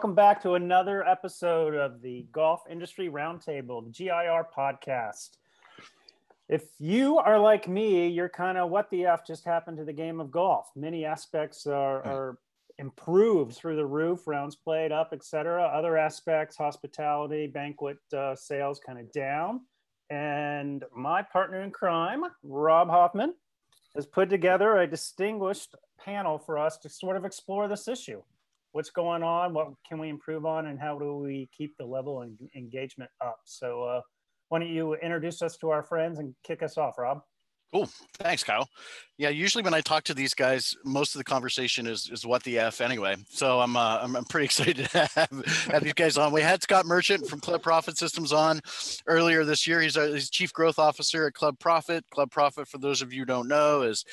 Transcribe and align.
welcome 0.00 0.14
back 0.14 0.40
to 0.40 0.54
another 0.54 1.06
episode 1.06 1.74
of 1.74 2.00
the 2.00 2.24
Golf 2.32 2.62
Industry 2.70 3.10
Roundtable, 3.10 3.84
the 3.84 3.90
GIR 3.90 4.46
podcast. 4.56 5.36
If 6.48 6.62
you 6.78 7.18
are 7.18 7.38
like 7.38 7.68
me, 7.68 8.08
you're 8.08 8.30
kind 8.30 8.56
of 8.56 8.70
what 8.70 8.88
the 8.88 9.04
F 9.04 9.26
just 9.26 9.44
happened 9.44 9.76
to 9.76 9.84
the 9.84 9.92
game 9.92 10.18
of 10.18 10.30
golf. 10.30 10.70
Many 10.74 11.04
aspects 11.04 11.66
are, 11.66 12.02
are 12.06 12.38
improved 12.78 13.54
through 13.54 13.76
the 13.76 13.84
roof, 13.84 14.26
rounds 14.26 14.56
played 14.56 14.90
up, 14.90 15.10
etc. 15.12 15.64
Other 15.64 15.98
aspects, 15.98 16.56
hospitality, 16.56 17.46
banquet 17.46 17.98
uh, 18.16 18.34
sales, 18.34 18.80
kind 18.80 18.98
of 18.98 19.12
down. 19.12 19.60
And 20.08 20.82
my 20.96 21.20
partner 21.20 21.60
in 21.60 21.72
crime, 21.72 22.22
Rob 22.42 22.88
Hoffman, 22.88 23.34
has 23.94 24.06
put 24.06 24.30
together 24.30 24.78
a 24.78 24.86
distinguished 24.86 25.74
panel 26.02 26.38
for 26.38 26.56
us 26.56 26.78
to 26.78 26.88
sort 26.88 27.18
of 27.18 27.26
explore 27.26 27.68
this 27.68 27.86
issue. 27.86 28.22
What's 28.72 28.90
going 28.90 29.22
on? 29.22 29.52
What 29.52 29.68
can 29.88 29.98
we 29.98 30.08
improve 30.08 30.46
on? 30.46 30.66
And 30.66 30.78
how 30.78 30.98
do 30.98 31.16
we 31.16 31.48
keep 31.56 31.76
the 31.78 31.84
level 31.84 32.22
of 32.22 32.30
engagement 32.54 33.10
up? 33.24 33.38
So, 33.44 33.82
uh, 33.82 34.00
why 34.48 34.60
don't 34.60 34.68
you 34.68 34.94
introduce 34.94 35.42
us 35.42 35.56
to 35.58 35.70
our 35.70 35.82
friends 35.82 36.18
and 36.18 36.34
kick 36.44 36.62
us 36.62 36.76
off, 36.76 36.98
Rob? 36.98 37.20
Cool. 37.72 37.88
Thanks, 38.18 38.42
Kyle. 38.42 38.68
Yeah, 39.16 39.28
usually 39.28 39.62
when 39.62 39.74
I 39.74 39.80
talk 39.80 40.02
to 40.04 40.14
these 40.14 40.34
guys, 40.34 40.74
most 40.84 41.14
of 41.14 41.18
the 41.18 41.24
conversation 41.24 41.86
is 41.86 42.08
is 42.10 42.26
what 42.26 42.42
the 42.42 42.58
f 42.58 42.80
anyway. 42.80 43.16
So 43.28 43.60
I'm 43.60 43.76
uh, 43.76 43.98
I'm, 44.02 44.16
I'm 44.16 44.24
pretty 44.24 44.44
excited 44.46 44.88
to 44.88 44.98
have, 45.14 45.66
have 45.70 45.84
these 45.84 45.92
guys 45.92 46.16
on. 46.16 46.32
We 46.32 46.40
had 46.40 46.62
Scott 46.62 46.84
Merchant 46.86 47.28
from 47.28 47.38
Club 47.38 47.62
Profit 47.62 47.96
Systems 47.96 48.32
on 48.32 48.60
earlier 49.06 49.44
this 49.44 49.66
year. 49.66 49.80
He's, 49.80 49.96
a, 49.96 50.08
he's 50.08 50.30
chief 50.30 50.52
growth 50.52 50.78
officer 50.78 51.26
at 51.26 51.34
Club 51.34 51.58
Profit. 51.60 52.04
Club 52.10 52.30
Profit, 52.30 52.66
for 52.66 52.78
those 52.78 53.02
of 53.02 53.12
you 53.12 53.24
don't 53.24 53.46
know, 53.46 53.82
is 53.82 54.04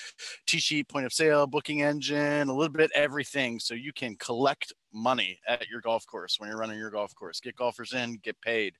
tee 0.45 0.59
sheet, 0.59 0.87
point 0.89 1.05
of 1.05 1.13
sale, 1.13 1.47
booking 1.47 1.81
engine, 1.81 2.49
a 2.49 2.53
little 2.53 2.73
bit 2.73 2.91
everything. 2.93 3.59
So 3.59 3.73
you 3.73 3.93
can 3.93 4.17
collect 4.17 4.73
money 4.93 5.39
at 5.47 5.67
your 5.67 5.81
golf 5.81 6.05
course 6.05 6.39
when 6.39 6.49
you're 6.49 6.57
running 6.57 6.77
your 6.77 6.89
golf 6.89 7.13
course. 7.15 7.39
Get 7.39 7.55
golfers 7.55 7.93
in, 7.93 8.19
get 8.23 8.39
paid. 8.41 8.75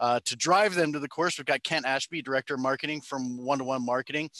Uh, 0.00 0.20
to 0.24 0.36
drive 0.36 0.74
them 0.74 0.92
to 0.92 0.98
the 0.98 1.08
course, 1.08 1.38
we've 1.38 1.46
got 1.46 1.62
Kent 1.62 1.86
Ashby, 1.86 2.22
Director 2.22 2.54
of 2.54 2.60
Marketing 2.60 3.00
from 3.00 3.36
One 3.38 3.58
to 3.58 3.64
One 3.64 3.84
Marketing. 3.84 4.30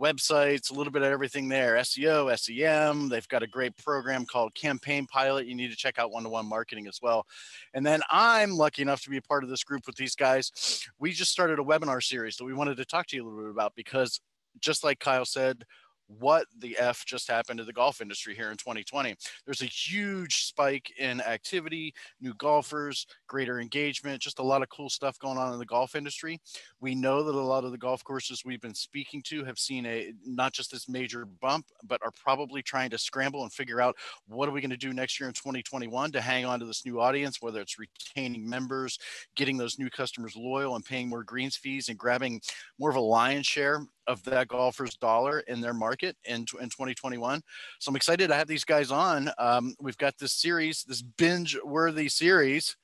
Websites, 0.00 0.70
a 0.70 0.74
little 0.74 0.92
bit 0.92 1.02
of 1.02 1.12
everything 1.12 1.48
there 1.48 1.76
SEO, 1.76 2.36
SEM. 2.36 3.08
They've 3.08 3.28
got 3.28 3.42
a 3.42 3.46
great 3.46 3.76
program 3.76 4.24
called 4.24 4.54
Campaign 4.54 5.06
Pilot. 5.06 5.46
You 5.46 5.54
need 5.54 5.70
to 5.70 5.76
check 5.76 5.98
out 5.98 6.10
One 6.10 6.24
to 6.24 6.28
One 6.28 6.46
Marketing 6.46 6.88
as 6.88 6.98
well. 7.00 7.26
And 7.74 7.86
then 7.86 8.00
I'm 8.10 8.52
lucky 8.52 8.82
enough 8.82 9.02
to 9.02 9.10
be 9.10 9.18
a 9.18 9.22
part 9.22 9.44
of 9.44 9.50
this 9.50 9.62
group 9.62 9.86
with 9.86 9.96
these 9.96 10.16
guys. 10.16 10.82
We 10.98 11.12
just 11.12 11.30
started 11.30 11.58
a 11.58 11.62
webinar 11.62 12.02
series 12.02 12.36
that 12.36 12.44
we 12.44 12.54
wanted 12.54 12.78
to 12.78 12.84
talk 12.84 13.06
to 13.08 13.16
you 13.16 13.22
a 13.22 13.26
little 13.28 13.42
bit 13.42 13.50
about 13.50 13.74
because 13.76 14.20
just 14.60 14.82
like 14.82 14.98
Kyle 14.98 15.24
said, 15.24 15.64
what 16.06 16.46
the 16.58 16.76
F 16.78 17.04
just 17.04 17.28
happened 17.28 17.58
to 17.58 17.64
the 17.64 17.72
golf 17.72 18.00
industry 18.00 18.34
here 18.34 18.50
in 18.50 18.56
2020. 18.56 19.14
There's 19.44 19.62
a 19.62 19.66
huge 19.66 20.44
spike 20.44 20.92
in 20.98 21.20
activity, 21.20 21.94
new 22.20 22.34
golfers, 22.34 23.06
greater 23.26 23.60
engagement, 23.60 24.22
just 24.22 24.38
a 24.38 24.42
lot 24.42 24.62
of 24.62 24.68
cool 24.68 24.90
stuff 24.90 25.18
going 25.18 25.38
on 25.38 25.52
in 25.52 25.58
the 25.58 25.66
golf 25.66 25.94
industry. 25.94 26.40
We 26.80 26.94
know 26.94 27.22
that 27.22 27.34
a 27.34 27.40
lot 27.40 27.64
of 27.64 27.72
the 27.72 27.78
golf 27.78 28.04
courses 28.04 28.44
we've 28.44 28.60
been 28.60 28.74
speaking 28.74 29.22
to 29.26 29.44
have 29.44 29.58
seen 29.58 29.86
a 29.86 30.12
not 30.24 30.52
just 30.52 30.70
this 30.70 30.88
major 30.88 31.24
bump, 31.24 31.66
but 31.84 32.00
are 32.02 32.12
probably 32.12 32.62
trying 32.62 32.90
to 32.90 32.98
scramble 32.98 33.42
and 33.42 33.52
figure 33.52 33.80
out 33.80 33.96
what 34.26 34.48
are 34.48 34.52
we 34.52 34.60
going 34.60 34.70
to 34.70 34.76
do 34.76 34.92
next 34.92 35.18
year 35.18 35.28
in 35.28 35.34
2021 35.34 36.12
to 36.12 36.20
hang 36.20 36.44
on 36.44 36.60
to 36.60 36.66
this 36.66 36.84
new 36.84 37.00
audience, 37.00 37.40
whether 37.40 37.60
it's 37.60 37.78
retaining 37.78 38.48
members, 38.48 38.98
getting 39.36 39.56
those 39.56 39.78
new 39.78 39.90
customers 39.90 40.34
loyal 40.36 40.76
and 40.76 40.84
paying 40.84 41.08
more 41.08 41.24
greens 41.24 41.56
fees 41.56 41.88
and 41.88 41.98
grabbing 41.98 42.40
more 42.78 42.90
of 42.90 42.96
a 42.96 43.00
lion's 43.00 43.46
share 43.46 43.86
of 44.06 44.22
that 44.24 44.48
golfer's 44.48 44.96
dollar 44.96 45.40
in 45.40 45.60
their 45.60 45.74
market 45.74 46.16
in, 46.24 46.40
in 46.60 46.68
2021. 46.68 47.40
So 47.78 47.88
I'm 47.88 47.96
excited 47.96 48.28
to 48.28 48.34
have 48.34 48.48
these 48.48 48.64
guys 48.64 48.90
on. 48.90 49.30
Um, 49.38 49.74
we've 49.80 49.98
got 49.98 50.18
this 50.18 50.32
series, 50.32 50.84
this 50.84 51.02
binge 51.02 51.56
worthy 51.64 52.08
series. 52.08 52.76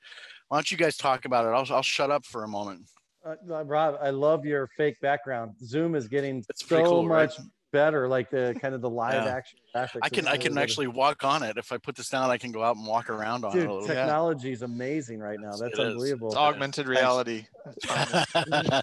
Why 0.47 0.57
don't 0.57 0.71
you 0.71 0.77
guys 0.77 0.97
talk 0.97 1.25
about 1.25 1.45
it? 1.45 1.49
I'll, 1.49 1.75
I'll 1.75 1.83
shut 1.83 2.11
up 2.11 2.25
for 2.25 2.43
a 2.43 2.47
moment. 2.47 2.81
Uh, 3.25 3.63
Rob, 3.65 3.97
I 4.01 4.11
love 4.11 4.45
your 4.45 4.69
fake 4.77 4.99
background. 5.01 5.55
Zoom 5.63 5.95
is 5.95 6.07
getting 6.07 6.43
it's 6.49 6.67
so 6.67 6.83
cool, 6.83 7.03
much 7.03 7.37
right? 7.37 7.47
Better, 7.71 8.07
like 8.07 8.29
the 8.29 8.55
kind 8.61 8.73
of 8.73 8.81
the 8.81 8.89
live 8.89 9.25
yeah. 9.25 9.35
action 9.35 9.59
graphics. 9.75 9.99
I 10.01 10.09
can 10.09 10.27
I 10.27 10.37
can 10.37 10.57
actually 10.57 10.87
walk 10.87 11.23
on 11.23 11.43
it. 11.43 11.57
If 11.57 11.71
I 11.71 11.77
put 11.77 11.95
this 11.95 12.09
down, 12.09 12.29
I 12.29 12.37
can 12.37 12.51
go 12.51 12.63
out 12.63 12.75
and 12.75 12.85
walk 12.85 13.09
around 13.09 13.45
on 13.45 13.53
Dude, 13.53 13.69
it. 13.69 13.87
Technology 13.87 14.51
is 14.51 14.61
amazing 14.61 15.19
right 15.19 15.39
now. 15.39 15.51
That's 15.51 15.77
it 15.77 15.79
unbelievable. 15.79 16.27
It's 16.27 16.37
augmented 16.37 16.87
reality. 16.87 17.45
I 17.89 18.81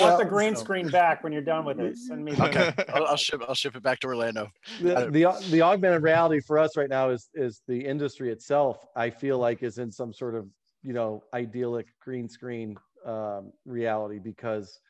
want 0.00 0.18
the 0.18 0.26
green 0.28 0.56
screen 0.56 0.88
back 0.88 1.22
when 1.22 1.32
you're 1.32 1.42
done 1.42 1.64
with 1.64 1.80
it. 1.80 1.96
Send 1.96 2.24
me. 2.24 2.32
Okay, 2.32 2.72
I'll, 2.94 3.06
I'll, 3.06 3.16
ship 3.16 3.42
I'll 3.48 3.54
ship 3.54 3.76
it 3.76 3.82
back 3.82 4.00
to 4.00 4.06
Orlando. 4.08 4.50
The, 4.80 5.10
the 5.10 5.46
the 5.50 5.62
augmented 5.62 6.02
reality 6.02 6.40
for 6.40 6.58
us 6.58 6.76
right 6.76 6.88
now 6.90 7.10
is 7.10 7.28
is 7.34 7.62
the 7.66 7.84
industry 7.84 8.30
itself. 8.30 8.86
I 8.96 9.10
feel 9.10 9.38
like 9.38 9.62
is 9.62 9.78
in 9.78 9.90
some 9.90 10.12
sort 10.12 10.34
of 10.34 10.46
you 10.82 10.92
know 10.92 11.24
idyllic 11.34 11.86
green 12.00 12.28
screen 12.28 12.76
um, 13.04 13.52
reality 13.64 14.18
because 14.18 14.80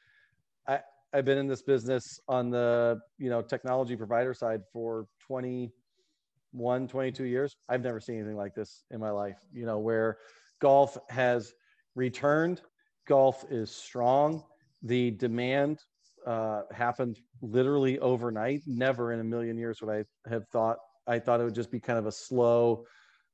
I 0.67 0.81
I've 1.17 1.25
been 1.25 1.39
in 1.39 1.47
this 1.47 1.63
business 1.63 2.21
on 2.29 2.51
the, 2.51 3.01
you 3.17 3.31
know, 3.31 3.41
technology 3.41 3.97
provider 3.97 4.35
side 4.35 4.61
for 4.71 5.07
21, 5.27 6.89
22 6.89 7.25
years. 7.25 7.57
I've 7.71 7.83
never 7.83 8.01
seen 8.01 8.17
anything 8.17 8.37
like 8.37 8.55
this 8.55 8.85
in 8.91 9.01
my 9.01 9.09
life, 9.09 9.39
you 9.51 9.65
know, 9.65 9.79
where 9.79 10.19
golf 10.61 10.99
has 11.09 11.55
returned, 11.95 12.61
golf 13.09 13.47
is 13.51 13.71
strong. 13.71 14.45
The 14.83 15.11
demand 15.13 15.79
uh, 16.27 16.65
happened 16.71 17.19
literally 17.41 17.99
overnight. 18.01 18.61
Never 18.67 19.15
in 19.15 19.21
a 19.21 19.25
million 19.25 19.57
years 19.57 19.81
would 19.81 19.91
I 19.91 20.29
have 20.29 20.47
thought. 20.49 20.77
I 21.07 21.19
thought 21.19 21.41
it 21.41 21.45
would 21.45 21.55
just 21.55 21.71
be 21.71 21.81
kind 21.81 21.99
of 21.99 22.05
a 22.05 22.13
slow 22.13 22.85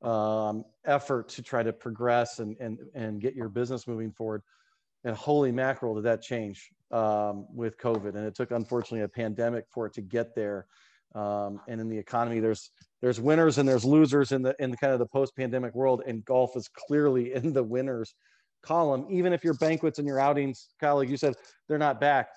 um, 0.02 0.64
effort 0.84 1.30
to 1.30 1.42
try 1.42 1.64
to 1.64 1.72
progress 1.72 2.38
and, 2.38 2.56
and, 2.60 2.78
and 2.94 3.20
get 3.20 3.34
your 3.34 3.48
business 3.48 3.88
moving 3.88 4.12
forward. 4.12 4.42
And 5.04 5.16
holy 5.16 5.52
mackerel, 5.52 5.94
did 5.94 6.04
that 6.04 6.22
change 6.22 6.70
um, 6.90 7.46
with 7.52 7.78
COVID? 7.78 8.14
And 8.14 8.24
it 8.26 8.34
took, 8.34 8.50
unfortunately, 8.50 9.02
a 9.02 9.08
pandemic 9.08 9.64
for 9.70 9.86
it 9.86 9.94
to 9.94 10.00
get 10.00 10.34
there. 10.34 10.66
Um, 11.14 11.60
and 11.68 11.80
in 11.80 11.88
the 11.88 11.98
economy, 11.98 12.40
there's 12.40 12.70
there's 13.02 13.20
winners 13.20 13.58
and 13.58 13.68
there's 13.68 13.84
losers 13.84 14.32
in 14.32 14.42
the 14.42 14.54
in 14.58 14.70
the 14.70 14.76
kind 14.76 14.92
of 14.92 14.98
the 14.98 15.06
post-pandemic 15.06 15.74
world, 15.74 16.02
and 16.06 16.24
golf 16.24 16.56
is 16.56 16.68
clearly 16.68 17.34
in 17.34 17.52
the 17.52 17.62
winners 17.62 18.14
column. 18.62 19.06
Even 19.10 19.32
if 19.32 19.44
your 19.44 19.54
banquets 19.54 19.98
and 19.98 20.06
your 20.06 20.18
outings, 20.18 20.68
Kyle, 20.80 20.96
like 20.96 21.08
you 21.08 21.16
said, 21.16 21.34
they're 21.68 21.78
not 21.78 22.00
back. 22.00 22.28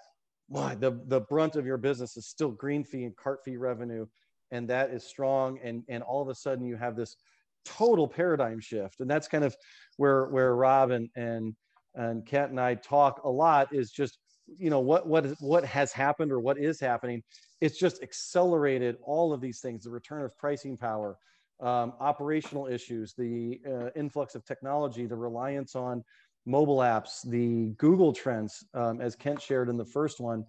Why 0.47 0.75
the 0.75 0.99
the 1.07 1.21
brunt 1.21 1.55
of 1.55 1.65
your 1.65 1.77
business 1.77 2.17
is 2.17 2.27
still 2.27 2.51
green 2.51 2.83
fee 2.83 3.05
and 3.05 3.15
cart 3.15 3.39
fee 3.45 3.57
revenue, 3.57 4.07
and 4.51 4.67
that 4.69 4.89
is 4.89 5.03
strong. 5.03 5.59
And 5.63 5.83
and 5.87 6.03
all 6.03 6.21
of 6.21 6.27
a 6.27 6.35
sudden 6.35 6.65
you 6.65 6.75
have 6.75 6.95
this 6.95 7.15
total 7.63 8.07
paradigm 8.07 8.59
shift, 8.59 8.99
and 8.99 9.09
that's 9.09 9.27
kind 9.27 9.43
of 9.43 9.55
where 9.97 10.25
where 10.25 10.55
Rob 10.55 10.91
and 10.91 11.09
and 11.15 11.55
and 11.95 12.25
Kat 12.25 12.49
and 12.49 12.59
I 12.59 12.75
talk 12.75 13.23
a 13.23 13.29
lot 13.29 13.73
is 13.73 13.91
just 13.91 14.19
you 14.59 14.69
know 14.69 14.79
what 14.79 15.07
what 15.07 15.25
is, 15.25 15.35
what 15.39 15.65
has 15.65 15.91
happened 15.91 16.31
or 16.31 16.39
what 16.39 16.57
is 16.57 16.79
happening. 16.79 17.23
It's 17.61 17.79
just 17.79 18.03
accelerated 18.03 18.97
all 19.03 19.33
of 19.33 19.41
these 19.41 19.59
things: 19.59 19.83
the 19.83 19.89
return 19.89 20.23
of 20.23 20.37
pricing 20.37 20.77
power, 20.77 21.17
um, 21.61 21.93
operational 21.99 22.67
issues, 22.67 23.13
the 23.17 23.59
uh, 23.67 23.89
influx 23.95 24.35
of 24.35 24.45
technology, 24.45 25.05
the 25.05 25.15
reliance 25.15 25.75
on 25.75 26.03
mobile 26.45 26.77
apps, 26.77 27.27
the 27.27 27.73
Google 27.77 28.13
trends, 28.13 28.63
um, 28.73 29.01
as 29.01 29.15
Kent 29.15 29.41
shared 29.41 29.69
in 29.69 29.77
the 29.77 29.85
first 29.85 30.19
one. 30.19 30.45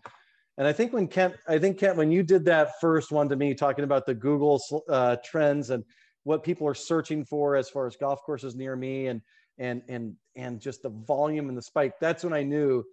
And 0.59 0.67
I 0.67 0.73
think 0.73 0.93
when 0.93 1.07
Kent, 1.07 1.37
I 1.49 1.59
think 1.59 1.79
Kent, 1.79 1.97
when 1.97 2.11
you 2.11 2.23
did 2.23 2.45
that 2.47 2.81
first 2.81 3.13
one 3.13 3.29
to 3.29 3.37
me, 3.37 3.55
talking 3.55 3.85
about 3.85 4.07
the 4.07 4.15
Google 4.15 4.61
uh, 4.89 5.17
trends 5.25 5.71
and 5.71 5.85
what 6.25 6.43
people 6.43 6.67
are 6.67 6.75
searching 6.75 7.25
for 7.25 7.57
as 7.57 7.69
far 7.69 7.87
as 7.87 7.97
golf 7.97 8.21
courses 8.23 8.57
near 8.57 8.75
me, 8.75 9.07
and 9.07 9.21
and 9.59 9.83
and 9.89 10.15
and 10.37 10.61
just 10.61 10.83
the 10.83 10.89
volume 10.89 11.49
and 11.49 11.57
the 11.57 11.63
spike 11.63 11.95
that's 12.01 12.25
when 12.25 12.33
i 12.33 12.43
knew 12.43 12.85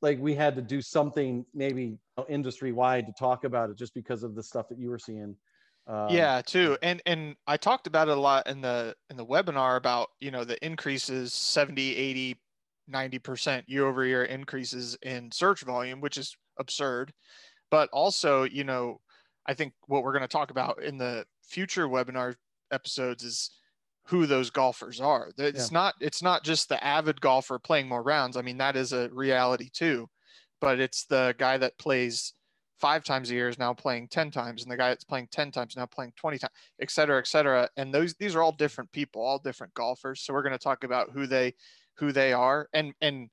like 0.00 0.18
we 0.20 0.34
had 0.34 0.54
to 0.56 0.62
do 0.62 0.80
something 0.80 1.44
maybe 1.54 1.98
industry 2.28 2.72
wide 2.72 3.06
to 3.06 3.12
talk 3.12 3.44
about 3.44 3.70
it 3.70 3.76
just 3.76 3.94
because 3.94 4.22
of 4.22 4.34
the 4.34 4.42
stuff 4.42 4.68
that 4.68 4.78
you 4.78 4.90
were 4.90 4.98
seeing. 4.98 5.36
Um, 5.86 6.08
yeah 6.10 6.42
too. 6.44 6.76
And 6.82 7.00
and 7.06 7.34
i 7.46 7.56
talked 7.56 7.86
about 7.86 8.08
it 8.08 8.16
a 8.16 8.20
lot 8.20 8.46
in 8.46 8.60
the 8.60 8.94
in 9.10 9.16
the 9.16 9.24
webinar 9.24 9.76
about 9.76 10.10
you 10.20 10.30
know 10.30 10.44
the 10.44 10.62
increases 10.64 11.32
70 11.32 11.96
80 11.96 12.36
90% 12.90 13.64
year 13.66 13.86
over 13.86 14.04
year 14.04 14.24
increases 14.24 14.96
in 15.02 15.30
search 15.30 15.62
volume 15.62 16.00
which 16.00 16.16
is 16.16 16.36
absurd. 16.58 17.12
But 17.70 17.88
also 17.92 18.44
you 18.44 18.64
know 18.64 19.00
i 19.46 19.54
think 19.54 19.72
what 19.86 20.02
we're 20.02 20.12
going 20.12 20.22
to 20.22 20.28
talk 20.28 20.50
about 20.50 20.82
in 20.82 20.98
the 20.98 21.24
future 21.42 21.88
webinar 21.88 22.34
episodes 22.70 23.24
is 23.24 23.50
who 24.08 24.24
those 24.24 24.48
golfers 24.48 25.00
are. 25.00 25.30
It's 25.36 25.70
yeah. 25.70 25.74
not 25.74 25.94
it's 26.00 26.22
not 26.22 26.42
just 26.42 26.68
the 26.68 26.82
avid 26.82 27.20
golfer 27.20 27.58
playing 27.58 27.88
more 27.88 28.02
rounds. 28.02 28.36
I 28.36 28.42
mean, 28.42 28.58
that 28.58 28.74
is 28.74 28.92
a 28.92 29.10
reality 29.12 29.68
too, 29.70 30.08
but 30.60 30.80
it's 30.80 31.04
the 31.04 31.34
guy 31.38 31.58
that 31.58 31.78
plays 31.78 32.32
five 32.80 33.04
times 33.04 33.30
a 33.30 33.34
year 33.34 33.48
is 33.48 33.58
now 33.58 33.74
playing 33.74 34.08
10 34.08 34.30
times 34.30 34.62
and 34.62 34.70
the 34.70 34.76
guy 34.76 34.88
that's 34.88 35.04
playing 35.04 35.28
10 35.30 35.50
times 35.50 35.76
now 35.76 35.84
playing 35.84 36.12
20 36.16 36.38
times, 36.38 36.52
et 36.80 36.90
cetera, 36.90 37.18
et 37.18 37.26
cetera. 37.26 37.68
And 37.76 37.92
those 37.92 38.14
these 38.14 38.34
are 38.34 38.42
all 38.42 38.52
different 38.52 38.90
people, 38.92 39.22
all 39.22 39.38
different 39.38 39.74
golfers. 39.74 40.22
So 40.22 40.32
we're 40.32 40.42
going 40.42 40.52
to 40.52 40.58
talk 40.58 40.84
about 40.84 41.10
who 41.12 41.26
they 41.26 41.54
who 41.98 42.10
they 42.10 42.32
are. 42.32 42.68
And 42.72 42.94
and 43.02 43.28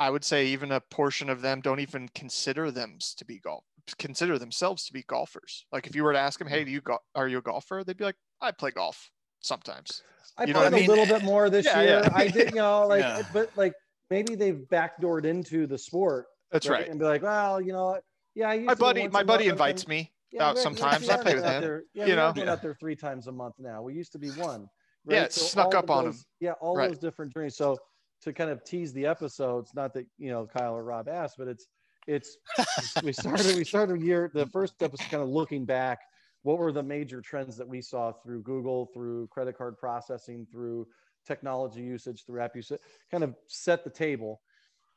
I 0.00 0.10
would 0.10 0.24
say 0.24 0.46
even 0.46 0.72
a 0.72 0.80
portion 0.80 1.30
of 1.30 1.40
them 1.40 1.60
don't 1.60 1.80
even 1.80 2.08
consider 2.14 2.72
them 2.72 2.98
to 3.16 3.24
be 3.24 3.38
golf 3.38 3.64
consider 3.96 4.38
themselves 4.38 4.84
to 4.84 4.92
be 4.92 5.02
golfers. 5.04 5.64
Like 5.72 5.86
if 5.86 5.96
you 5.96 6.04
were 6.04 6.12
to 6.12 6.18
ask 6.18 6.38
them, 6.38 6.48
hey, 6.48 6.62
do 6.62 6.70
you 6.70 6.82
go- 6.82 6.98
are 7.14 7.26
you 7.26 7.38
a 7.38 7.42
golfer? 7.42 7.82
They'd 7.86 7.96
be 7.96 8.04
like, 8.04 8.16
I 8.38 8.50
play 8.50 8.70
golf 8.70 9.10
sometimes. 9.40 10.02
I 10.36 10.44
You 10.44 10.52
know 10.52 10.60
what 10.60 10.70
played 10.70 10.74
I 10.74 10.76
a 10.76 10.80
mean? 10.88 10.90
little 10.98 11.06
bit 11.18 11.24
more 11.24 11.50
this 11.50 11.66
Yeah, 11.66 11.80
year. 11.82 12.00
yeah. 12.04 12.10
I 12.14 12.28
did, 12.28 12.50
you 12.50 12.56
know, 12.56 12.86
like, 12.86 13.00
Yeah. 13.02 13.22
but 13.32 13.50
like 13.56 13.72
maybe 14.10 14.34
they've 14.34 14.64
backdoored 14.70 15.24
into 15.24 15.66
the 15.66 15.76
sport. 15.78 16.26
That's 16.50 16.68
right. 16.68 16.88
And 16.88 16.98
be 16.98 17.04
like, 17.04 17.22
well, 17.22 17.60
you 17.60 17.72
know, 17.72 17.98
yeah, 18.34 18.50
I 18.50 18.54
used 18.54 18.66
My 18.66 18.74
to 18.74 18.80
buddy, 18.80 19.08
my 19.08 19.22
buddy 19.22 19.26
month, 19.26 19.40
and- 19.40 19.50
invites 19.50 19.88
me 19.88 20.12
Yeah, 20.30 20.44
out 20.48 20.56
right, 20.56 20.62
sometimes. 20.62 21.08
I 21.08 21.16
are 21.16 21.22
play 21.22 21.34
with 21.34 21.44
out 21.44 21.54
him. 21.56 21.62
There, 21.62 21.82
yeah, 21.94 22.04
You 22.04 22.12
we 22.12 22.16
know? 22.16 22.32
Yeah. 22.36 22.52
out 22.52 22.62
there 22.62 22.74
three 22.74 22.96
times 22.96 23.26
a 23.26 23.32
month 23.32 23.54
now. 23.58 23.82
We 23.82 23.94
used 23.94 24.12
to 24.12 24.18
be 24.18 24.30
one. 24.30 24.68
Yeah, 25.06 25.18
right? 25.20 25.26
it 25.26 25.32
snuck 25.32 25.66
all 25.74 25.76
up 25.76 25.84
of 25.84 25.90
on 25.90 26.04
'em. 26.06 26.10
those- 26.12 26.26
Yeah, 26.40 26.52
all 26.60 26.76
Right. 26.76 26.88
those 26.88 26.98
different 26.98 27.32
journeys. 27.32 27.56
So 27.56 27.78
to 28.22 28.32
kind 28.32 28.50
of 28.50 28.62
tease 28.64 28.92
the 28.92 29.06
episodes, 29.06 29.72
not 29.74 29.92
that 29.94 30.06
you 30.18 30.30
know 30.30 30.46
Kyle 30.46 30.74
or 30.74 30.84
Rob 30.84 31.08
asked, 31.08 31.36
but 31.38 31.48
it's 31.48 31.66
it's 32.06 32.36
we 33.02 33.12
started 33.12 33.56
we 33.56 33.64
started 33.64 34.00
a 34.00 34.04
year 34.04 34.30
the 34.34 34.46
first 34.46 34.74
episode 34.82 35.10
kind 35.10 35.22
of 35.22 35.28
looking 35.28 35.64
back. 35.64 35.98
What 36.42 36.58
were 36.58 36.72
the 36.72 36.82
major 36.82 37.20
trends 37.20 37.56
that 37.56 37.68
we 37.68 37.80
saw 37.80 38.12
through 38.12 38.42
Google, 38.42 38.86
through 38.94 39.28
credit 39.28 39.56
card 39.56 39.76
processing, 39.78 40.46
through 40.50 40.86
technology 41.26 41.82
usage, 41.82 42.24
through 42.24 42.40
app 42.40 42.54
usage? 42.56 42.80
Kind 43.10 43.24
of 43.24 43.34
set 43.46 43.84
the 43.84 43.90
table, 43.90 44.40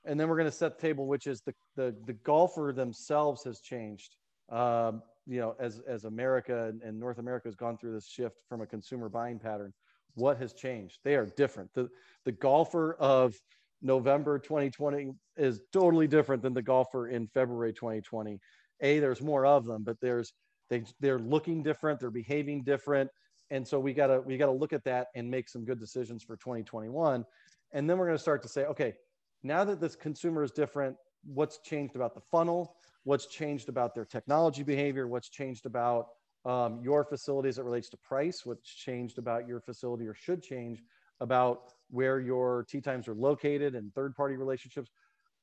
and 0.05 0.19
then 0.19 0.27
we're 0.27 0.37
going 0.37 0.49
to 0.49 0.55
set 0.55 0.77
the 0.77 0.87
table, 0.87 1.07
which 1.07 1.27
is 1.27 1.41
the 1.41 1.53
the 1.75 1.95
the 2.05 2.13
golfer 2.13 2.71
themselves 2.75 3.43
has 3.43 3.59
changed. 3.61 4.15
Um, 4.49 5.01
you 5.27 5.39
know, 5.39 5.55
as 5.59 5.81
as 5.87 6.05
America 6.05 6.67
and, 6.67 6.81
and 6.81 6.99
North 6.99 7.17
America 7.17 7.47
has 7.47 7.55
gone 7.55 7.77
through 7.77 7.93
this 7.93 8.07
shift 8.07 8.35
from 8.47 8.61
a 8.61 8.67
consumer 8.67 9.09
buying 9.09 9.39
pattern, 9.39 9.73
what 10.15 10.37
has 10.37 10.53
changed? 10.53 10.99
They 11.03 11.15
are 11.15 11.25
different. 11.25 11.73
The 11.73 11.89
the 12.25 12.31
golfer 12.31 12.95
of 12.95 13.35
November 13.81 14.37
2020 14.37 15.11
is 15.37 15.61
totally 15.73 16.07
different 16.07 16.43
than 16.43 16.53
the 16.53 16.61
golfer 16.61 17.07
in 17.07 17.27
February 17.27 17.73
2020. 17.73 18.39
A, 18.81 18.99
there's 18.99 19.21
more 19.21 19.45
of 19.45 19.65
them, 19.65 19.83
but 19.83 19.97
there's 20.01 20.33
they 20.71 20.83
they're 21.01 21.19
looking 21.19 21.61
different, 21.61 21.99
they're 21.99 22.09
behaving 22.09 22.63
different, 22.63 23.11
and 23.51 23.67
so 23.67 23.79
we 23.79 23.93
gotta 23.93 24.21
we 24.21 24.37
gotta 24.37 24.51
look 24.53 24.73
at 24.73 24.83
that 24.85 25.07
and 25.13 25.29
make 25.29 25.49
some 25.49 25.65
good 25.65 25.79
decisions 25.79 26.23
for 26.23 26.37
2021. 26.37 27.25
And 27.73 27.89
then 27.89 27.97
we're 27.97 28.07
gonna 28.07 28.17
start 28.17 28.41
to 28.43 28.47
say, 28.49 28.65
okay, 28.65 28.95
now 29.43 29.63
that 29.65 29.81
this 29.81 29.95
consumer 29.95 30.43
is 30.43 30.51
different, 30.51 30.95
what's 31.25 31.59
changed 31.59 31.95
about 31.95 32.15
the 32.15 32.21
funnel? 32.31 32.77
What's 33.03 33.27
changed 33.27 33.67
about 33.67 33.93
their 33.93 34.05
technology 34.05 34.63
behavior? 34.63 35.07
What's 35.07 35.29
changed 35.29 35.65
about 35.65 36.07
um, 36.45 36.79
your 36.81 37.03
facility 37.03 37.49
as 37.49 37.57
it 37.57 37.65
relates 37.65 37.89
to 37.89 37.97
price? 37.97 38.45
What's 38.45 38.73
changed 38.73 39.17
about 39.17 39.47
your 39.47 39.59
facility 39.59 40.07
or 40.07 40.13
should 40.13 40.41
change 40.41 40.81
about 41.19 41.73
where 41.89 42.19
your 42.19 42.65
tea 42.69 42.79
times 42.79 43.07
are 43.07 43.13
located 43.13 43.75
and 43.75 43.93
third 43.93 44.15
party 44.15 44.37
relationships? 44.37 44.89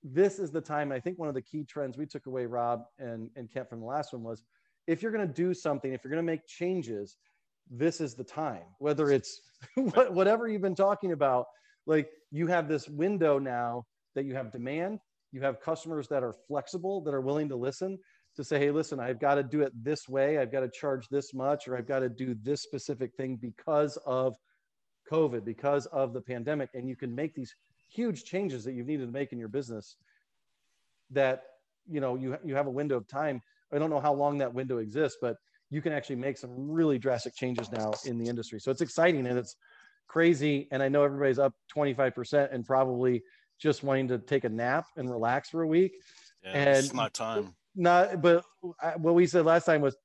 This 0.02 0.38
is 0.38 0.50
the 0.50 0.60
time. 0.60 0.92
I 0.92 1.00
think 1.00 1.18
one 1.18 1.28
of 1.28 1.34
the 1.34 1.42
key 1.42 1.64
trends 1.64 1.98
we 1.98 2.06
took 2.06 2.26
away, 2.26 2.46
Rob 2.46 2.84
and, 2.98 3.30
and 3.36 3.52
Kent 3.52 3.68
from 3.68 3.80
the 3.80 3.86
last 3.86 4.12
one 4.12 4.22
was 4.22 4.42
if 4.88 5.02
you're 5.02 5.12
going 5.12 5.28
to 5.28 5.32
do 5.32 5.52
something, 5.52 5.92
if 5.92 6.02
you're 6.02 6.10
going 6.10 6.24
to 6.24 6.32
make 6.32 6.46
changes, 6.46 7.16
this 7.70 8.00
is 8.00 8.14
the 8.14 8.24
time, 8.24 8.64
whether 8.78 9.10
it's 9.10 9.42
whatever 9.76 10.48
you've 10.48 10.62
been 10.62 10.74
talking 10.74 11.12
about. 11.12 11.46
Like 11.86 12.08
you 12.30 12.46
have 12.48 12.68
this 12.68 12.88
window 12.88 13.38
now 13.38 13.84
that 14.14 14.24
you 14.24 14.34
have 14.34 14.50
demand, 14.50 14.98
you 15.30 15.42
have 15.42 15.60
customers 15.60 16.08
that 16.08 16.24
are 16.24 16.34
flexible, 16.48 17.02
that 17.02 17.14
are 17.14 17.20
willing 17.20 17.50
to 17.50 17.56
listen 17.56 17.98
to 18.36 18.44
say, 18.44 18.58
hey, 18.58 18.70
listen, 18.70 18.98
I've 18.98 19.20
got 19.20 19.34
to 19.34 19.42
do 19.42 19.60
it 19.60 19.72
this 19.74 20.08
way. 20.08 20.38
I've 20.38 20.52
got 20.52 20.60
to 20.60 20.70
charge 20.70 21.08
this 21.08 21.34
much, 21.34 21.68
or 21.68 21.76
I've 21.76 21.88
got 21.88 22.00
to 22.00 22.08
do 22.08 22.34
this 22.42 22.62
specific 22.62 23.14
thing 23.14 23.36
because 23.36 23.98
of 24.06 24.36
COVID, 25.10 25.44
because 25.44 25.86
of 25.86 26.14
the 26.14 26.20
pandemic. 26.20 26.70
And 26.72 26.88
you 26.88 26.96
can 26.96 27.14
make 27.14 27.34
these 27.34 27.54
huge 27.90 28.24
changes 28.24 28.64
that 28.64 28.72
you've 28.72 28.86
needed 28.86 29.06
to 29.06 29.12
make 29.12 29.32
in 29.32 29.38
your 29.38 29.48
business 29.48 29.96
that, 31.10 31.42
you 31.90 32.00
know, 32.00 32.14
you, 32.14 32.38
you 32.44 32.54
have 32.54 32.66
a 32.66 32.70
window 32.70 32.96
of 32.96 33.06
time. 33.08 33.42
I 33.72 33.78
don't 33.78 33.90
know 33.90 34.00
how 34.00 34.14
long 34.14 34.38
that 34.38 34.54
window 34.54 34.78
exists, 34.78 35.18
but 35.20 35.36
you 35.70 35.82
can 35.82 35.92
actually 35.92 36.16
make 36.16 36.38
some 36.38 36.70
really 36.70 36.98
drastic 36.98 37.34
changes 37.34 37.70
now 37.70 37.92
in 38.06 38.18
the 38.18 38.28
industry. 38.28 38.58
So 38.60 38.70
it's 38.70 38.80
exciting 38.80 39.26
and 39.26 39.38
it's 39.38 39.56
crazy. 40.06 40.66
And 40.70 40.82
I 40.82 40.88
know 40.88 41.04
everybody's 41.04 41.38
up 41.38 41.52
25% 41.76 42.52
and 42.52 42.64
probably 42.64 43.22
just 43.60 43.82
wanting 43.82 44.08
to 44.08 44.18
take 44.18 44.44
a 44.44 44.48
nap 44.48 44.86
and 44.96 45.10
relax 45.10 45.50
for 45.50 45.62
a 45.62 45.66
week. 45.66 45.92
Yeah, 46.42 46.70
it's 46.76 46.88
And- 46.88 46.96
not 46.96 47.12
time. 47.14 47.54
Not, 47.74 48.22
but 48.22 48.44
I- 48.80 48.96
what 48.96 49.14
we 49.14 49.26
said 49.26 49.44
last 49.44 49.66
time 49.66 49.82
was 49.82 49.96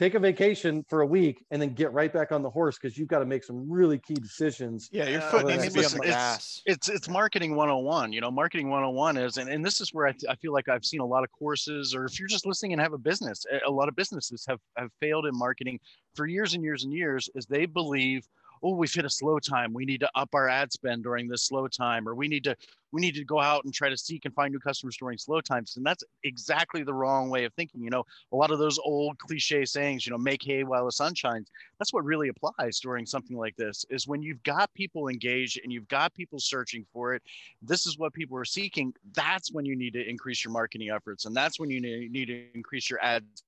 take 0.00 0.14
a 0.14 0.18
vacation 0.18 0.82
for 0.88 1.02
a 1.02 1.06
week 1.06 1.44
and 1.50 1.60
then 1.60 1.74
get 1.74 1.92
right 1.92 2.10
back 2.10 2.32
on 2.32 2.42
the 2.42 2.48
horse 2.48 2.78
because 2.78 2.96
you've 2.96 3.06
got 3.08 3.18
to 3.18 3.26
make 3.26 3.44
some 3.44 3.70
really 3.70 3.98
key 3.98 4.14
decisions. 4.14 4.88
Yeah, 4.90 5.06
your 5.10 5.20
foot 5.20 5.44
I 5.44 5.56
needs 5.58 5.66
to 5.74 5.78
be 5.78 5.84
on 5.84 5.90
the 5.92 5.98
it's- 5.98 6.14
gas. 6.14 6.62
it's 6.64 6.88
it's 6.88 7.06
marketing 7.06 7.54
101 7.54 8.10
you 8.14 8.22
know 8.22 8.30
marketing 8.30 8.70
101 8.70 9.18
is 9.18 9.36
and, 9.36 9.50
and 9.50 9.62
this 9.62 9.82
is 9.82 9.92
where 9.92 10.06
I, 10.08 10.14
I 10.28 10.36
feel 10.36 10.52
like 10.54 10.68
i've 10.70 10.84
seen 10.86 11.00
a 11.00 11.04
lot 11.04 11.22
of 11.22 11.30
courses 11.38 11.94
or 11.94 12.06
if 12.06 12.18
you're 12.18 12.28
just 12.28 12.46
listening 12.46 12.72
and 12.72 12.80
have 12.80 12.94
a 12.94 12.98
business 12.98 13.44
a- 13.52 13.68
a 13.68 13.70
lot 13.70 13.88
of 13.88 13.94
businesses 13.96 14.44
have 14.48 14.58
have 14.78 14.88
failed 15.00 15.26
in 15.26 15.36
marketing 15.36 15.78
for 16.14 16.26
years 16.26 16.54
and 16.54 16.64
years 16.64 16.84
and 16.84 16.92
years 16.94 17.28
as 17.36 17.44
they 17.46 17.66
believe 17.66 18.26
oh 18.62 18.74
we've 18.74 18.92
hit 18.92 19.04
a 19.04 19.10
slow 19.10 19.38
time. 19.38 19.72
We 19.72 19.84
need 19.84 20.00
to 20.00 20.10
up 20.14 20.30
our 20.34 20.48
ad 20.48 20.72
spend 20.72 21.02
during 21.02 21.28
this 21.28 21.44
slow 21.44 21.66
time 21.68 22.08
or 22.08 22.14
we 22.14 22.28
need 22.28 22.44
to 22.44 22.56
we 22.92 23.00
need 23.00 23.14
to 23.14 23.24
go 23.24 23.40
out 23.40 23.64
and 23.64 23.72
try 23.72 23.88
to 23.88 23.96
seek 23.96 24.24
and 24.24 24.34
find 24.34 24.52
new 24.52 24.58
customers 24.58 24.96
during 24.96 25.16
slow 25.16 25.40
times 25.40 25.76
and 25.76 25.86
that's 25.86 26.04
exactly 26.24 26.82
the 26.82 26.92
wrong 26.92 27.30
way 27.30 27.44
of 27.44 27.54
thinking 27.54 27.82
you 27.82 27.90
know? 27.90 28.04
A 28.32 28.36
lot 28.36 28.50
of 28.50 28.58
those 28.58 28.78
old 28.78 29.18
cliche 29.18 29.64
sayings 29.64 30.06
you 30.06 30.12
know 30.12 30.18
make 30.18 30.42
hay 30.42 30.64
while 30.64 30.84
the 30.84 30.92
sun 30.92 31.14
shines 31.14 31.50
that's 31.78 31.92
what 31.92 32.04
really 32.04 32.28
applies 32.28 32.80
during 32.80 33.06
something 33.06 33.36
like 33.36 33.56
this 33.56 33.84
is 33.90 34.06
when 34.06 34.22
you've 34.22 34.42
got 34.42 34.72
people 34.74 35.08
engaged 35.08 35.60
and 35.62 35.72
you've 35.72 35.88
got 35.88 36.14
people 36.14 36.38
searching 36.38 36.84
for 36.92 37.14
it 37.14 37.22
this 37.62 37.86
is 37.86 37.98
what 37.98 38.12
people 38.12 38.36
are 38.36 38.44
seeking 38.44 38.92
that's 39.14 39.52
when 39.52 39.64
you 39.64 39.76
need 39.76 39.92
to 39.92 40.08
increase 40.08 40.44
your 40.44 40.52
marketing 40.52 40.90
efforts 40.90 41.24
and 41.24 41.36
that's 41.36 41.58
when 41.58 41.70
you 41.70 41.80
need 41.80 42.26
to 42.26 42.46
increase 42.54 42.90
your 42.90 43.02
ads. 43.02 43.44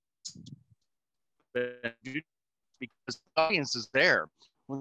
Because 1.54 2.22
the 3.08 3.20
audience 3.36 3.76
is 3.76 3.88
there 3.92 4.28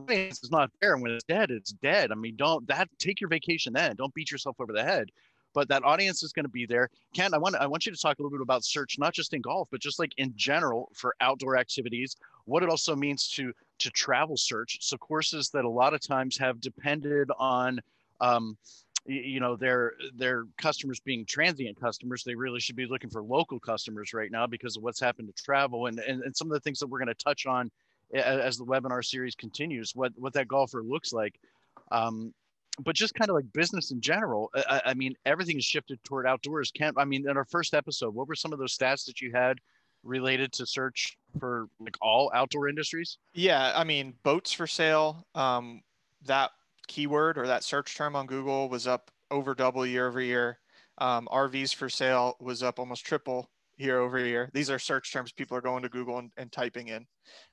is 0.10 0.52
not 0.52 0.72
there 0.82 0.98
when 0.98 1.12
it's 1.12 1.24
dead 1.24 1.52
it's 1.52 1.72
dead. 1.72 2.12
I 2.12 2.16
mean 2.16 2.36
don't 2.36 2.68
that 2.68 2.90
take 3.00 3.22
your 3.22 3.30
vacation 3.30 3.74
then. 3.74 3.96
Don't 3.96 4.14
beat 4.14 4.32
yourself 4.32 4.58
over 4.60 4.74
the 4.74 4.84
head. 4.84 5.10
But 5.54 5.68
that 5.68 5.84
audience 5.84 6.24
is 6.24 6.32
going 6.32 6.46
to 6.46 6.50
be 6.50 6.66
there. 6.66 6.90
Kent 7.14 7.34
i 7.34 7.38
want 7.38 7.56
i 7.56 7.68
want 7.68 7.86
you 7.86 7.92
to 7.92 7.98
talk 7.98 8.20
a 8.20 8.22
little 8.22 8.38
bit 8.38 8.44
about 8.44 8.64
search 8.64 8.98
not 8.98 9.14
just 9.14 9.34
in 9.34 9.42
golf 9.42 9.68
but 9.72 9.82
just 9.82 10.00
like 10.00 10.12
in 10.18 10.34
general 10.36 10.90
for 10.94 11.16
outdoor 11.22 11.58
activities 11.58 12.16
what 12.46 12.64
it 12.64 12.70
also 12.70 12.96
means 12.96 13.28
to 13.30 13.54
to 13.80 13.90
travel 13.90 14.38
search. 14.38 14.78
So 14.82 14.98
courses 14.98 15.50
that 15.50 15.66
a 15.66 15.70
lot 15.70 15.94
of 15.94 16.02
times 16.02 16.38
have 16.38 16.62
depended 16.62 17.30
on 17.38 17.80
um, 18.20 18.58
you 19.06 19.40
know 19.40 19.56
their 19.56 19.94
their 20.16 20.46
customers 20.58 21.00
being 21.00 21.26
transient 21.26 21.80
customers. 21.80 22.24
They 22.24 22.36
really 22.36 22.60
should 22.60 22.76
be 22.76 22.86
looking 22.86 23.10
for 23.10 23.24
local 23.24 23.60
customers 23.60 24.14
right 24.14 24.32
now 24.32 24.46
because 24.46 24.78
of 24.78 24.84
what's 24.84 25.00
happened 25.00 25.28
to 25.36 25.44
travel 25.44 25.88
and 25.88 26.00
and, 26.00 26.22
and 26.24 26.36
some 26.36 26.48
of 26.48 26.54
the 26.54 26.60
things 26.60 26.80
that 26.80 26.88
we're 26.88 27.00
going 27.00 27.08
to 27.08 27.14
touch 27.16 27.46
on 27.46 27.72
as 28.14 28.58
the 28.58 28.66
webinar 28.66 29.04
series 29.04 29.36
continues 29.36 29.96
what 29.96 30.12
what 30.18 30.34
that 30.34 30.48
golfer 30.48 30.84
looks 30.84 31.14
like 31.14 31.40
um, 31.92 32.34
but 32.84 32.96
just 32.96 33.14
kind 33.16 33.30
of 33.30 33.36
like 33.36 33.52
business 33.54 33.92
in 33.92 34.02
general 34.02 34.50
I- 34.56 34.82
I, 34.88 34.94
mean 34.94 35.14
everything 35.26 35.58
is 35.58 35.66
shifted 35.66 36.04
toward 36.04 36.26
outdoors 36.26 36.72
Kent 36.72 36.96
i 36.98 37.06
mean 37.06 37.30
in 37.30 37.38
our 37.38 37.46
first 37.46 37.74
episode 37.74 38.14
what 38.16 38.28
were 38.28 38.36
some 38.36 38.54
of 38.54 38.60
those 38.60 38.78
stats 38.78 39.06
that 39.06 39.22
you 39.22 39.32
had 39.34 39.60
related 40.04 40.52
to 40.54 40.66
search 40.66 41.16
for 41.40 41.68
like 41.80 41.96
all 42.02 42.32
outdoor 42.34 42.68
industries 42.68 43.20
Yeah, 43.36 43.72
I 43.76 43.84
mean, 43.84 44.16
boats 44.24 44.52
for 44.52 44.66
sale. 44.66 45.28
Um, 45.36 45.84
that 46.26 46.50
keyword 46.88 47.38
or 47.38 47.46
that 47.46 47.64
search 47.64 47.96
term 47.96 48.16
on 48.16 48.26
Google 48.26 48.68
was 48.68 48.88
up 48.88 49.12
over 49.30 49.54
double 49.54 49.86
year 49.86 50.08
over 50.08 50.20
year. 50.20 50.58
Um, 50.98 51.28
RVs 51.32 51.76
for 51.76 51.88
sale 51.88 52.36
was 52.40 52.64
up 52.64 52.80
almost 52.80 53.06
triple 53.06 53.51
year 53.82 54.00
over 54.00 54.20
year. 54.20 54.50
These 54.54 54.70
are 54.70 54.80
search 54.80 55.12
terms 55.12 55.32
people 55.32 55.58
are 55.58 55.62
going 55.62 55.84
to 55.84 55.90
Google 55.90 56.20
and, 56.20 56.32
and 56.38 56.52
typing 56.52 56.90
in. 56.90 57.06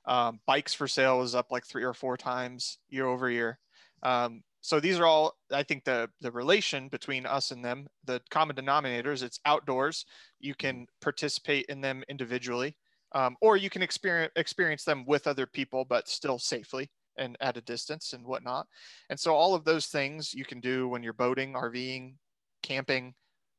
Um, 0.07 0.41
bikes 0.47 0.75
for 0.75 0.89
sale 0.89 1.19
was 1.19 1.35
up 1.35 1.47
like 1.51 1.67
three 1.67 1.85
or 1.85 1.95
four 1.95 2.17
times 2.17 2.79
year 2.89 3.07
over 3.07 3.31
year. 3.31 3.59
Um, 4.03 4.43
so 4.61 4.81
these 4.81 4.99
are 4.99 5.07
all, 5.07 5.35
I 5.53 5.63
think, 5.63 5.85
the 5.85 6.11
the 6.21 6.33
relation 6.33 6.89
between 6.89 7.27
us 7.27 7.53
and 7.53 7.65
them. 7.65 7.87
The 8.05 8.21
common 8.31 8.57
denominators. 8.57 9.23
It's 9.23 9.41
outdoors. 9.45 10.05
You 10.41 10.55
can 10.55 10.87
participate 11.01 11.67
in 11.69 11.81
them 11.81 12.03
individually 12.09 12.77
um, 13.13 13.37
or 13.41 13.57
you 13.57 13.71
can 13.71 13.83
experience 13.83 14.33
experience 14.37 14.85
them 14.85 15.05
with 15.07 15.27
other 15.27 15.47
people, 15.47 15.85
but 15.85 16.09
still 16.09 16.39
safely 16.39 16.91
and 17.17 17.37
at 17.41 17.57
a 17.57 17.61
distance 17.63 18.13
and 18.13 18.25
whatnot. 18.25 18.67
And 19.11 19.19
so 19.19 19.35
all 19.35 19.55
of 19.55 19.65
those 19.65 19.87
things 19.87 20.33
you 20.35 20.45
can 20.45 20.61
do 20.61 20.89
when 20.89 21.03
you're 21.03 21.13
boating, 21.13 21.55
RVing, 21.55 22.15
camping, 22.63 23.15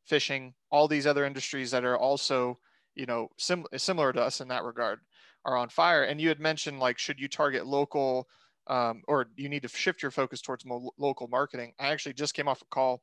fishing, 0.10 0.54
all 0.72 0.88
these 0.88 1.08
other 1.08 1.25
industries 1.25 1.72
that 1.72 1.86
are 1.86 1.98
also, 1.98 2.58
you 2.96 3.06
know, 3.06 3.30
sim- 3.38 3.66
similar 3.78 4.12
to 4.12 4.22
us 4.22 4.42
in 4.42 4.48
that 4.50 4.63
regard 4.63 5.00
are 5.46 5.56
on 5.56 5.70
fire. 5.70 6.04
And 6.04 6.20
you 6.20 6.28
had 6.30 6.39
mentioned 6.39 6.80
like, 6.80 6.98
should 6.98 7.20
you 7.20 7.30
target 7.30 7.66
local 7.66 8.28
um, 8.68 9.04
or 9.08 9.28
you 9.36 9.50
need 9.50 9.62
to 9.62 9.70
shift 9.70 10.01
your 10.01 10.12
focus 10.12 10.42
towards 10.42 10.66
local 10.98 11.28
marketing? 11.28 11.74
I 11.80 11.88
actually 11.88 12.13
just 12.13 12.34
came 12.34 12.48
off 12.48 12.62
a 12.62 12.66
call 12.66 13.01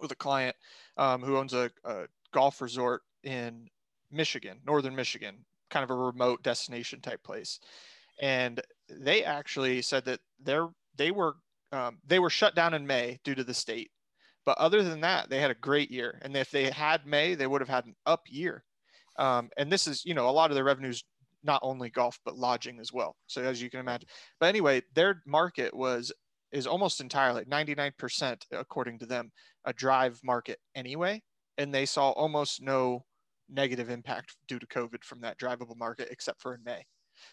with 0.00 0.10
a 0.12 0.16
client 0.16 0.56
um, 0.96 1.22
who 1.22 1.36
owns 1.36 1.52
a, 1.52 1.70
a 1.84 2.06
golf 2.32 2.60
resort 2.60 3.02
in 3.22 3.68
Michigan, 4.10 4.58
northern 4.66 4.96
Michigan, 4.96 5.44
kind 5.70 5.84
of 5.84 5.90
a 5.90 5.94
remote 5.94 6.42
destination 6.42 7.00
type 7.00 7.22
place. 7.22 7.60
And 8.20 8.60
they 8.88 9.24
actually 9.24 9.82
said 9.82 10.04
that 10.06 10.20
they're 10.42 10.68
they 10.96 11.10
were 11.10 11.34
um, 11.72 11.98
they 12.04 12.18
were 12.18 12.30
shut 12.30 12.54
down 12.54 12.74
in 12.74 12.86
May 12.86 13.20
due 13.24 13.34
to 13.34 13.44
the 13.44 13.54
state, 13.54 13.90
but 14.50 14.58
other 14.58 14.82
than 14.82 15.02
that, 15.02 15.30
they 15.30 15.38
had 15.38 15.52
a 15.52 15.54
great 15.54 15.92
year. 15.92 16.18
And 16.22 16.36
if 16.36 16.50
they 16.50 16.72
had 16.72 17.06
May, 17.06 17.36
they 17.36 17.46
would 17.46 17.60
have 17.60 17.68
had 17.68 17.86
an 17.86 17.94
up 18.04 18.22
year. 18.26 18.64
Um, 19.16 19.48
and 19.56 19.70
this 19.70 19.86
is 19.86 20.04
you 20.04 20.12
know 20.12 20.28
a 20.28 20.32
lot 20.32 20.50
of 20.50 20.56
their 20.56 20.64
revenues 20.64 21.04
not 21.44 21.60
only 21.62 21.88
golf 21.88 22.18
but 22.24 22.36
lodging 22.36 22.80
as 22.80 22.92
well. 22.92 23.14
So 23.28 23.42
as 23.42 23.62
you 23.62 23.70
can 23.70 23.78
imagine, 23.78 24.08
but 24.40 24.46
anyway, 24.46 24.82
their 24.92 25.22
market 25.24 25.72
was 25.72 26.10
is 26.50 26.66
almost 26.66 27.00
entirely 27.00 27.44
99% 27.44 28.42
according 28.50 28.98
to 28.98 29.06
them 29.06 29.30
a 29.66 29.72
drive 29.72 30.18
market 30.24 30.58
anyway, 30.74 31.22
and 31.56 31.72
they 31.72 31.86
saw 31.86 32.10
almost 32.10 32.60
no 32.60 33.04
negative 33.48 33.88
impact 33.88 34.34
due 34.48 34.58
to 34.58 34.66
COVID 34.66 35.04
from 35.04 35.20
that 35.20 35.38
drivable 35.38 35.76
market 35.76 36.08
except 36.10 36.42
for 36.42 36.56
in 36.56 36.64
May. 36.64 36.84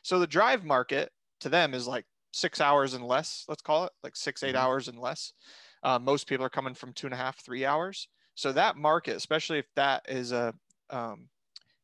So 0.03 0.19
the 0.19 0.27
drive 0.27 0.63
market 0.63 1.09
to 1.39 1.50
them 1.50 1.74
is 1.74 1.88
like 1.88 2.05
six 2.31 2.62
hours 2.62 2.93
and 2.93 3.03
less, 3.03 3.43
let's 3.47 3.63
call 3.63 3.86
it 3.86 3.91
like 4.03 4.15
six, 4.15 4.43
eight 4.43 4.53
mm-hmm. 4.53 4.63
hours 4.63 4.88
and 4.88 5.00
less. 5.00 5.33
Uh, 5.84 6.00
most 6.00 6.27
people 6.27 6.46
are 6.46 6.50
coming 6.50 6.74
from 6.74 6.93
two 6.93 7.07
and 7.07 7.13
a 7.13 7.17
half, 7.17 7.39
three 7.39 7.65
hours. 7.65 8.07
So 8.36 8.51
that 8.53 8.77
market, 8.77 9.15
especially 9.15 9.60
if 9.60 9.65
that 9.75 10.05
is 10.07 10.31
a, 10.31 10.53
um, 10.89 11.27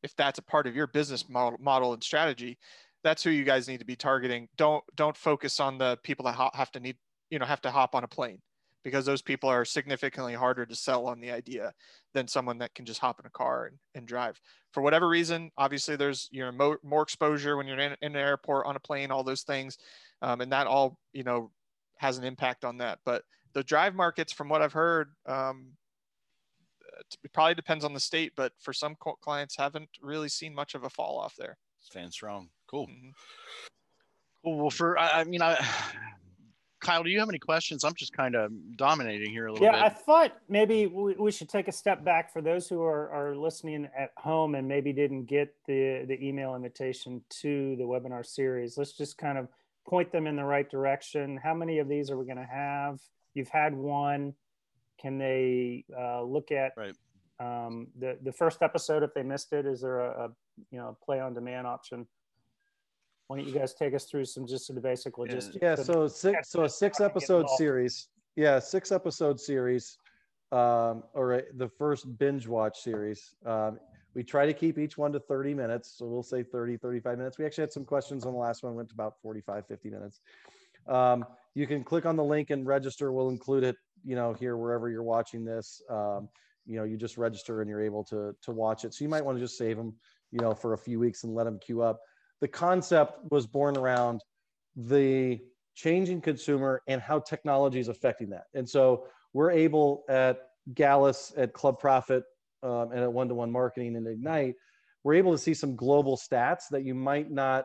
if 0.04 0.16
that's 0.16 0.40
a 0.40 0.44
part 0.44 0.68
of 0.68 0.76
your 0.76 0.88
business 0.88 1.28
model, 1.30 1.58
model 1.60 1.94
and 1.94 2.04
strategy, 2.04 2.58
that's 3.04 3.24
who 3.24 3.30
you 3.30 3.44
guys 3.44 3.68
need 3.68 3.80
to 3.80 3.86
be 3.86 3.96
targeting. 3.96 4.48
Don't 4.58 4.84
don't 4.96 5.18
focus 5.18 5.60
on 5.60 5.78
the 5.78 5.98
people 6.04 6.26
that 6.26 6.52
have 6.54 6.72
to 6.72 6.80
need 6.80 6.98
you 7.30 7.40
know 7.40 7.46
have 7.46 7.62
to 7.62 7.72
hop 7.72 7.96
on 7.96 8.04
a 8.04 8.08
plane 8.08 8.40
because 8.84 9.06
those 9.06 9.22
people 9.22 9.50
are 9.50 9.66
significantly 9.66 10.34
harder 10.34 10.66
to 10.66 10.76
sell 10.76 11.08
on 11.08 11.20
the 11.20 11.32
idea 11.32 11.74
than 12.14 12.28
someone 12.28 12.58
that 12.58 12.76
can 12.76 12.86
just 12.86 13.00
hop 13.00 13.20
in 13.20 13.26
a 13.26 13.30
car 13.30 13.66
and, 13.66 13.78
and 13.96 14.08
drive 14.08 14.40
for 14.72 14.84
whatever 14.84 15.08
reason 15.08 15.50
obviously 15.58 15.96
there's 15.96 16.30
you 16.32 16.44
know 16.44 16.52
more, 16.52 16.80
more 16.84 17.02
exposure 17.02 17.58
when 17.58 17.66
you're 17.66 17.80
in, 17.80 17.96
in, 18.02 18.12
an 18.12 18.16
airport 18.16 18.66
on 18.66 18.76
a 18.76 18.80
plane 18.80 19.10
all 19.10 19.24
those 19.24 19.44
things 19.44 19.78
um, 20.22 20.42
and 20.42 20.52
that 20.52 20.68
all 20.68 21.00
you 21.14 21.24
know 21.24 21.50
has 21.98 22.18
an 22.18 22.24
impact 22.24 22.64
on 22.64 22.78
that 22.78 23.00
but 23.06 23.24
the 23.54 23.64
drive 23.64 23.96
markets 23.96 24.32
from 24.32 24.50
what 24.50 24.62
i've 24.62 24.74
heard 24.74 25.10
um, 25.26 25.72
it 27.24 27.34
probably 27.34 27.56
depends 27.56 27.84
on 27.84 27.94
the 27.94 28.00
state 28.00 28.34
but 28.36 28.54
for 28.60 28.74
some 28.74 28.96
clients 29.22 29.56
haven't 29.58 29.90
really 30.02 30.30
seen 30.30 30.54
much 30.54 30.76
of 30.76 30.84
a 30.84 30.90
fall 30.90 31.18
off 31.20 31.36
there 31.38 31.58
stand 31.80 32.12
strong 32.12 32.50
cool 32.68 32.88
mm-hmm. 32.88 33.10
cool 34.44 34.58
well 34.58 34.70
for 34.70 34.98
I, 34.98 35.22
I 35.22 35.24
mean 35.24 35.42
i 35.42 35.58
Kyle, 36.84 37.02
do 37.02 37.10
you 37.10 37.20
have 37.20 37.30
any 37.30 37.40
questions? 37.40 37.84
I'm 37.84 37.96
just 37.96 38.14
kind 38.14 38.36
of 38.36 38.52
dominating 38.76 39.32
here 39.32 39.48
a 39.48 39.54
little 39.54 39.66
yeah, 39.66 39.72
bit. 39.72 39.80
Yeah, 39.80 39.86
I 39.86 39.90
thought 39.90 40.38
maybe 40.50 40.86
we, 40.86 41.14
we, 41.14 41.32
should 41.32 41.50
take 41.50 41.70
a 41.70 41.72
step 41.72 42.04
back 42.04 42.32
for 42.32 42.42
those 42.42 42.68
who 42.68 42.84
are, 42.84 43.10
are 43.10 43.36
listening 43.36 43.88
at 43.98 44.12
home 44.18 44.54
and 44.54 44.68
maybe 44.68 44.92
didn't 44.92 45.26
get 45.26 45.56
the, 45.66 46.04
the 46.08 46.22
email 46.22 46.56
invitation 46.56 47.24
to 47.42 47.76
the 47.78 47.84
webinar 47.84 48.26
series. 48.26 48.78
Let's 48.78 48.92
just 48.92 49.18
kind 49.18 49.38
of 49.38 49.48
point 49.88 50.12
them 50.12 50.28
in 50.28 50.36
the 50.36 50.44
right 50.44 50.70
direction. 50.70 51.40
How 51.42 51.54
many 51.54 51.80
of 51.80 51.88
these 51.88 52.12
are 52.12 52.18
we 52.18 52.26
going 52.26 52.38
to 52.38 52.44
have? 52.44 53.00
You've 53.34 53.50
had 53.50 53.76
one. 53.76 54.34
Can 55.00 55.18
they 55.18 55.86
uh, 55.98 56.24
look 56.24 56.52
at 56.52 56.74
right. 56.78 56.96
um, 57.40 57.88
the 58.00 58.18
the 58.24 58.32
first 58.32 58.62
episode 58.62 59.04
if 59.04 59.14
they 59.14 59.24
missed 59.24 59.54
it? 59.54 59.66
Is 59.66 59.82
there 59.82 60.00
a, 60.00 60.26
a 60.26 60.30
you 60.72 60.78
know 60.78 60.98
play 61.04 61.20
on 61.20 61.34
demand 61.34 61.68
option? 61.68 62.08
Why 63.28 63.38
don't 63.38 63.48
you 63.48 63.54
guys 63.54 63.74
take 63.74 63.94
us 63.94 64.06
through 64.06 64.26
some 64.26 64.46
just 64.46 64.74
the 64.74 64.80
basic 64.80 65.18
logistics? 65.18 65.58
Yeah, 65.62 65.76
so 65.76 66.08
six, 66.08 66.50
so 66.50 66.64
a 66.64 66.70
six 66.70 67.02
episode 67.02 67.50
series. 67.52 68.10
Yeah, 68.36 68.60
six 68.60 68.92
episode 68.92 69.40
series, 69.40 69.98
um, 70.52 71.04
or 71.14 71.34
a, 71.34 71.42
the 71.56 71.70
first 71.70 72.18
binge 72.18 72.48
watch 72.48 72.82
series. 72.82 73.34
Um, 73.46 73.80
we 74.14 74.24
try 74.24 74.46
to 74.46 74.54
keep 74.54 74.78
each 74.78 74.98
one 74.98 75.12
to 75.14 75.20
30 75.20 75.54
minutes. 75.54 75.96
So 75.98 76.06
we'll 76.06 76.24
say 76.24 76.44
30, 76.44 76.78
35 76.78 77.18
minutes. 77.18 77.38
We 77.38 77.46
actually 77.46 77.64
had 77.64 77.74
some 77.74 77.86
questions 77.86 78.26
on 78.26 78.34
the 78.34 78.40
last 78.40 78.64
one, 78.64 78.76
went 78.76 78.90
to 78.90 78.94
about 78.94 79.16
45, 79.22 79.68
50 79.68 79.90
minutes. 79.90 80.22
Um, 80.88 81.26
you 81.56 81.68
can 81.68 81.84
click 81.84 82.06
on 82.06 82.16
the 82.16 82.24
link 82.24 82.50
and 82.50 82.66
register. 82.66 83.12
We'll 83.12 83.30
include 83.30 83.64
it, 83.64 83.76
you 84.04 84.16
know, 84.16 84.34
here 84.34 84.58
wherever 84.58 84.90
you're 84.90 85.04
watching 85.04 85.46
this. 85.46 85.82
Um, 85.90 86.30
you 86.66 86.78
know, 86.78 86.84
you 86.84 86.98
just 86.98 87.18
register 87.18 87.62
and 87.62 87.70
you're 87.70 87.82
able 87.82 88.04
to 88.06 88.36
to 88.42 88.52
watch 88.52 88.86
it. 88.86 88.94
So 88.94 89.04
you 89.04 89.10
might 89.10 89.24
want 89.24 89.38
to 89.38 89.44
just 89.44 89.58
save 89.58 89.78
them, 89.78 89.94
you 90.32 90.40
know, 90.40 90.54
for 90.54 90.74
a 90.74 90.78
few 90.78 91.00
weeks 91.00 91.24
and 91.24 91.36
let 91.36 91.44
them 91.44 91.60
queue 91.60 91.82
up 91.82 92.00
the 92.44 92.48
concept 92.50 93.20
was 93.32 93.48
born 93.48 93.78
around 93.78 94.22
the 94.76 95.40
changing 95.76 96.20
consumer 96.20 96.82
and 96.90 97.02
how 97.02 97.18
technology 97.18 97.80
is 97.80 97.88
affecting 97.88 98.30
that. 98.32 98.48
And 98.54 98.70
so 98.70 99.06
we're 99.32 99.52
able 99.52 100.04
at 100.10 100.40
Gallus, 100.74 101.32
at 101.38 101.54
Club 101.54 101.80
Profit, 101.80 102.26
um, 102.62 102.92
and 102.92 103.00
at 103.00 103.14
One 103.14 103.30
to 103.30 103.34
One 103.34 103.50
Marketing 103.50 103.96
and 103.96 104.06
Ignite, 104.06 104.56
we're 105.06 105.14
able 105.14 105.32
to 105.32 105.38
see 105.38 105.54
some 105.54 105.78
global 105.78 106.18
stats 106.18 106.64
that 106.72 106.84
you 106.84 106.94
might 106.94 107.32
not 107.32 107.64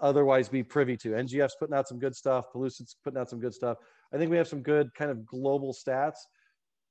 otherwise 0.00 0.48
be 0.48 0.62
privy 0.62 0.96
to. 0.98 1.10
NGF's 1.10 1.56
putting 1.58 1.74
out 1.74 1.88
some 1.88 1.98
good 1.98 2.14
stuff. 2.14 2.46
Pellucid's 2.52 2.96
putting 3.04 3.18
out 3.18 3.28
some 3.28 3.40
good 3.40 3.54
stuff. 3.54 3.78
I 4.12 4.18
think 4.18 4.30
we 4.30 4.36
have 4.36 4.48
some 4.48 4.62
good 4.62 4.94
kind 4.94 5.10
of 5.10 5.26
global 5.26 5.74
stats 5.74 6.18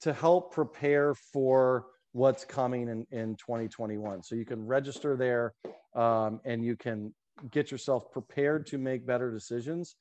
to 0.01 0.13
help 0.13 0.53
prepare 0.53 1.15
for 1.15 1.85
what's 2.11 2.45
coming 2.45 2.89
in, 2.89 3.05
in 3.11 3.35
2021. 3.35 4.23
So 4.23 4.35
you 4.35 4.45
can 4.45 4.65
register 4.65 5.15
there 5.15 5.53
um, 5.95 6.39
and 6.45 6.63
you 6.63 6.75
can 6.75 7.13
get 7.51 7.71
yourself 7.71 8.11
prepared 8.11 8.65
to 8.67 8.77
make 8.77 9.05
better 9.05 9.31
decisions 9.31 9.95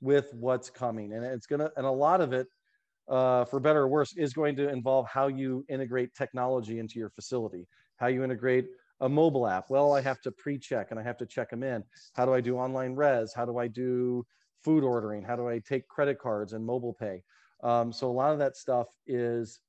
with 0.00 0.32
what's 0.34 0.70
coming. 0.70 1.12
And 1.12 1.24
it's 1.24 1.46
going 1.46 1.60
to, 1.60 1.70
and 1.76 1.86
a 1.86 1.90
lot 1.90 2.20
of 2.20 2.32
it, 2.32 2.46
uh, 3.08 3.44
for 3.44 3.60
better 3.60 3.82
or 3.82 3.88
worse, 3.88 4.16
is 4.16 4.32
going 4.32 4.56
to 4.56 4.68
involve 4.68 5.06
how 5.08 5.26
you 5.26 5.64
integrate 5.68 6.14
technology 6.14 6.78
into 6.78 6.98
your 6.98 7.10
facility, 7.10 7.66
how 7.96 8.06
you 8.06 8.22
integrate 8.24 8.66
a 9.00 9.08
mobile 9.08 9.46
app. 9.46 9.70
Well, 9.70 9.92
I 9.92 10.00
have 10.00 10.20
to 10.22 10.32
pre-check 10.32 10.90
and 10.90 11.00
I 11.00 11.02
have 11.02 11.16
to 11.18 11.26
check 11.26 11.50
them 11.50 11.62
in. 11.62 11.82
How 12.14 12.26
do 12.26 12.34
I 12.34 12.40
do 12.40 12.56
online 12.56 12.94
res? 12.94 13.32
How 13.34 13.44
do 13.44 13.58
I 13.58 13.68
do 13.68 14.24
food 14.62 14.84
ordering? 14.84 15.22
How 15.22 15.36
do 15.36 15.48
I 15.48 15.58
take 15.58 15.88
credit 15.88 16.18
cards 16.18 16.52
and 16.52 16.64
mobile 16.64 16.94
pay? 16.94 17.22
Um, 17.62 17.92
so 17.92 18.10
a 18.10 18.12
lot 18.12 18.32
of 18.32 18.38
that 18.38 18.56
stuff 18.56 18.88
is 19.06 19.60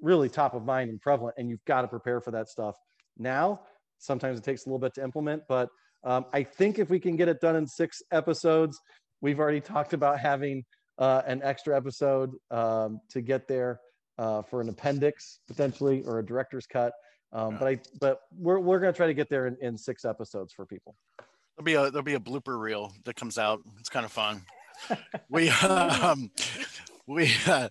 really 0.00 0.28
top 0.28 0.54
of 0.54 0.64
mind 0.64 0.90
and 0.90 1.00
prevalent, 1.00 1.36
and 1.38 1.48
you've 1.48 1.64
got 1.64 1.82
to 1.82 1.88
prepare 1.88 2.20
for 2.20 2.32
that 2.32 2.48
stuff 2.48 2.76
now. 3.18 3.60
Sometimes 3.98 4.38
it 4.38 4.44
takes 4.44 4.66
a 4.66 4.68
little 4.68 4.80
bit 4.80 4.94
to 4.94 5.02
implement, 5.02 5.42
but 5.48 5.68
um, 6.04 6.26
I 6.32 6.42
think 6.42 6.78
if 6.78 6.90
we 6.90 6.98
can 6.98 7.16
get 7.16 7.28
it 7.28 7.40
done 7.40 7.54
in 7.54 7.66
six 7.66 8.02
episodes, 8.10 8.80
we've 9.20 9.38
already 9.38 9.60
talked 9.60 9.92
about 9.92 10.18
having 10.18 10.64
uh, 10.98 11.22
an 11.26 11.40
extra 11.44 11.76
episode 11.76 12.32
um, 12.50 13.00
to 13.10 13.20
get 13.20 13.46
there 13.46 13.80
uh, 14.18 14.42
for 14.42 14.60
an 14.60 14.68
appendix 14.68 15.40
potentially 15.46 16.02
or 16.04 16.18
a 16.18 16.26
director's 16.26 16.66
cut. 16.66 16.92
Um, 17.32 17.56
but 17.58 17.68
I, 17.68 17.80
but 18.00 18.22
we're, 18.38 18.58
we're 18.58 18.78
going 18.78 18.92
to 18.92 18.96
try 18.96 19.06
to 19.06 19.14
get 19.14 19.30
there 19.30 19.46
in, 19.46 19.56
in 19.60 19.78
six 19.78 20.04
episodes 20.04 20.52
for 20.52 20.66
people. 20.66 20.96
There'll 21.56 21.64
be 21.64 21.74
a 21.74 21.90
there'll 21.90 22.04
be 22.04 22.14
a 22.14 22.20
blooper 22.20 22.58
reel 22.58 22.92
that 23.04 23.16
comes 23.16 23.38
out. 23.38 23.60
It's 23.78 23.88
kind 23.88 24.04
of 24.04 24.12
fun. 24.12 24.42
we 25.28 25.48
um, 25.50 26.30
we 27.06 27.32
uh, 27.46 27.68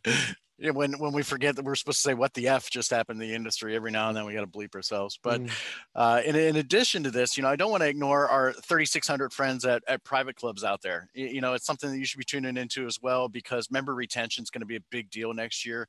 yeah, 0.61 0.69
when 0.69 0.93
when 0.99 1.11
we 1.11 1.23
forget 1.23 1.55
that 1.55 1.65
we're 1.65 1.75
supposed 1.75 1.97
to 1.97 2.03
say 2.03 2.13
what 2.13 2.35
the 2.35 2.47
f 2.47 2.69
just 2.69 2.91
happened 2.91 3.21
in 3.21 3.27
the 3.27 3.33
industry 3.33 3.75
every 3.75 3.89
now 3.89 4.09
and 4.09 4.15
then 4.15 4.25
we 4.25 4.33
got 4.33 4.41
to 4.41 4.47
bleep 4.47 4.75
ourselves. 4.75 5.19
But 5.21 5.41
mm. 5.41 5.51
uh, 5.95 6.21
in, 6.23 6.35
in 6.35 6.55
addition 6.57 7.03
to 7.03 7.11
this 7.11 7.35
you 7.35 7.43
know 7.43 7.49
i 7.49 7.55
don't 7.55 7.71
want 7.71 7.81
to 7.81 7.89
ignore 7.89 8.29
our 8.29 8.53
3600 8.53 9.33
friends 9.33 9.65
at, 9.65 9.83
at 9.87 10.03
private 10.03 10.35
clubs 10.35 10.63
out 10.63 10.81
there. 10.81 11.09
You, 11.15 11.27
you, 11.27 11.41
know 11.41 11.53
it's 11.53 11.65
something 11.65 11.89
that 11.89 11.97
you 11.97 12.05
should 12.05 12.19
be 12.19 12.25
tuning 12.25 12.57
into 12.57 12.85
as 12.85 13.01
well 13.01 13.27
because 13.27 13.71
member 13.71 13.95
retention 13.95 14.43
is 14.43 14.51
going 14.51 14.61
to 14.61 14.67
be 14.67 14.75
a 14.75 14.81
big 14.91 15.09
deal 15.09 15.33
next 15.33 15.65
year. 15.65 15.87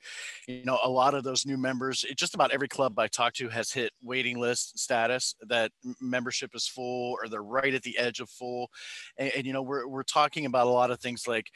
You 0.48 0.64
know 0.64 0.78
a 0.82 0.88
lot 0.88 1.14
of 1.14 1.22
those 1.22 1.44
new 1.44 1.58
members 1.58 2.04
it, 2.08 2.16
just 2.16 2.34
about 2.34 2.50
every 2.50 2.68
club 2.68 2.98
i 2.98 3.06
talk 3.06 3.34
to 3.34 3.48
has 3.50 3.70
hit 3.70 3.92
waiting 4.02 4.40
list 4.40 4.78
status 4.78 5.34
that 5.48 5.70
membership 6.00 6.52
is 6.54 6.66
full 6.66 7.16
or 7.22 7.28
they're 7.28 7.42
right 7.42 7.74
at 7.74 7.82
the 7.82 7.98
edge 7.98 8.20
of 8.20 8.30
full. 8.30 8.70
And, 9.18 9.30
and 9.36 9.46
you 9.46 9.52
know 9.52 9.62
we're, 9.62 9.86
we're 9.86 10.02
talking 10.02 10.46
about 10.46 10.66
a 10.66 10.70
lot 10.70 10.90
of 10.90 10.98
things 10.98 11.28
like 11.28 11.50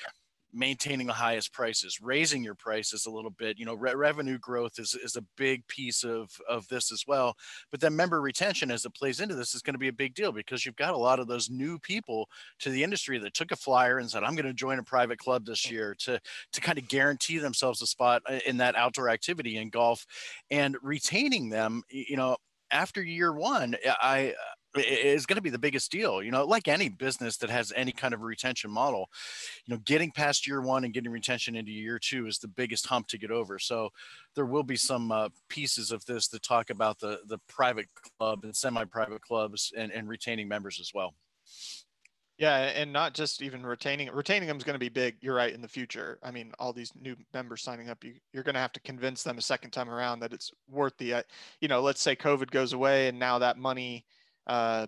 maintaining 0.57 1.07
the 1.07 1.13
highest 1.13 1.53
prices, 1.53 2.01
raising 2.01 2.43
your 2.43 2.55
prices 2.55 3.07
a 3.07 3.11
little 3.11 3.31
bit. 3.31 3.59
You 3.59 3.67
know, 3.67 3.75
re- 3.75 3.95
revenue 3.95 4.39
growth 4.39 4.79
is, 4.79 4.95
is 4.95 5.17
a 5.17 5.25
big 5.37 5.67
piece 5.69 6.03
of, 6.03 6.31
of 6.49 6.67
this 6.69 6.91
as 6.91 7.05
well. 7.07 7.37
But 7.71 7.81
then 7.81 7.95
member 7.95 8.21
retention, 8.21 8.71
as 8.71 8.85
it 8.85 8.95
plays 8.95 9.21
into 9.21 9.35
this, 9.35 9.55
is 9.55 9.63
going 9.63 9.75
to 9.75 9.79
be 9.79 9.89
a 9.89 9.93
big 9.93 10.15
deal 10.15 10.33
because 10.33 10.65
you've 10.65 10.77
got 10.77 10.95
a 10.95 10.99
lot 10.99 11.21
of 11.21 11.29
those 11.29 11.51
new 11.51 11.79
people 11.79 12.29
to 12.61 12.71
the 12.71 12.83
industry 12.83 13.19
that 13.19 13.35
took 13.35 13.53
a 13.53 13.57
flyer 13.57 13.99
and 13.99 14.11
said, 14.11 14.25
I'm 14.25 14.35
going 14.35 14.47
to 14.47 14.55
join 14.55 14.79
a 14.79 14.85
private 14.85 15.19
club 15.19 15.45
this 15.45 15.71
year 15.71 15.95
to, 16.01 16.21
to 16.53 16.61
kind 16.61 16.79
of 16.79 16.89
guarantee 16.89 17.39
themselves 17.39 17.83
a 17.83 17.87
spot 17.87 18.23
uh, 18.27 18.39
in 18.47 18.57
that 18.59 18.77
outdoor 18.77 19.11
activity 19.11 19.57
in 19.59 19.71
golf 19.71 20.07
and 20.51 20.77
retaining 20.83 21.51
them, 21.51 21.83
you 21.91 22.17
know, 22.17 22.37
after 22.71 23.03
year 23.03 23.33
one, 23.33 23.77
I 23.87 24.35
is 24.79 25.27
going 25.27 25.37
to 25.37 25.43
be 25.43 25.51
the 25.51 25.59
biggest 25.59 25.91
deal. 25.91 26.23
You 26.23 26.31
know, 26.31 26.45
like 26.45 26.69
any 26.69 26.89
business 26.89 27.37
that 27.39 27.51
has 27.51 27.73
any 27.75 27.93
kind 27.93 28.15
of 28.15 28.23
retention 28.23 28.71
model, 28.71 29.09
you 29.65 29.75
know, 29.75 29.81
getting 29.85 30.11
past 30.11 30.47
year 30.47 30.61
one 30.61 30.85
and 30.85 30.93
getting 30.93 31.11
retention 31.11 31.57
into 31.57 31.73
year 31.73 31.99
two 31.99 32.27
is 32.27 32.39
the 32.39 32.49
biggest 32.49 32.87
hump 32.87 33.09
to 33.09 33.19
get 33.19 33.31
over. 33.31 33.59
So 33.59 33.91
there 34.35 34.47
will 34.47 34.63
be 34.63 34.77
some 34.77 35.13
uh, 35.13 35.29
pieces 35.49 35.93
of 35.93 36.05
this 36.05 36.29
that 36.29 36.43
talk 36.43 36.71
about 36.71 36.99
the 36.99 37.21
the 37.27 37.39
private 37.49 37.89
club 38.19 38.45
and 38.45 38.55
semi-private 38.55 39.23
clubs 39.23 39.73
and, 39.77 39.93
and 39.93 40.09
retaining 40.09 40.49
members 40.49 40.79
as 40.81 40.93
well. 40.95 41.15
Yeah, 42.39 42.57
and 42.57 42.93
not 42.93 43.15
just 43.15 43.41
even 43.41 43.65
retaining 43.65 44.11
retaining 44.13 44.47
them 44.47 44.59
is 44.59 44.65
going 44.65 44.75
to 44.75 44.79
be 44.79 44.91
big. 44.91 45.17
You're 45.23 45.35
right 45.35 45.55
in 45.55 45.63
the 45.63 45.69
future. 45.69 46.19
I 46.23 46.31
mean, 46.31 46.53
all 46.59 46.75
these 46.75 46.93
new 47.01 47.17
members 47.33 47.63
signing 47.63 47.89
up, 47.89 48.05
you, 48.05 48.13
you're 48.35 48.43
going 48.43 48.55
to 48.55 48.61
have 48.61 48.75
to 48.75 48.81
convince 48.81 49.23
them 49.23 49.39
a 49.39 49.43
second 49.43 49.71
time 49.71 49.89
around 49.89 50.21
that 50.21 50.35
it's 50.35 50.53
worth 50.69 50.93
the, 50.99 51.15
uh, 51.15 51.23
you 51.63 51.69
know, 51.69 51.81
let's 51.81 52.03
say 52.03 52.15
COVID 52.15 52.51
goes 52.51 52.75
away 52.75 53.09
and 53.09 53.19
now 53.19 53.39
that 53.39 53.57
money 53.57 54.05
uh, 54.47 54.87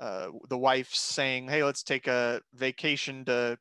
uh, 0.00 0.28
the 0.48 0.58
wife 0.58 0.94
saying, 0.94 1.48
"Hey, 1.48 1.62
let's 1.64 1.82
take 1.82 2.06
a 2.06 2.40
vacation 2.54 3.24
to 3.26 3.58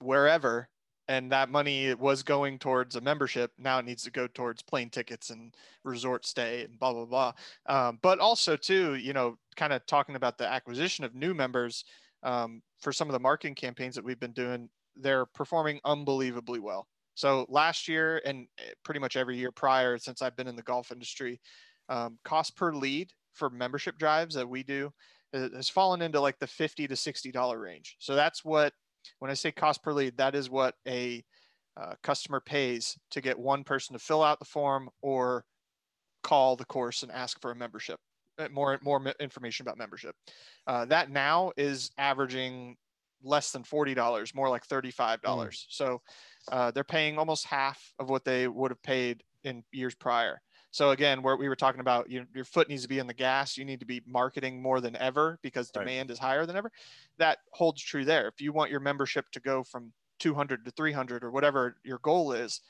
wherever," 0.00 0.68
and 1.08 1.32
that 1.32 1.50
money 1.50 1.94
was 1.94 2.22
going 2.22 2.58
towards 2.58 2.96
a 2.96 3.00
membership. 3.00 3.52
Now 3.58 3.78
it 3.78 3.84
needs 3.84 4.04
to 4.04 4.10
go 4.10 4.26
towards 4.26 4.62
plane 4.62 4.90
tickets 4.90 5.30
and 5.30 5.54
resort 5.84 6.26
stay 6.26 6.62
and 6.64 6.78
blah 6.78 6.92
blah 6.92 7.04
blah. 7.06 7.32
Um, 7.66 7.98
but 8.02 8.18
also 8.20 8.56
too, 8.56 8.94
you 8.94 9.12
know, 9.12 9.36
kind 9.56 9.72
of 9.72 9.84
talking 9.86 10.16
about 10.16 10.38
the 10.38 10.46
acquisition 10.50 11.04
of 11.04 11.14
new 11.14 11.34
members 11.34 11.84
um, 12.22 12.62
for 12.80 12.92
some 12.92 13.08
of 13.08 13.12
the 13.12 13.20
marketing 13.20 13.54
campaigns 13.54 13.94
that 13.96 14.04
we've 14.04 14.20
been 14.20 14.32
doing. 14.32 14.68
They're 14.96 15.26
performing 15.26 15.80
unbelievably 15.84 16.60
well. 16.60 16.86
So 17.14 17.46
last 17.48 17.88
year 17.88 18.20
and 18.24 18.46
eh, 18.58 18.72
pretty 18.84 19.00
much 19.00 19.16
every 19.16 19.36
year 19.36 19.52
prior 19.52 19.98
since 19.98 20.22
I've 20.22 20.36
been 20.36 20.48
in 20.48 20.56
the 20.56 20.62
golf 20.62 20.90
industry, 20.92 21.40
um, 21.88 22.18
cost 22.24 22.56
per 22.56 22.72
lead 22.72 23.12
for 23.34 23.50
membership 23.50 23.98
drives 23.98 24.34
that 24.34 24.48
we 24.48 24.62
do 24.62 24.90
has 25.34 25.68
fallen 25.68 26.02
into 26.02 26.20
like 26.20 26.38
the 26.38 26.46
50 26.46 26.86
to 26.88 26.96
60 26.96 27.32
dollar 27.32 27.58
range. 27.58 27.96
So 27.98 28.14
that's 28.14 28.44
what 28.44 28.72
when 29.18 29.30
I 29.30 29.34
say 29.34 29.52
cost 29.52 29.82
per 29.82 29.92
lead, 29.92 30.16
that 30.16 30.34
is 30.34 30.48
what 30.48 30.74
a 30.86 31.24
uh, 31.76 31.94
customer 32.02 32.40
pays 32.40 32.96
to 33.10 33.20
get 33.20 33.38
one 33.38 33.64
person 33.64 33.94
to 33.94 33.98
fill 33.98 34.22
out 34.22 34.38
the 34.38 34.44
form 34.44 34.88
or 35.02 35.44
call 36.22 36.56
the 36.56 36.64
course 36.64 37.02
and 37.02 37.10
ask 37.12 37.40
for 37.40 37.50
a 37.50 37.56
membership. 37.56 37.98
Uh, 38.38 38.48
more 38.52 38.78
more 38.82 39.12
information 39.20 39.64
about 39.64 39.78
membership. 39.78 40.14
Uh, 40.66 40.84
that 40.86 41.10
now 41.10 41.52
is 41.56 41.90
averaging 41.98 42.76
less 43.22 43.50
than 43.50 43.62
forty 43.62 43.94
dollars, 43.94 44.34
more 44.34 44.48
like 44.48 44.64
thirty 44.64 44.90
five 44.90 45.20
dollars. 45.22 45.66
Mm. 45.68 45.74
So 45.74 46.02
uh, 46.50 46.70
they're 46.70 46.84
paying 46.84 47.18
almost 47.18 47.46
half 47.46 47.92
of 47.98 48.08
what 48.08 48.24
they 48.24 48.48
would 48.48 48.70
have 48.70 48.82
paid 48.82 49.22
in 49.44 49.62
years 49.72 49.94
prior. 49.94 50.40
So 50.74 50.90
again, 50.90 51.22
where 51.22 51.36
we 51.36 51.48
were 51.48 51.54
talking 51.54 51.80
about 51.80 52.10
you, 52.10 52.26
your 52.34 52.44
foot 52.44 52.68
needs 52.68 52.82
to 52.82 52.88
be 52.88 52.98
in 52.98 53.06
the 53.06 53.14
gas, 53.14 53.56
you 53.56 53.64
need 53.64 53.78
to 53.78 53.86
be 53.86 54.02
marketing 54.08 54.60
more 54.60 54.80
than 54.80 54.96
ever 54.96 55.38
because 55.40 55.70
demand 55.70 56.08
right. 56.08 56.12
is 56.12 56.18
higher 56.18 56.46
than 56.46 56.56
ever. 56.56 56.72
That 57.16 57.38
holds 57.52 57.80
true 57.80 58.04
there. 58.04 58.26
If 58.26 58.40
you 58.40 58.52
want 58.52 58.72
your 58.72 58.80
membership 58.80 59.24
to 59.34 59.40
go 59.40 59.62
from 59.62 59.92
200 60.18 60.64
to 60.64 60.72
300 60.72 61.22
or 61.22 61.30
whatever 61.30 61.76
your 61.84 61.98
goal 61.98 62.32
is, 62.32 62.60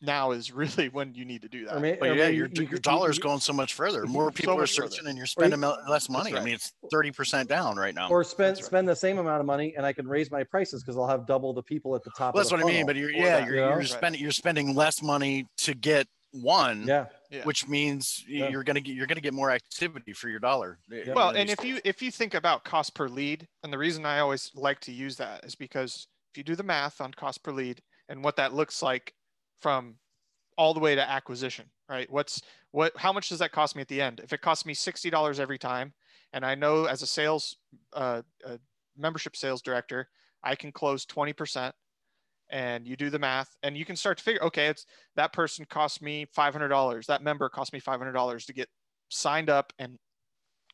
now 0.00 0.30
is 0.30 0.50
really 0.54 0.88
when 0.88 1.12
you 1.12 1.26
need 1.26 1.42
to 1.42 1.48
do 1.50 1.66
that. 1.66 1.78
May, 1.78 1.98
but 2.00 2.16
yeah, 2.16 2.28
your, 2.28 2.46
you, 2.46 2.62
your 2.62 2.78
dollar 2.78 3.10
is 3.10 3.18
going 3.18 3.40
so 3.40 3.52
much 3.52 3.74
further. 3.74 4.06
More 4.06 4.30
people 4.30 4.54
so 4.54 4.60
are 4.60 4.66
searching, 4.66 5.00
further. 5.00 5.10
and 5.10 5.18
you're 5.18 5.26
spending 5.26 5.60
you, 5.60 5.74
less 5.86 6.08
money. 6.08 6.32
Right. 6.32 6.40
I 6.40 6.44
mean, 6.46 6.54
it's 6.54 6.72
thirty 6.90 7.10
percent 7.10 7.50
down 7.50 7.76
right 7.76 7.94
now. 7.94 8.08
Or 8.08 8.24
spend 8.24 8.56
right. 8.56 8.64
spend 8.64 8.88
the 8.88 8.96
same 8.96 9.18
amount 9.18 9.40
of 9.40 9.46
money, 9.46 9.74
and 9.76 9.84
I 9.84 9.92
can 9.92 10.08
raise 10.08 10.30
my 10.30 10.42
prices 10.42 10.82
because 10.82 10.96
I'll 10.96 11.06
have 11.06 11.26
double 11.26 11.52
the 11.52 11.62
people 11.62 11.94
at 11.96 12.02
the 12.02 12.12
top. 12.16 12.34
Well, 12.34 12.42
that's 12.42 12.50
what 12.50 12.62
funnel. 12.62 12.74
I 12.74 12.78
mean. 12.78 12.86
But 12.86 12.96
you're 12.96 13.10
yeah, 13.10 13.44
you're, 13.44 13.56
you're 13.56 13.84
spending 13.84 14.22
you're 14.22 14.30
spending 14.30 14.74
less 14.74 15.02
money 15.02 15.46
to 15.58 15.74
get 15.74 16.08
one 16.34 16.84
yeah. 16.86 17.06
which 17.44 17.68
means 17.68 18.24
yeah. 18.26 18.48
you're 18.48 18.64
gonna 18.64 18.80
get 18.80 18.94
you're 18.94 19.06
gonna 19.06 19.20
get 19.20 19.32
more 19.32 19.50
activity 19.50 20.12
for 20.12 20.28
your 20.28 20.40
dollar 20.40 20.78
yeah. 20.90 21.12
well 21.14 21.30
and 21.30 21.48
if 21.48 21.64
you 21.64 21.78
if 21.84 22.02
you 22.02 22.10
think 22.10 22.34
about 22.34 22.64
cost 22.64 22.94
per 22.94 23.08
lead 23.08 23.46
and 23.62 23.72
the 23.72 23.78
reason 23.78 24.04
i 24.04 24.18
always 24.18 24.50
like 24.54 24.80
to 24.80 24.92
use 24.92 25.16
that 25.16 25.44
is 25.44 25.54
because 25.54 26.08
if 26.32 26.38
you 26.38 26.42
do 26.42 26.56
the 26.56 26.62
math 26.62 27.00
on 27.00 27.12
cost 27.12 27.42
per 27.44 27.52
lead 27.52 27.80
and 28.08 28.22
what 28.22 28.36
that 28.36 28.52
looks 28.52 28.82
like 28.82 29.14
from 29.60 29.94
all 30.58 30.74
the 30.74 30.80
way 30.80 30.94
to 30.94 31.10
acquisition 31.10 31.66
right 31.88 32.10
what's 32.10 32.42
what 32.72 32.92
how 32.96 33.12
much 33.12 33.28
does 33.28 33.38
that 33.38 33.52
cost 33.52 33.76
me 33.76 33.82
at 33.82 33.88
the 33.88 34.00
end 34.00 34.20
if 34.24 34.32
it 34.32 34.40
costs 34.40 34.66
me 34.66 34.74
$60 34.74 35.38
every 35.38 35.58
time 35.58 35.92
and 36.32 36.44
i 36.44 36.54
know 36.54 36.86
as 36.86 37.02
a 37.02 37.06
sales 37.06 37.56
uh, 37.92 38.22
a 38.44 38.58
membership 38.96 39.36
sales 39.36 39.62
director 39.62 40.08
i 40.42 40.56
can 40.56 40.72
close 40.72 41.06
20% 41.06 41.72
and 42.50 42.86
you 42.86 42.96
do 42.96 43.10
the 43.10 43.18
math 43.18 43.56
and 43.62 43.76
you 43.76 43.84
can 43.84 43.96
start 43.96 44.18
to 44.18 44.24
figure 44.24 44.42
okay 44.42 44.66
it's 44.66 44.86
that 45.16 45.32
person 45.32 45.64
cost 45.68 46.02
me 46.02 46.26
$500 46.36 47.06
that 47.06 47.22
member 47.22 47.48
cost 47.48 47.72
me 47.72 47.80
$500 47.80 48.46
to 48.46 48.52
get 48.52 48.68
signed 49.08 49.50
up 49.50 49.72
and 49.78 49.98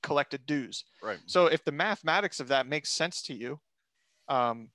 collected 0.02 0.46
dues. 0.46 0.84
Right. 1.02 1.18
So 1.26 1.46
if 1.46 1.64
the 1.64 1.72
mathematics 1.72 2.40
of 2.40 2.48
that 2.48 2.66
makes 2.66 2.90
sense 2.90 3.22
to 3.22 3.34
you 3.34 3.60
um, 4.28 4.70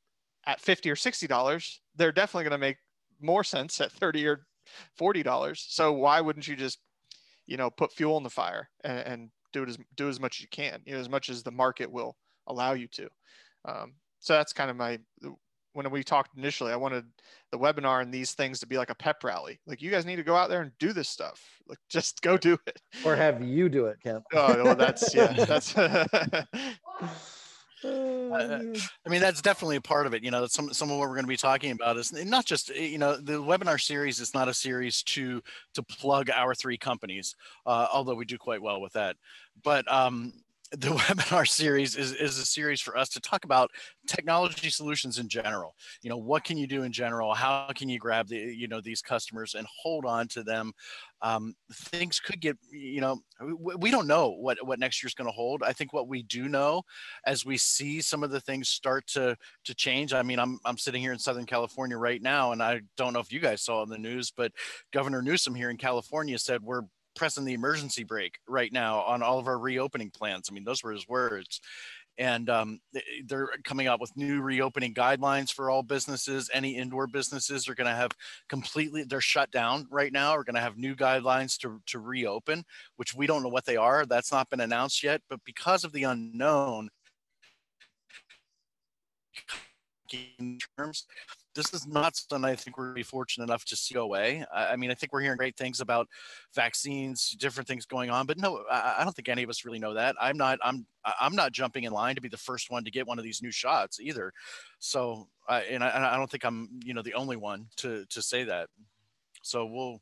at 0.45 0.61
50 0.61 0.89
or 0.89 0.95
60 0.95 1.27
dollars 1.27 1.81
they're 1.95 2.11
definitely 2.11 2.43
going 2.43 2.59
to 2.59 2.65
make 2.65 2.77
more 3.21 3.43
sense 3.43 3.79
at 3.81 3.91
30 3.91 4.27
or 4.27 4.45
40 4.97 5.23
dollars. 5.23 5.65
So 5.69 5.93
why 5.93 6.21
wouldn't 6.21 6.47
you 6.47 6.55
just 6.55 6.79
you 7.45 7.57
know 7.57 7.69
put 7.69 7.91
fuel 7.91 8.17
in 8.17 8.23
the 8.23 8.29
fire 8.29 8.69
and, 8.83 8.99
and, 8.99 9.29
do 9.53 9.63
it 9.63 9.69
as 9.69 9.77
do 9.95 10.09
as 10.09 10.19
much 10.19 10.39
as 10.39 10.41
you 10.41 10.49
can 10.51 10.81
you 10.85 10.93
know 10.93 10.99
as 10.99 11.07
much 11.07 11.29
as 11.29 11.41
the 11.41 11.51
market 11.51 11.89
will 11.89 12.17
allow 12.47 12.73
you 12.73 12.89
to. 12.89 13.07
Um, 13.63 13.93
so 14.19 14.33
that's 14.33 14.51
kind 14.51 14.69
of 14.69 14.75
my 14.75 14.99
when 15.75 15.91
we 15.91 16.03
talked 16.03 16.37
initially, 16.37 16.71
I 16.71 16.77
wanted 16.77 17.03
the 17.51 17.59
webinar 17.59 18.01
and 18.01 18.13
these 18.13 18.31
things 18.31 18.61
to 18.61 18.65
be 18.65 18.77
like 18.77 18.89
a 18.89 18.95
pep 18.95 19.21
rally. 19.25 19.59
Like 19.67 19.81
you 19.81 19.91
guys 19.91 20.05
need 20.05 20.15
to 20.15 20.23
go 20.23 20.35
out 20.35 20.49
there 20.49 20.61
and 20.61 20.71
do 20.79 20.93
this 20.93 21.09
stuff. 21.09 21.43
Like 21.67 21.79
just 21.89 22.21
go 22.21 22.37
do 22.37 22.57
it. 22.65 22.81
Or 23.05 23.15
have 23.15 23.43
you 23.43 23.67
do 23.67 23.87
it, 23.87 23.97
Kent. 24.01 24.23
oh, 24.33 24.63
well, 24.63 24.75
that's 24.75 25.13
yeah, 25.15 25.33
that's. 25.33 25.77
I 27.87 29.09
mean, 29.09 29.21
that's 29.21 29.41
definitely 29.41 29.75
a 29.75 29.81
part 29.81 30.07
of 30.07 30.13
it. 30.13 30.23
You 30.23 30.31
know, 30.31 30.47
some 30.47 30.73
some 30.73 30.89
of 30.89 30.97
what 30.97 31.07
we're 31.07 31.15
going 31.15 31.25
to 31.25 31.29
be 31.29 31.37
talking 31.37 31.71
about 31.71 31.97
is 31.97 32.11
not 32.13 32.45
just 32.45 32.69
you 32.73 32.97
know 32.97 33.17
the 33.17 33.33
webinar 33.33 33.79
series 33.79 34.19
is 34.19 34.33
not 34.33 34.47
a 34.47 34.53
series 34.53 35.03
to 35.03 35.43
to 35.73 35.83
plug 35.83 36.29
our 36.31 36.55
three 36.55 36.77
companies, 36.77 37.35
uh, 37.65 37.87
although 37.93 38.15
we 38.15 38.25
do 38.25 38.37
quite 38.37 38.61
well 38.61 38.81
with 38.81 38.93
that. 38.93 39.17
But 39.61 39.91
um, 39.91 40.33
the 40.71 40.87
webinar 40.89 41.47
series 41.47 41.95
is, 41.95 42.13
is 42.13 42.37
a 42.37 42.45
series 42.45 42.81
for 42.81 42.97
us 42.97 43.09
to 43.09 43.21
talk 43.21 43.45
about 43.45 43.71
technology 44.07 44.69
solutions 44.69 45.19
in 45.19 45.29
general. 45.29 45.75
You 46.01 46.09
know 46.09 46.17
what 46.17 46.43
can 46.43 46.57
you 46.57 46.67
do 46.67 46.83
in 46.83 46.91
general? 46.91 47.33
How 47.33 47.69
can 47.75 47.89
you 47.89 47.99
grab 47.99 48.27
the 48.27 48.37
you 48.37 48.67
know 48.67 48.81
these 48.81 49.01
customers 49.01 49.55
and 49.55 49.67
hold 49.81 50.05
on 50.05 50.27
to 50.29 50.43
them? 50.43 50.73
Um, 51.21 51.55
things 51.71 52.19
could 52.19 52.41
get 52.41 52.57
you 52.71 53.01
know 53.01 53.19
we, 53.41 53.75
we 53.75 53.91
don't 53.91 54.07
know 54.07 54.29
what 54.29 54.57
what 54.65 54.79
next 54.79 55.03
year's 55.03 55.13
going 55.13 55.27
to 55.27 55.35
hold. 55.35 55.63
I 55.63 55.73
think 55.73 55.93
what 55.93 56.07
we 56.07 56.23
do 56.23 56.47
know 56.47 56.83
as 57.25 57.45
we 57.45 57.57
see 57.57 58.01
some 58.01 58.23
of 58.23 58.31
the 58.31 58.39
things 58.39 58.69
start 58.69 59.07
to 59.07 59.35
to 59.63 59.75
change 59.75 60.13
i 60.13 60.21
mean 60.21 60.39
i'm 60.39 60.59
i'm 60.65 60.77
sitting 60.77 61.01
here 61.01 61.11
in 61.11 61.19
southern 61.19 61.45
california 61.45 61.97
right 61.97 62.21
now 62.21 62.51
and 62.51 62.61
i 62.61 62.79
don't 62.97 63.13
know 63.13 63.19
if 63.19 63.31
you 63.31 63.39
guys 63.39 63.61
saw 63.61 63.83
in 63.83 63.89
the 63.89 63.97
news 63.97 64.31
but 64.35 64.51
governor 64.93 65.21
newsom 65.21 65.55
here 65.55 65.69
in 65.69 65.77
california 65.77 66.37
said 66.37 66.61
we're 66.61 66.83
pressing 67.15 67.45
the 67.45 67.53
emergency 67.53 68.03
brake 68.03 68.39
right 68.47 68.71
now 68.71 69.01
on 69.01 69.23
all 69.23 69.39
of 69.39 69.47
our 69.47 69.57
reopening 69.57 70.11
plans. 70.11 70.47
I 70.49 70.53
mean, 70.53 70.63
those 70.63 70.83
were 70.83 70.91
his 70.91 71.07
words. 71.07 71.61
And 72.17 72.49
um, 72.49 72.79
they're 73.25 73.49
coming 73.65 73.87
out 73.87 73.99
with 73.99 74.15
new 74.15 74.41
reopening 74.41 74.93
guidelines 74.93 75.51
for 75.51 75.69
all 75.69 75.83
businesses. 75.83 76.49
Any 76.53 76.77
indoor 76.77 77.07
businesses 77.07 77.67
are 77.67 77.75
going 77.75 77.89
to 77.89 77.95
have 77.95 78.11
completely, 78.47 79.03
they're 79.03 79.19
shut 79.19 79.51
down 79.51 79.85
right 79.91 80.13
now, 80.13 80.31
are 80.31 80.45
going 80.45 80.55
to 80.55 80.61
have 80.61 80.77
new 80.77 80.95
guidelines 80.95 81.57
to, 81.57 81.81
to 81.87 81.99
reopen, 81.99 82.63
which 82.95 83.13
we 83.13 83.27
don't 83.27 83.43
know 83.43 83.49
what 83.49 83.65
they 83.65 83.75
are. 83.75 84.05
That's 84.05 84.31
not 84.31 84.49
been 84.49 84.61
announced 84.61 85.03
yet. 85.03 85.21
But 85.29 85.41
because 85.43 85.83
of 85.83 85.91
the 85.91 86.03
unknown, 86.03 86.89
in 90.39 90.59
terms 90.77 91.05
this 91.55 91.73
is 91.73 91.87
not 91.87 92.15
something 92.15 92.45
I 92.45 92.55
think 92.55 92.77
we're 92.77 92.93
be 92.93 93.01
fortunate 93.01 93.45
enough 93.45 93.65
to 93.65 93.75
see 93.75 93.95
away. 93.95 94.45
I, 94.53 94.73
I, 94.73 94.75
mean, 94.75 94.91
I 94.91 94.93
think 94.93 95.13
we're 95.13 95.21
hearing 95.21 95.37
great 95.37 95.55
things 95.55 95.79
about 95.79 96.07
vaccines, 96.53 97.31
different 97.31 97.67
things 97.67 97.85
going 97.85 98.09
on, 98.09 98.25
but 98.25 98.37
no, 98.37 98.63
I, 98.69 98.97
I, 98.99 99.03
don't 99.03 99.15
think 99.15 99.29
any 99.29 99.43
of 99.43 99.49
us 99.49 99.65
really 99.65 99.79
know 99.79 99.93
that. 99.93 100.15
I'm 100.19 100.37
not, 100.37 100.59
I'm, 100.63 100.85
I'm 101.19 101.35
not 101.35 101.53
jumping 101.53 101.85
in 101.85 101.93
line 101.93 102.15
to 102.15 102.21
be 102.21 102.27
the 102.27 102.37
first 102.37 102.69
one 102.69 102.83
to 102.83 102.91
get 102.91 103.07
one 103.07 103.17
of 103.17 103.23
these 103.23 103.41
new 103.41 103.51
shots 103.51 103.99
either. 103.99 104.33
So, 104.79 105.27
I, 105.47 105.61
and 105.61 105.83
I, 105.83 106.13
I 106.13 106.17
don't 106.17 106.29
think 106.29 106.43
I'm, 106.43 106.69
you 106.83 106.93
know, 106.93 107.01
the 107.01 107.13
only 107.13 107.37
one 107.37 107.67
to 107.77 108.05
to 108.09 108.21
say 108.21 108.43
that. 108.45 108.69
So 109.43 109.65
we'll 109.65 110.01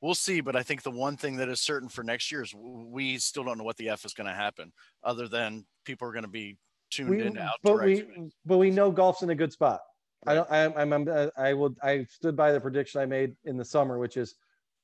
we'll 0.00 0.14
see. 0.14 0.40
But 0.40 0.56
I 0.56 0.62
think 0.62 0.82
the 0.82 0.90
one 0.90 1.16
thing 1.16 1.36
that 1.36 1.48
is 1.48 1.60
certain 1.60 1.88
for 1.88 2.04
next 2.04 2.30
year 2.30 2.42
is 2.42 2.54
we 2.54 3.18
still 3.18 3.44
don't 3.44 3.58
know 3.58 3.64
what 3.64 3.76
the 3.76 3.88
F 3.88 4.04
is 4.04 4.14
going 4.14 4.28
to 4.28 4.34
happen, 4.34 4.72
other 5.02 5.28
than 5.28 5.66
people 5.84 6.08
are 6.08 6.12
going 6.12 6.24
to 6.24 6.30
be 6.30 6.56
tuned 6.90 7.10
we, 7.10 7.22
in 7.22 7.36
out. 7.38 7.58
But 7.62 7.82
we, 7.82 8.04
but 8.44 8.58
we 8.58 8.70
know 8.70 8.90
golf's 8.90 9.22
in 9.22 9.30
a 9.30 9.34
good 9.34 9.52
spot. 9.52 9.80
I 10.26 10.34
don't. 10.34 10.50
I, 10.50 10.64
I'm, 10.64 10.92
I'm. 10.92 11.30
I 11.36 11.54
will. 11.54 11.74
I 11.82 12.04
stood 12.10 12.36
by 12.36 12.52
the 12.52 12.60
prediction 12.60 13.00
I 13.00 13.06
made 13.06 13.36
in 13.44 13.56
the 13.56 13.64
summer, 13.64 13.98
which 13.98 14.16
is 14.16 14.34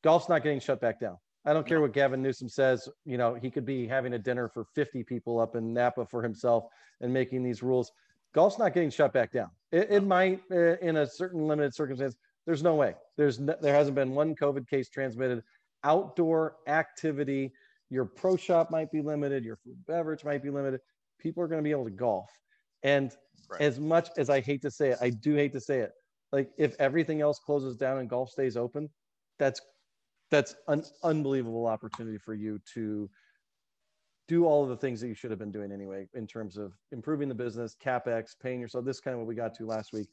golf's 0.03 0.29
not 0.29 0.43
getting 0.43 0.61
shut 0.61 0.81
back 0.81 1.01
down. 1.01 1.17
I 1.45 1.53
don't 1.53 1.67
care 1.67 1.81
what 1.81 1.93
Gavin 1.93 2.23
Newsom 2.23 2.49
says. 2.49 2.89
You 3.05 3.19
know, 3.19 3.35
he 3.35 3.51
could 3.51 3.67
be 3.67 3.87
having 3.87 4.13
a 4.15 4.19
dinner 4.19 4.49
for 4.49 4.65
50 4.75 5.03
people 5.05 5.41
up 5.41 5.57
in 5.57 5.73
Napa 5.73 6.07
for 6.07 6.23
himself 6.23 6.65
and 7.01 7.13
making 7.13 7.43
these 7.43 7.63
rules. 7.63 7.91
Golf's 8.35 8.59
not 8.59 8.73
getting 8.73 8.91
shut 8.91 9.13
back 9.13 9.33
down. 9.33 9.51
It, 9.73 9.89
it 9.91 10.05
might, 10.05 10.41
uh, 10.51 10.77
in 10.79 10.97
a 10.97 11.07
certain 11.07 11.47
limited 11.47 11.75
circumstance. 11.75 12.17
There's 12.47 12.63
no 12.63 12.75
way. 12.75 12.95
There's 13.17 13.39
no, 13.39 13.55
there 13.61 13.75
hasn't 13.75 13.95
been 13.95 14.15
one 14.15 14.35
COVID 14.35 14.69
case 14.69 14.89
transmitted. 14.89 15.43
Outdoor 15.85 16.57
activity. 16.67 17.53
Your 17.91 18.05
pro 18.05 18.37
shop 18.37 18.71
might 18.71 18.91
be 18.91 19.03
limited. 19.03 19.45
Your 19.45 19.57
food 19.57 19.77
beverage 19.87 20.25
might 20.25 20.43
be 20.43 20.51
limited. 20.51 20.81
People 21.19 21.43
are 21.43 21.49
going 21.49 21.59
to 21.59 21.65
be 21.65 21.71
able 21.71 21.85
to 21.85 21.91
golf, 21.91 22.31
and 22.83 23.13
Right. 23.53 23.61
As 23.61 23.79
much 23.79 24.09
as 24.17 24.31
I 24.31 24.41
hate 24.41 24.63
to 24.63 24.71
say 24.71 24.91
it, 24.91 24.99
I 25.01 25.11
do 25.11 25.35
hate 25.35 25.53
to 25.53 25.61
say 25.61 25.81
it. 25.81 25.93
Like 26.33 26.51
if 26.57 26.75
everything 26.79 27.21
else 27.21 27.39
closes 27.39 27.77
down 27.77 27.99
and 27.99 28.09
golf 28.09 28.31
stays 28.31 28.57
open, 28.57 28.89
that's 29.39 29.61
that's 30.31 30.55
an 30.69 30.83
unbelievable 31.03 31.67
opportunity 31.67 32.17
for 32.17 32.33
you 32.33 32.59
to 32.75 33.11
do 34.29 34.47
all 34.47 34.63
of 34.63 34.71
the 34.71 34.77
things 34.77 35.01
that 35.01 35.09
you 35.09 35.15
should 35.15 35.31
have 35.31 35.39
been 35.39 35.53
doing 35.53 35.71
anyway 35.71 36.09
in 36.15 36.27
terms 36.27 36.57
of 36.57 36.73
improving 36.91 37.29
the 37.29 37.35
business, 37.35 37.77
capex, 37.85 38.31
paying 38.43 38.61
yourself. 38.61 38.85
This 38.85 39.01
kind 39.01 39.13
of 39.13 39.21
what 39.21 39.29
we 39.29 39.35
got 39.35 39.55
to 39.57 39.67
last 39.67 39.93
week. 39.93 40.09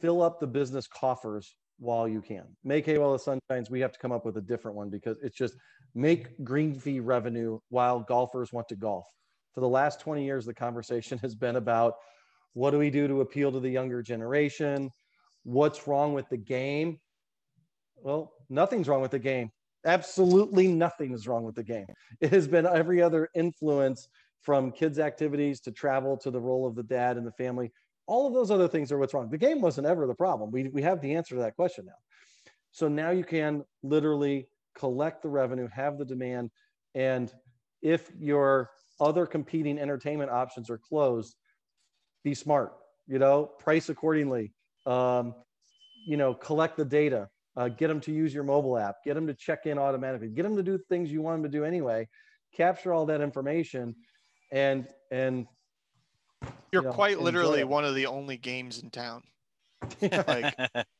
Fill 0.00 0.22
up 0.22 0.40
the 0.40 0.46
business 0.46 0.86
coffers 0.86 1.54
while 1.78 2.08
you 2.08 2.22
can. 2.22 2.44
Make 2.64 2.86
hay 2.86 2.96
while 2.98 3.12
the 3.12 3.18
sun 3.18 3.38
shines. 3.50 3.70
We 3.70 3.80
have 3.80 3.92
to 3.92 3.98
come 3.98 4.12
up 4.12 4.24
with 4.24 4.38
a 4.38 4.40
different 4.40 4.76
one 4.76 4.88
because 4.88 5.18
it's 5.22 5.36
just 5.36 5.54
make 5.94 6.42
green 6.42 6.74
fee 6.74 7.00
revenue 7.00 7.58
while 7.68 8.00
golfers 8.00 8.52
want 8.52 8.68
to 8.68 8.76
golf. 8.76 9.06
For 9.54 9.60
the 9.60 9.68
last 9.68 10.00
20 10.00 10.24
years, 10.24 10.46
the 10.46 10.54
conversation 10.54 11.18
has 11.18 11.34
been 11.34 11.56
about 11.56 11.94
what 12.54 12.70
do 12.70 12.78
we 12.78 12.90
do 12.90 13.06
to 13.06 13.20
appeal 13.20 13.52
to 13.52 13.60
the 13.60 13.70
younger 13.70 14.02
generation? 14.02 14.90
what's 15.44 15.86
wrong 15.86 16.12
with 16.14 16.28
the 16.28 16.36
game? 16.36 16.98
Well, 18.02 18.32
nothing's 18.50 18.88
wrong 18.88 19.00
with 19.00 19.12
the 19.12 19.18
game. 19.18 19.50
Absolutely 19.86 20.66
nothing 20.66 21.12
is 21.12 21.28
wrong 21.28 21.44
with 21.44 21.54
the 21.54 21.62
game. 21.62 21.86
It 22.20 22.32
has 22.32 22.48
been 22.48 22.66
every 22.66 23.00
other 23.00 23.28
influence 23.34 24.08
from 24.40 24.72
kids' 24.72 24.98
activities 24.98 25.60
to 25.60 25.70
travel 25.70 26.16
to 26.18 26.30
the 26.30 26.40
role 26.40 26.66
of 26.66 26.74
the 26.74 26.82
dad 26.82 27.16
and 27.16 27.26
the 27.26 27.32
family. 27.32 27.70
All 28.06 28.26
of 28.26 28.34
those 28.34 28.50
other 28.50 28.68
things 28.68 28.92
are 28.92 28.98
what's 28.98 29.14
wrong. 29.14 29.30
The 29.30 29.38
game 29.38 29.60
wasn't 29.60 29.86
ever 29.86 30.06
the 30.06 30.14
problem. 30.14 30.50
We, 30.50 30.68
we 30.68 30.82
have 30.82 31.00
the 31.00 31.14
answer 31.14 31.34
to 31.34 31.40
that 31.42 31.56
question 31.56 31.86
now. 31.86 31.92
So 32.72 32.88
now 32.88 33.10
you 33.10 33.24
can 33.24 33.64
literally 33.82 34.48
collect 34.74 35.22
the 35.22 35.28
revenue, 35.28 35.68
have 35.72 35.96
the 35.98 36.04
demand, 36.04 36.50
and 36.94 37.32
if 37.82 38.10
your 38.18 38.70
other 39.00 39.26
competing 39.26 39.78
entertainment 39.78 40.30
options 40.30 40.70
are 40.70 40.78
closed, 40.78 41.36
be 42.24 42.34
smart, 42.34 42.72
you 43.06 43.18
know, 43.18 43.44
price 43.58 43.88
accordingly, 43.88 44.52
um, 44.86 45.34
you 46.06 46.16
know, 46.16 46.34
collect 46.34 46.76
the 46.76 46.84
data, 46.84 47.28
uh, 47.56 47.68
get 47.68 47.88
them 47.88 48.00
to 48.00 48.12
use 48.12 48.34
your 48.34 48.44
mobile 48.44 48.76
app, 48.76 48.96
get 49.04 49.14
them 49.14 49.26
to 49.26 49.34
check 49.34 49.66
in 49.66 49.78
automatically, 49.78 50.28
get 50.28 50.42
them 50.42 50.56
to 50.56 50.62
do 50.62 50.78
things 50.88 51.12
you 51.12 51.22
want 51.22 51.42
them 51.42 51.50
to 51.50 51.58
do 51.58 51.64
anyway, 51.64 52.08
capture 52.56 52.92
all 52.92 53.06
that 53.06 53.20
information 53.20 53.94
and, 54.50 54.88
and 55.10 55.46
you're 56.72 56.82
you 56.82 56.88
know, 56.88 56.94
quite 56.94 57.20
literally 57.20 57.64
one 57.64 57.84
of 57.84 57.94
the 57.94 58.06
only 58.06 58.36
games 58.36 58.82
in 58.82 58.90
town. 58.90 59.22
like, 60.00 60.54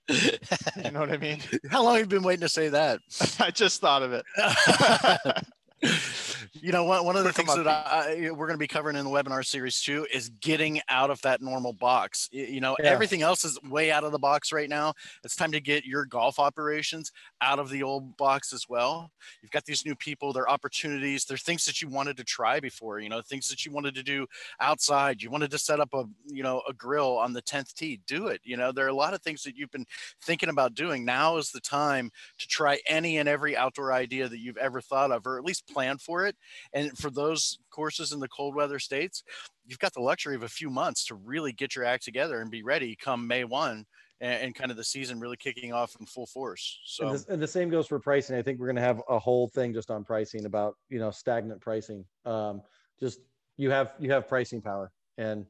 you 0.08 0.90
know 0.90 1.00
what 1.00 1.10
I 1.10 1.16
mean? 1.16 1.40
How 1.70 1.82
long 1.82 1.94
have 1.94 2.02
you 2.02 2.06
been 2.06 2.22
waiting 2.22 2.42
to 2.42 2.48
say 2.48 2.68
that? 2.68 3.00
I 3.40 3.50
just 3.50 3.80
thought 3.80 4.02
of 4.02 4.12
it. 4.12 4.24
you 6.64 6.72
know, 6.72 6.84
one, 6.84 7.04
one 7.04 7.14
of 7.14 7.24
the 7.24 7.32
things 7.32 7.54
that 7.54 7.66
I, 7.68 8.30
we're 8.30 8.46
going 8.46 8.52
to 8.52 8.56
be 8.56 8.66
covering 8.66 8.96
in 8.96 9.04
the 9.04 9.10
webinar 9.10 9.44
series 9.44 9.82
too 9.82 10.06
is 10.10 10.30
getting 10.40 10.80
out 10.88 11.10
of 11.10 11.20
that 11.20 11.42
normal 11.42 11.74
box. 11.74 12.26
You 12.32 12.62
know, 12.62 12.74
yeah. 12.80 12.88
everything 12.88 13.20
else 13.20 13.44
is 13.44 13.60
way 13.64 13.92
out 13.92 14.02
of 14.02 14.12
the 14.12 14.18
box 14.18 14.50
right 14.50 14.70
now. 14.70 14.94
It's 15.24 15.36
time 15.36 15.52
to 15.52 15.60
get 15.60 15.84
your 15.84 16.06
golf 16.06 16.38
operations 16.38 17.12
out 17.42 17.58
of 17.58 17.68
the 17.68 17.82
old 17.82 18.16
box 18.16 18.54
as 18.54 18.64
well. 18.66 19.10
You've 19.42 19.50
got 19.50 19.66
these 19.66 19.84
new 19.84 19.94
people, 19.94 20.32
their 20.32 20.48
opportunities, 20.48 21.26
they're 21.26 21.36
things 21.36 21.66
that 21.66 21.82
you 21.82 21.88
wanted 21.90 22.16
to 22.16 22.24
try 22.24 22.60
before, 22.60 22.98
you 22.98 23.10
know, 23.10 23.20
things 23.20 23.46
that 23.48 23.66
you 23.66 23.70
wanted 23.70 23.94
to 23.96 24.02
do 24.02 24.26
outside. 24.58 25.20
You 25.20 25.28
wanted 25.28 25.50
to 25.50 25.58
set 25.58 25.80
up 25.80 25.90
a, 25.92 26.04
you 26.28 26.42
know, 26.42 26.62
a 26.66 26.72
grill 26.72 27.18
on 27.18 27.34
the 27.34 27.42
10th 27.42 27.74
tee, 27.74 28.00
do 28.06 28.28
it. 28.28 28.40
You 28.42 28.56
know, 28.56 28.72
there 28.72 28.86
are 28.86 28.88
a 28.88 28.94
lot 28.94 29.12
of 29.12 29.20
things 29.20 29.42
that 29.42 29.54
you've 29.54 29.70
been 29.70 29.86
thinking 30.22 30.48
about 30.48 30.72
doing. 30.72 31.04
Now 31.04 31.36
is 31.36 31.50
the 31.50 31.60
time 31.60 32.10
to 32.38 32.48
try 32.48 32.78
any 32.88 33.18
and 33.18 33.28
every 33.28 33.54
outdoor 33.54 33.92
idea 33.92 34.30
that 34.30 34.38
you've 34.38 34.56
ever 34.56 34.80
thought 34.80 35.10
of, 35.10 35.26
or 35.26 35.36
at 35.36 35.44
least 35.44 35.68
plan 35.68 35.98
for 35.98 36.24
it 36.24 36.36
and 36.72 36.96
for 36.98 37.10
those 37.10 37.58
courses 37.70 38.12
in 38.12 38.20
the 38.20 38.28
cold 38.28 38.54
weather 38.54 38.78
states, 38.78 39.22
you've 39.66 39.78
got 39.78 39.92
the 39.94 40.00
luxury 40.00 40.34
of 40.34 40.42
a 40.42 40.48
few 40.48 40.70
months 40.70 41.06
to 41.06 41.14
really 41.14 41.52
get 41.52 41.74
your 41.74 41.84
act 41.84 42.04
together 42.04 42.40
and 42.40 42.50
be 42.50 42.62
ready 42.62 42.96
come 42.96 43.26
May 43.26 43.44
1 43.44 43.84
and, 44.20 44.42
and 44.42 44.54
kind 44.54 44.70
of 44.70 44.76
the 44.76 44.84
season 44.84 45.20
really 45.20 45.36
kicking 45.36 45.72
off 45.72 45.96
in 45.98 46.06
full 46.06 46.26
force. 46.26 46.80
So, 46.84 47.08
and, 47.08 47.24
and 47.28 47.42
the 47.42 47.48
same 47.48 47.68
goes 47.68 47.86
for 47.86 47.98
pricing. 47.98 48.36
I 48.36 48.42
think 48.42 48.58
we're 48.58 48.66
going 48.66 48.76
to 48.76 48.82
have 48.82 49.02
a 49.08 49.18
whole 49.18 49.48
thing 49.48 49.72
just 49.72 49.90
on 49.90 50.04
pricing 50.04 50.46
about, 50.46 50.76
you 50.88 50.98
know, 50.98 51.10
stagnant 51.10 51.60
pricing. 51.60 52.04
Um, 52.24 52.62
just 53.00 53.20
you 53.56 53.70
have, 53.70 53.92
you 53.98 54.10
have 54.12 54.28
pricing 54.28 54.60
power 54.60 54.90
and, 55.18 55.46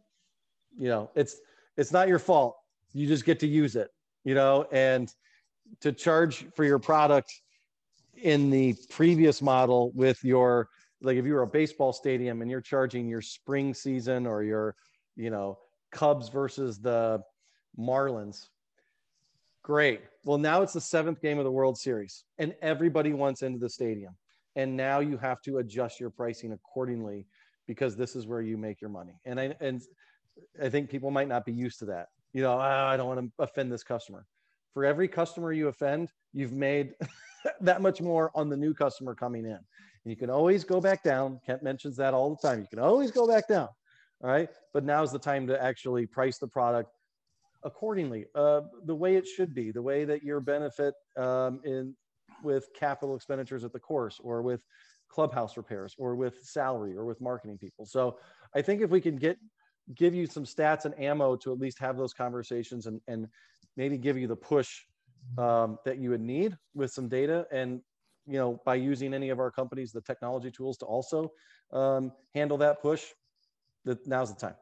you 0.77 0.89
know, 0.89 1.11
it's, 1.15 1.37
it's 1.77 1.93
not 1.93 2.09
your 2.09 2.19
fault. 2.19 2.57
You 2.93 3.07
just 3.07 3.25
get 3.25 3.41
to 3.41 3.47
use 3.47 3.77
it, 3.77 3.91
you 4.25 4.35
know, 4.35 4.67
and 4.71 5.13
to 5.81 5.93
charge 5.93 6.47
for 6.55 6.65
your 6.65 6.79
product 6.79 7.33
in 8.17 8.51
the 8.51 8.75
previous 8.91 9.43
model 9.43 9.91
with 9.95 10.23
your 10.23 10.69
like 11.05 11.17
if 11.17 11.25
you 11.25 11.35
were 11.35 11.43
a 11.43 11.47
baseball 11.47 11.93
stadium 11.93 12.43
and 12.43 12.51
you're 12.51 12.61
charging 12.61 13.09
your 13.09 13.21
spring 13.21 13.75
season 13.75 14.27
or 14.27 14.43
your 14.43 14.75
you 15.17 15.31
know 15.31 15.59
cubs 15.91 16.29
versus 16.29 16.79
the 16.81 17.23
marlins 17.79 18.49
great. 19.63 20.03
Well 20.25 20.39
now 20.39 20.63
it's 20.63 20.75
the 20.75 20.81
seventh 20.81 21.21
game 21.21 21.39
of 21.39 21.45
the 21.45 21.51
world 21.51 21.77
series 21.77 22.25
and 22.39 22.55
everybody 22.63 23.13
wants 23.13 23.43
into 23.43 23.59
the 23.59 23.69
stadium. 23.69 24.15
And 24.57 24.77
now 24.77 25.01
you 25.01 25.19
have 25.19 25.43
to 25.43 25.59
adjust 25.59 25.99
your 25.99 26.11
pricing 26.11 26.53
accordingly 26.53 27.27
because 27.67 27.97
this 27.97 28.15
is 28.15 28.27
where 28.27 28.43
you 28.43 28.57
make 28.57 28.81
your 28.81 28.91
money. 28.91 29.19
And 29.25 29.41
i 29.41 29.55
and 29.61 29.83
i 30.63 30.69
think 30.69 30.91
people 30.91 31.11
might 31.11 31.29
not 31.29 31.45
be 31.45 31.53
used 31.53 31.79
to 31.81 31.87
that. 31.87 32.09
You 32.33 32.43
know 32.43 32.53
oh, 32.55 32.61
i 32.61 32.97
don't 32.97 33.09
want 33.09 33.21
to 33.21 33.43
offend 33.43 33.73
this 33.73 33.83
customer. 33.83 34.27
For 34.75 34.85
every 34.85 35.09
customer 35.09 35.53
you 35.53 35.69
offend 35.69 36.11
you've 36.33 36.53
made 36.53 36.95
that 37.61 37.81
much 37.81 38.01
more 38.01 38.31
on 38.35 38.49
the 38.49 38.57
new 38.57 38.75
customer 38.75 39.15
coming 39.15 39.45
in. 39.45 39.59
And 40.05 40.11
you 40.11 40.17
can 40.17 40.31
always 40.31 40.65
go 40.65 40.81
back 40.81 41.03
down. 41.03 41.41
Kent 41.47 41.63
mentions 41.63 41.97
that 41.97 42.15
all 42.15 42.31
the 42.31 42.49
time. 42.49 42.61
You 42.61 42.67
can 42.69 42.79
always 42.79 43.11
go 43.11 43.27
back 43.27 43.49
down. 43.49 43.69
All 44.23 44.31
right. 44.31 44.49
But 44.73 44.85
now's 44.85 45.13
the 45.13 45.19
time 45.19 45.47
to 45.49 45.63
actually 45.63 46.07
price 46.07 46.39
the 46.39 46.49
product 46.49 46.91
accordingly, 47.65 48.27
uh, 48.35 48.61
the 48.85 48.95
way 48.95 49.17
it 49.17 49.27
should 49.27 49.55
be, 49.55 49.71
the 49.71 49.83
way 49.83 50.05
that 50.05 50.23
your 50.23 50.41
benefit 50.41 50.95
um, 51.17 51.61
in 51.65 51.95
with 52.43 52.69
capital 52.75 53.17
expenditures 53.17 53.65
at 53.65 53.73
the 53.73 53.81
course 53.81 54.21
or 54.23 54.43
with 54.43 54.63
clubhouse 55.09 55.57
repairs 55.57 55.95
or 55.99 56.15
with 56.15 56.43
salary 56.43 56.95
or 56.95 57.05
with 57.07 57.21
marketing 57.21 57.57
people. 57.57 57.87
So 57.87 58.19
I 58.55 58.61
think 58.61 58.83
if 58.83 58.91
we 58.91 59.01
can 59.01 59.17
get 59.17 59.39
give 59.95 60.15
you 60.15 60.27
some 60.27 60.45
stats 60.45 60.87
and 60.87 60.99
ammo 60.99 61.37
to 61.37 61.53
at 61.53 61.59
least 61.59 61.79
have 61.79 61.97
those 61.97 62.15
conversations 62.15 62.87
and, 62.87 63.01
and 63.07 63.29
maybe 63.77 63.99
give 63.99 64.17
you 64.17 64.27
the 64.27 64.37
push 64.37 64.81
um, 65.37 65.79
that 65.85 65.99
you 65.99 66.11
would 66.11 66.23
need 66.23 66.57
with 66.75 66.91
some 66.91 67.09
data 67.09 67.47
and 67.53 67.81
you 68.27 68.39
know 68.39 68.61
by 68.65 68.75
using 68.75 69.15
any 69.15 69.31
of 69.31 69.39
our 69.39 69.51
companies 69.51 69.93
the 69.93 70.01
technology 70.01 70.51
tools 70.51 70.77
to 70.79 70.87
also 70.87 71.31
um, 71.73 72.13
handle 72.35 72.59
that 72.59 72.81
push 72.81 73.05
that 73.85 74.07
now's 74.07 74.33
the 74.33 74.41
time 74.41 74.55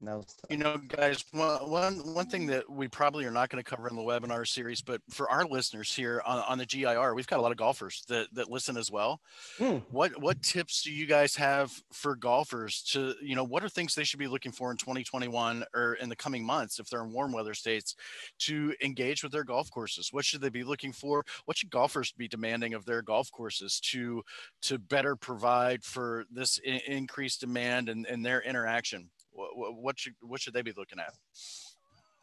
now 0.00 0.22
you 0.50 0.56
know 0.56 0.76
guys 0.88 1.24
one, 1.32 1.70
one 1.70 2.14
one 2.14 2.26
thing 2.26 2.46
that 2.46 2.68
we 2.68 2.88
probably 2.88 3.24
are 3.24 3.30
not 3.30 3.48
going 3.48 3.62
to 3.62 3.68
cover 3.68 3.88
in 3.88 3.96
the 3.96 4.02
webinar 4.02 4.46
series 4.46 4.80
but 4.80 5.00
for 5.10 5.30
our 5.30 5.44
listeners 5.46 5.94
here 5.94 6.22
on, 6.26 6.38
on 6.48 6.58
the 6.58 6.66
gir 6.66 7.14
we've 7.14 7.26
got 7.26 7.38
a 7.38 7.42
lot 7.42 7.52
of 7.52 7.58
golfers 7.58 8.04
that, 8.08 8.26
that 8.32 8.50
listen 8.50 8.76
as 8.76 8.90
well. 8.90 9.20
Mm. 9.58 9.82
what 9.90 10.20
what 10.20 10.42
tips 10.42 10.82
do 10.82 10.92
you 10.92 11.06
guys 11.06 11.34
have 11.36 11.72
for 11.92 12.16
golfers 12.16 12.82
to 12.82 13.14
you 13.22 13.34
know 13.34 13.44
what 13.44 13.64
are 13.64 13.68
things 13.68 13.94
they 13.94 14.04
should 14.04 14.18
be 14.18 14.28
looking 14.28 14.52
for 14.52 14.70
in 14.70 14.76
2021 14.76 15.64
or 15.74 15.94
in 15.94 16.08
the 16.08 16.16
coming 16.16 16.44
months 16.44 16.78
if 16.78 16.88
they're 16.88 17.04
in 17.04 17.12
warm 17.12 17.32
weather 17.32 17.54
states 17.54 17.94
to 18.38 18.74
engage 18.82 19.22
with 19.22 19.32
their 19.32 19.44
golf 19.44 19.70
courses? 19.70 20.12
What 20.12 20.24
should 20.24 20.40
they 20.40 20.48
be 20.48 20.64
looking 20.64 20.92
for? 20.92 21.24
What 21.44 21.56
should 21.56 21.70
golfers 21.70 22.12
be 22.12 22.28
demanding 22.28 22.74
of 22.74 22.84
their 22.84 23.02
golf 23.02 23.30
courses 23.30 23.80
to 23.92 24.22
to 24.62 24.78
better 24.78 25.16
provide 25.16 25.84
for 25.84 26.24
this 26.30 26.60
I- 26.66 26.82
increased 26.86 27.40
demand 27.40 27.88
and, 27.88 28.06
and 28.06 28.24
their 28.24 28.40
interaction 28.42 29.10
what, 29.36 29.98
should 29.98 30.14
what 30.20 30.40
should 30.40 30.54
they 30.54 30.62
be 30.62 30.72
looking 30.76 30.98
at? 30.98 31.12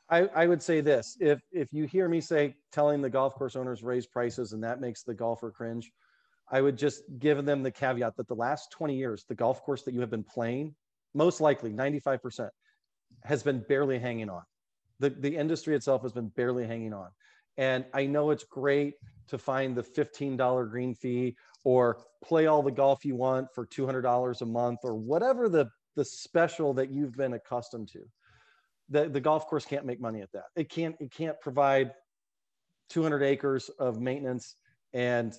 I, 0.09 0.43
I 0.43 0.47
would 0.47 0.61
say 0.61 0.81
this: 0.81 1.17
if 1.19 1.41
if 1.51 1.69
you 1.71 1.85
hear 1.85 2.07
me 2.09 2.21
say 2.21 2.55
telling 2.71 3.01
the 3.01 3.09
golf 3.09 3.35
course 3.35 3.55
owners 3.55 3.83
raise 3.83 4.05
prices 4.05 4.53
and 4.53 4.63
that 4.63 4.81
makes 4.81 5.03
the 5.03 5.13
golfer 5.13 5.51
cringe, 5.51 5.91
I 6.51 6.61
would 6.61 6.77
just 6.77 7.03
give 7.19 7.45
them 7.45 7.63
the 7.63 7.71
caveat 7.71 8.17
that 8.17 8.27
the 8.27 8.35
last 8.35 8.71
20 8.71 8.95
years, 8.95 9.25
the 9.27 9.35
golf 9.35 9.63
course 9.63 9.83
that 9.83 9.93
you 9.93 10.01
have 10.01 10.09
been 10.09 10.23
playing, 10.23 10.75
most 11.13 11.41
likely 11.41 11.71
95%, 11.71 12.49
has 13.23 13.43
been 13.43 13.63
barely 13.67 13.99
hanging 13.99 14.29
on. 14.29 14.43
The, 14.99 15.09
the 15.09 15.35
industry 15.35 15.75
itself 15.75 16.01
has 16.03 16.11
been 16.11 16.29
barely 16.29 16.67
hanging 16.67 16.93
on. 16.93 17.09
And 17.57 17.85
I 17.93 18.05
know 18.05 18.31
it's 18.31 18.43
great 18.43 18.95
to 19.27 19.37
find 19.37 19.75
the 19.75 19.83
$15 19.83 20.69
green 20.69 20.95
fee 20.95 21.35
or 21.63 21.97
play 22.23 22.47
all 22.47 22.63
the 22.63 22.71
golf 22.71 23.05
you 23.05 23.15
want 23.15 23.47
for 23.53 23.65
$200 23.65 24.41
a 24.41 24.45
month 24.45 24.79
or 24.83 24.95
whatever 24.95 25.49
the 25.49 25.69
the 25.95 26.05
special 26.05 26.73
that 26.73 26.91
you've 26.91 27.15
been 27.15 27.33
accustomed 27.33 27.89
to. 27.89 27.99
The, 28.89 29.09
the 29.09 29.21
golf 29.21 29.47
course 29.47 29.65
can't 29.65 29.85
make 29.85 30.01
money 30.01 30.21
at 30.21 30.31
that. 30.33 30.45
It 30.55 30.69
can't, 30.69 30.95
it 30.99 31.11
can't 31.11 31.39
provide 31.39 31.91
200 32.89 33.23
acres 33.23 33.69
of 33.79 33.99
maintenance 33.99 34.55
and 34.93 35.33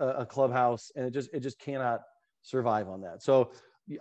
a, 0.00 0.08
a 0.08 0.26
clubhouse 0.26 0.90
and 0.96 1.06
it 1.06 1.10
just, 1.10 1.30
it 1.32 1.40
just 1.40 1.58
cannot 1.58 2.00
survive 2.42 2.88
on 2.88 3.00
that. 3.02 3.22
So 3.22 3.50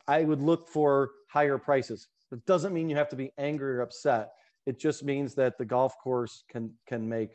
I 0.07 0.23
would 0.23 0.41
look 0.41 0.67
for 0.67 1.11
higher 1.29 1.57
prices. 1.57 2.07
It 2.31 2.45
doesn't 2.45 2.73
mean 2.73 2.89
you 2.89 2.95
have 2.95 3.09
to 3.09 3.15
be 3.15 3.31
angry 3.37 3.77
or 3.77 3.81
upset. 3.81 4.29
It 4.65 4.79
just 4.79 5.03
means 5.03 5.35
that 5.35 5.57
the 5.57 5.65
golf 5.65 5.93
course 6.03 6.43
can, 6.49 6.71
can 6.87 7.07
make 7.07 7.31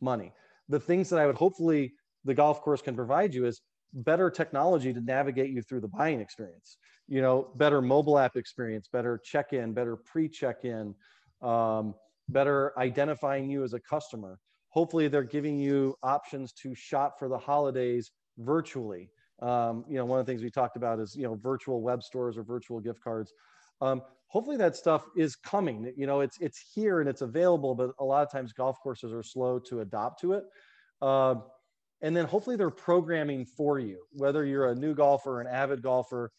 money. 0.00 0.32
The 0.68 0.80
things 0.80 1.10
that 1.10 1.18
I 1.18 1.26
would 1.26 1.36
hopefully 1.36 1.92
the 2.24 2.34
golf 2.34 2.60
course 2.62 2.82
can 2.82 2.94
provide 2.94 3.34
you 3.34 3.46
is 3.46 3.60
better 3.92 4.30
technology 4.30 4.92
to 4.92 5.00
navigate 5.00 5.50
you 5.50 5.62
through 5.62 5.80
the 5.80 5.88
buying 5.88 6.20
experience 6.20 6.76
you 7.10 7.20
know 7.20 7.48
better 7.56 7.82
mobile 7.82 8.18
app 8.18 8.36
experience 8.36 8.88
better 8.90 9.20
check-in 9.22 9.74
better 9.74 9.96
pre-check-in 9.96 10.94
um, 11.42 11.94
better 12.28 12.78
identifying 12.78 13.50
you 13.50 13.64
as 13.64 13.74
a 13.74 13.80
customer. 13.80 14.38
Hopefully 14.68 15.08
they're 15.08 15.24
giving 15.24 15.58
you 15.58 15.96
options 16.02 16.52
to 16.52 16.74
shop 16.74 17.18
for 17.18 17.28
the 17.28 17.36
holidays 17.36 18.12
virtually. 18.38 19.10
Um, 19.42 19.84
you 19.88 19.96
know 19.96 20.04
one 20.04 20.20
of 20.20 20.26
the 20.26 20.30
things 20.30 20.42
we 20.42 20.50
talked 20.50 20.76
about 20.76 21.00
is 21.00 21.16
you 21.16 21.24
know 21.24 21.34
virtual 21.34 21.82
web 21.82 22.02
stores 22.02 22.38
or 22.38 22.44
virtual 22.44 22.80
gift 22.80 23.02
cards. 23.02 23.32
Um, 23.80 24.02
hopefully 24.28 24.58
that 24.58 24.76
stuff 24.76 25.06
is 25.16 25.34
coming. 25.34 25.92
You 25.96 26.06
know 26.06 26.20
it's 26.20 26.38
it's 26.40 26.62
here 26.74 27.00
and 27.00 27.08
it's 27.08 27.22
available 27.22 27.74
but 27.74 27.90
a 27.98 28.04
lot 28.04 28.22
of 28.22 28.30
times 28.30 28.52
golf 28.52 28.78
courses 28.80 29.12
are 29.12 29.22
slow 29.22 29.58
to 29.58 29.80
adopt 29.80 30.20
to 30.20 30.34
it. 30.34 30.44
Uh, 31.02 31.36
and 32.02 32.16
then 32.16 32.24
hopefully 32.26 32.56
they're 32.56 32.70
programming 32.70 33.44
for 33.44 33.78
you 33.78 33.98
whether 34.12 34.44
you're 34.44 34.68
a 34.68 34.74
new 34.74 34.94
golfer 34.94 35.40
an 35.40 35.46
avid 35.46 35.82
golfer 35.82 36.30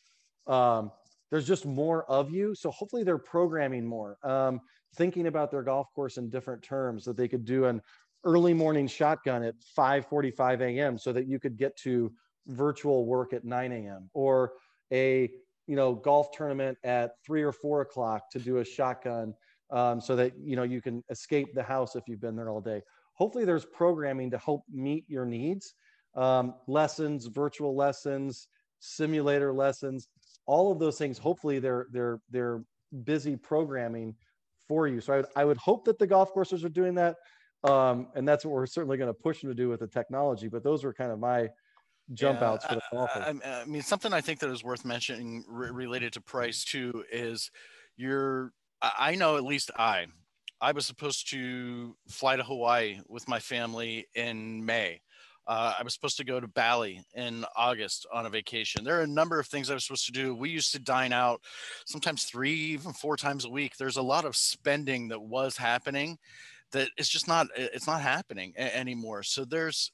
um, 0.48 0.92
there's 1.30 1.48
just 1.48 1.66
more 1.66 2.04
of 2.06 2.30
you. 2.30 2.54
So 2.56 2.72
hopefully 2.72 3.04
they're 3.04 3.18
programming 3.18 3.86
more, 3.86 4.18
um, 4.24 4.60
thinking 4.96 5.28
about 5.28 5.50
their 5.50 5.64
golf 5.64 5.88
course 5.96 6.18
in 6.18 6.30
different 6.30 6.62
terms 6.62 7.06
that 7.06 7.16
they 7.16 7.28
could 7.28 7.46
do 7.46 7.66
an 7.66 7.82
early 8.24 8.54
morning 8.54 8.88
shotgun 8.88 9.44
at 9.44 9.56
5:45 9.78 10.62
a.m. 10.62 10.98
so 10.98 11.14
that 11.14 11.28
you 11.28 11.40
could 11.40 11.58
get 11.58 11.76
to 11.78 12.12
virtual 12.48 13.06
work 13.06 13.34
at 13.34 13.46
9 13.46 13.72
a.m. 13.72 14.10
or 14.14 14.54
a 14.92 15.30
you 15.68 15.76
know 15.76 15.96
golf 15.96 16.32
tournament 16.32 16.78
at 16.84 17.12
three 17.26 17.44
or 17.44 17.52
four 17.52 17.82
o'clock 17.82 18.30
to 18.32 18.40
do 18.40 18.58
a 18.58 18.66
shotgun 18.66 19.34
um, 19.72 20.02
so 20.02 20.16
that 20.16 20.34
you 20.38 20.56
know 20.56 20.64
you 20.64 20.82
can 20.82 21.04
escape 21.10 21.54
the 21.54 21.64
house 21.64 21.96
if 21.96 22.04
you've 22.08 22.22
been 22.22 22.36
there 22.36 22.50
all 22.50 22.62
day. 22.62 22.82
Hopefully, 23.14 23.46
there's 23.46 23.66
programming 23.66 24.32
to 24.32 24.38
help 24.38 24.64
meet 24.72 25.06
your 25.08 25.26
needs, 25.26 25.76
um, 26.16 26.56
lessons, 26.68 27.28
virtual 27.28 27.76
lessons, 27.76 28.48
simulator 28.80 29.54
lessons, 29.54 30.08
all 30.46 30.72
of 30.72 30.80
those 30.80 30.98
things. 30.98 31.18
Hopefully, 31.18 31.60
they're 31.60 31.88
they're 31.92 32.20
they're 32.30 32.64
busy 33.04 33.36
programming 33.36 34.16
for 34.68 34.88
you. 34.88 35.02
So 35.02 35.14
I 35.14 35.18
would, 35.18 35.26
I 35.36 35.46
would 35.46 35.58
hope 35.58 35.86
that 35.86 36.00
the 36.00 36.08
golf 36.08 36.32
courses 36.32 36.64
are 36.64 36.70
doing 36.70 36.96
that, 36.96 37.16
um, 37.64 38.08
and 38.16 38.28
that's 38.28 38.46
what 38.46 38.54
we're 38.54 38.66
certainly 38.66 38.98
going 38.98 39.10
to 39.10 39.14
push 39.14 39.42
them 39.42 39.50
to 39.50 39.56
do 39.56 39.70
with 39.70 39.80
the 39.80 39.88
technology. 39.88 40.48
But 40.48 40.64
those 40.64 40.84
were 40.84 40.94
kind 40.94 41.12
of 41.12 41.20
my 41.20 41.50
jump 42.14 42.42
Yeah, 42.42 42.50
outs 42.50 42.66
for 42.66 42.76
the 42.76 42.82
golfers. 42.92 43.42
I, 43.46 43.62
I 43.62 43.66
mean, 43.66 43.82
something 43.82 44.14
I 44.14 44.22
think 44.22 44.40
that 44.40 44.50
is 44.50 44.64
worth 44.64 44.86
mentioning 44.86 45.44
re- 45.48 45.72
related 45.72 46.14
to 46.14 46.22
price 46.22 46.64
too 46.64 47.04
is 47.12 47.52
you're. 47.98 48.54
I 48.82 48.92
I 48.98 49.16
know 49.16 49.38
at 49.38 49.44
least 49.44 49.72
I, 49.78 50.08
I 50.60 50.72
was 50.72 50.86
supposed 50.86 51.30
to 51.32 51.96
fly 52.08 52.36
to 52.36 52.44
Hawaii 52.44 53.00
with 53.08 53.28
my 53.28 53.40
family 53.40 54.08
in 54.16 54.66
May. 54.66 55.02
Uh, 55.48 55.74
I 55.80 55.84
was 55.84 55.94
supposed 55.94 56.18
to 56.18 56.24
go 56.24 56.40
to 56.40 56.48
Bali 56.48 57.04
in 57.16 57.46
August 57.56 58.06
on 58.14 58.26
a 58.26 58.30
vacation. 58.30 58.84
There 58.84 59.00
are 59.00 59.04
a 59.04 59.08
number 59.08 59.40
of 59.40 59.48
things 59.48 59.70
I 59.70 59.74
was 59.74 59.86
supposed 59.86 60.06
to 60.06 60.12
do. 60.12 60.36
We 60.36 60.50
used 60.50 60.72
to 60.74 60.80
dine 60.80 61.14
out 61.14 61.42
sometimes 61.86 62.24
three, 62.26 62.54
even 62.54 62.94
four 62.94 63.18
times 63.18 63.46
a 63.46 63.50
week. 63.50 63.74
There's 63.78 63.98
a 63.98 64.02
lot 64.02 64.26
of 64.26 64.36
spending 64.36 65.08
that 65.10 65.22
was 65.22 65.58
happening 65.58 66.18
that 66.72 66.90
it's 66.98 67.10
just 67.10 67.28
not 67.28 67.48
it's 67.56 67.88
not 67.88 68.02
happening 68.02 68.54
a- 68.58 68.76
anymore. 68.76 69.24
So 69.24 69.44
there's 69.44 69.92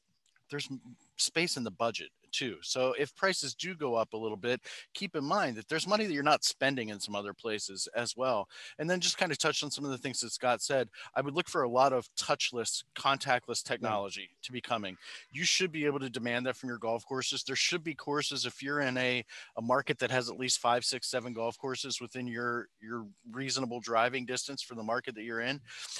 there's 0.52 0.70
space 1.18 1.58
in 1.58 1.64
the 1.64 1.72
budget 1.72 2.10
too. 2.32 2.58
So 2.62 2.94
if 3.00 3.16
prices 3.16 3.54
do 3.54 3.76
go 3.76 3.96
up 3.96 4.14
a 4.14 4.18
little 4.18 4.38
bit, 4.38 4.62
keep 4.94 5.16
in 5.16 5.24
mind 5.24 5.58
that 5.58 5.68
there's 5.68 5.88
money 5.88 6.06
that 6.06 6.14
you're 6.14 6.24
not 6.24 6.44
spending 6.44 6.90
in 6.90 7.00
some 7.00 7.16
other 7.16 7.34
places 7.34 7.88
as 7.96 8.16
well. 8.16 8.48
And 8.80 8.90
then 8.90 9.00
just 9.00 9.18
kind 9.18 9.32
of 9.32 9.38
touch 9.38 9.64
on 9.64 9.72
some 9.72 9.86
of 9.86 9.92
the 9.92 9.98
things 9.98 10.20
that 10.22 10.32
Scott 10.32 10.62
said. 10.62 10.90
I 11.16 11.22
would 11.22 11.34
look 11.34 11.48
for 11.48 11.64
a 11.64 11.70
lot 11.70 11.94
of 11.94 12.08
touchless, 12.16 12.84
contactless 12.96 13.64
technology 13.64 14.30
to 14.44 14.52
be 14.52 14.62
coming. 14.62 14.98
You 15.32 15.44
should 15.44 15.72
be 15.72 15.86
able 15.86 16.00
to 16.00 16.10
demand 16.10 16.46
that 16.46 16.56
from 16.56 16.70
your 16.70 16.78
golf 16.78 17.06
courses. 17.06 17.44
There 17.44 17.56
should 17.56 17.84
be 17.84 17.94
courses 17.94 18.46
if 18.46 18.62
you're 18.62 18.82
in 18.82 18.98
a, 18.98 19.24
a 19.58 19.62
market 19.62 20.00
that 20.00 20.12
has 20.12 20.30
at 20.30 20.40
least 20.40 20.60
five, 20.60 20.86
six, 20.86 21.10
seven 21.10 21.34
golf 21.34 21.58
courses 21.58 22.00
within 22.02 22.28
your 22.28 22.68
your 22.82 23.06
reasonable 23.32 23.80
driving 23.80 24.26
distance 24.26 24.62
for 24.62 24.76
the 24.76 24.84
market 24.84 25.16
that 25.16 25.24
you're 25.24 25.42
in. 25.42 25.60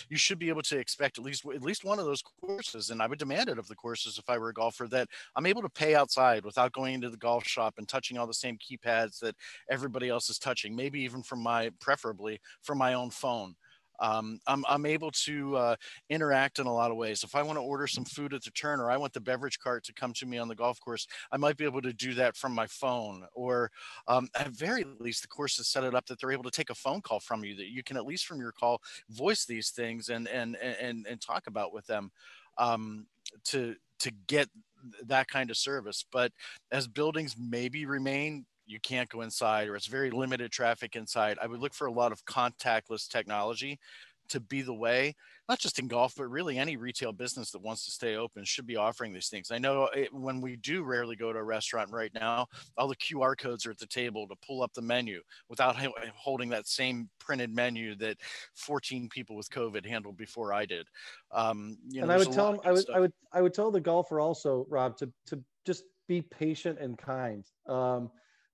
You 0.10 0.18
should 0.18 0.40
be 0.40 0.50
able 0.50 0.62
to 0.64 0.78
expect 0.78 1.18
at 1.18 1.24
least 1.24 1.46
at 1.54 1.62
least 1.62 1.84
one 1.84 2.00
of 2.00 2.06
those 2.06 2.22
courses, 2.22 2.90
and 2.90 3.02
I 3.02 3.08
would 3.08 3.20
demand 3.20 3.50
it 3.50 3.58
of 3.58 3.68
the 3.68 3.76
courses 3.76 4.18
if 4.18 4.30
I 4.30 4.38
were 4.38 4.50
a 4.50 4.54
golfer 4.54 4.88
that 4.88 5.08
I'm 5.36 5.46
able 5.46 5.62
to 5.62 5.70
pay 5.70 5.96
outside 6.18 6.46
without 6.46 6.74
going 6.74 6.96
into 6.96 7.10
the 7.10 7.18
golf 7.18 7.48
shop 7.48 7.76
and 7.78 7.88
touching 7.88 8.18
all 8.18 8.28
the 8.28 8.34
same 8.34 8.58
keypads 8.58 9.20
that 9.20 9.36
everybody 9.70 10.10
else 10.10 10.30
is 10.30 10.40
touching, 10.40 10.76
maybe 10.76 11.02
even 11.02 11.24
from 11.24 11.42
my, 11.42 11.72
preferably 11.80 12.40
from 12.62 12.78
my 12.78 12.94
own 12.94 13.10
phone. 13.10 13.56
Um, 14.00 14.40
I'm, 14.46 14.64
I'm 14.70 14.86
able 14.86 15.10
to 15.26 15.56
uh, 15.56 15.76
interact 16.12 16.60
in 16.60 16.68
a 16.68 16.74
lot 16.74 16.92
of 16.92 16.98
ways. 16.98 17.24
If 17.24 17.34
I 17.34 17.42
want 17.42 17.58
to 17.58 17.64
order 17.64 17.88
some 17.88 18.06
food 18.06 18.32
at 18.36 18.44
the 18.44 18.52
turn 18.52 18.80
or 18.80 18.92
I 18.92 18.98
want 18.98 19.12
the 19.14 19.20
beverage 19.20 19.58
cart 19.58 19.84
to 19.86 19.94
come 19.94 20.14
to 20.14 20.28
me 20.28 20.38
on 20.38 20.48
the 20.48 20.54
golf 20.54 20.80
course, 20.80 21.08
I 21.32 21.38
might 21.38 21.58
be 21.58 21.66
able 21.66 21.82
to 21.82 21.94
do 21.94 22.14
that 22.14 22.36
from 22.36 22.54
my 22.54 22.68
phone. 22.68 23.26
Or 23.34 23.72
um, 24.08 24.28
at 24.36 24.50
very 24.50 24.86
least, 25.00 25.24
the 25.24 25.28
course 25.28 25.58
has 25.58 25.68
set 25.68 25.84
it 25.84 25.96
up 25.96 26.06
that 26.06 26.22
they're 26.22 26.32
able 26.32 26.44
to 26.44 26.52
take 26.52 26.70
a 26.70 26.76
phone 26.76 27.02
call 27.02 27.20
from 27.20 27.44
you 27.44 27.56
that 27.56 27.72
you 27.72 27.82
can 27.82 27.98
at 27.98 28.06
least 28.06 28.28
from 28.28 28.40
your 28.40 28.52
call 28.52 28.84
voice 29.10 29.46
these 29.46 29.72
things 29.72 30.10
and 30.10 30.28
and 30.28 30.56
and 30.58 31.08
and 31.10 31.20
talk 31.20 31.48
about 31.48 31.74
with 31.74 31.88
them 31.88 32.12
um, 32.60 33.08
to 33.46 33.76
to 34.00 34.12
get 34.28 34.48
that 35.06 35.28
kind 35.28 35.50
of 35.50 35.58
service. 35.58 36.06
But 36.12 36.32
as 36.72 36.88
buildings 36.88 37.36
maybe 37.40 37.86
remain, 37.86 38.46
you 38.66 38.80
can't 38.82 39.10
go 39.10 39.22
inside 39.22 39.70
or 39.70 39.76
it's 39.76 39.88
very 39.88 40.12
limited 40.12 40.52
traffic 40.52 40.96
inside. 40.96 41.38
I 41.42 41.48
would 41.48 41.62
look 41.62 41.74
for 41.74 41.88
a 41.88 41.92
lot 41.92 42.12
of 42.12 42.26
contactless 42.26 43.08
technology 43.08 43.80
to 44.30 44.40
be 44.40 44.62
the 44.62 44.74
way, 44.74 45.16
not 45.48 45.60
just 45.60 45.80
in 45.80 45.88
golf, 45.88 46.14
but 46.18 46.30
really 46.30 46.58
any 46.58 46.78
retail 46.78 47.12
business 47.12 47.52
that 47.52 47.62
wants 47.62 47.86
to 47.86 47.92
stay 47.92 48.16
open 48.16 48.44
should 48.44 48.68
be 48.68 48.76
offering 48.76 49.14
these 49.14 49.30
things. 49.30 49.52
I 49.52 49.58
know 49.58 49.86
it, 49.94 50.14
when 50.14 50.42
we 50.42 50.56
do 50.58 50.84
rarely 50.84 51.16
go 51.16 51.32
to 51.32 51.40
a 51.40 51.44
restaurant 51.44 51.90
right 51.92 52.12
now, 52.14 52.48
all 52.78 52.88
the 52.88 52.96
QR 52.96 53.38
codes 53.38 53.66
are 53.66 53.72
at 53.72 53.78
the 53.78 53.88
table 53.88 54.28
to 54.28 54.36
pull 54.46 54.62
up 54.62 54.74
the 54.74 54.82
menu 54.82 55.22
without 55.50 55.76
holding 56.16 56.50
that 56.50 56.68
same 56.68 57.10
printed 57.20 57.54
menu 57.54 57.96
that 57.96 58.18
14 58.56 59.10
people 59.10 59.36
with 59.36 59.50
COVID 59.50 59.86
handled 59.86 60.18
before 60.18 60.54
I 60.54 60.66
did. 60.66 60.88
Um, 61.32 61.78
you 61.90 62.02
know, 62.02 62.04
and 62.04 62.12
I 62.12 62.18
would 62.18 62.32
tell 62.32 62.54
of 62.54 62.60
I 62.66 62.72
would, 62.72 62.82
stuff. 62.82 62.96
I 62.96 63.00
would, 63.00 63.14
I 63.34 63.42
would 63.42 63.54
tell 63.54 63.72
the 63.72 63.82
golfer 63.82 64.20
also, 64.20 64.66
Rob, 64.70 64.98
to 64.98 65.12
to 65.28 65.42
just 65.66 65.84
be 66.08 66.22
patient 66.22 66.80
and 66.80 66.98
kind. 66.98 67.46
Um, 67.68 68.12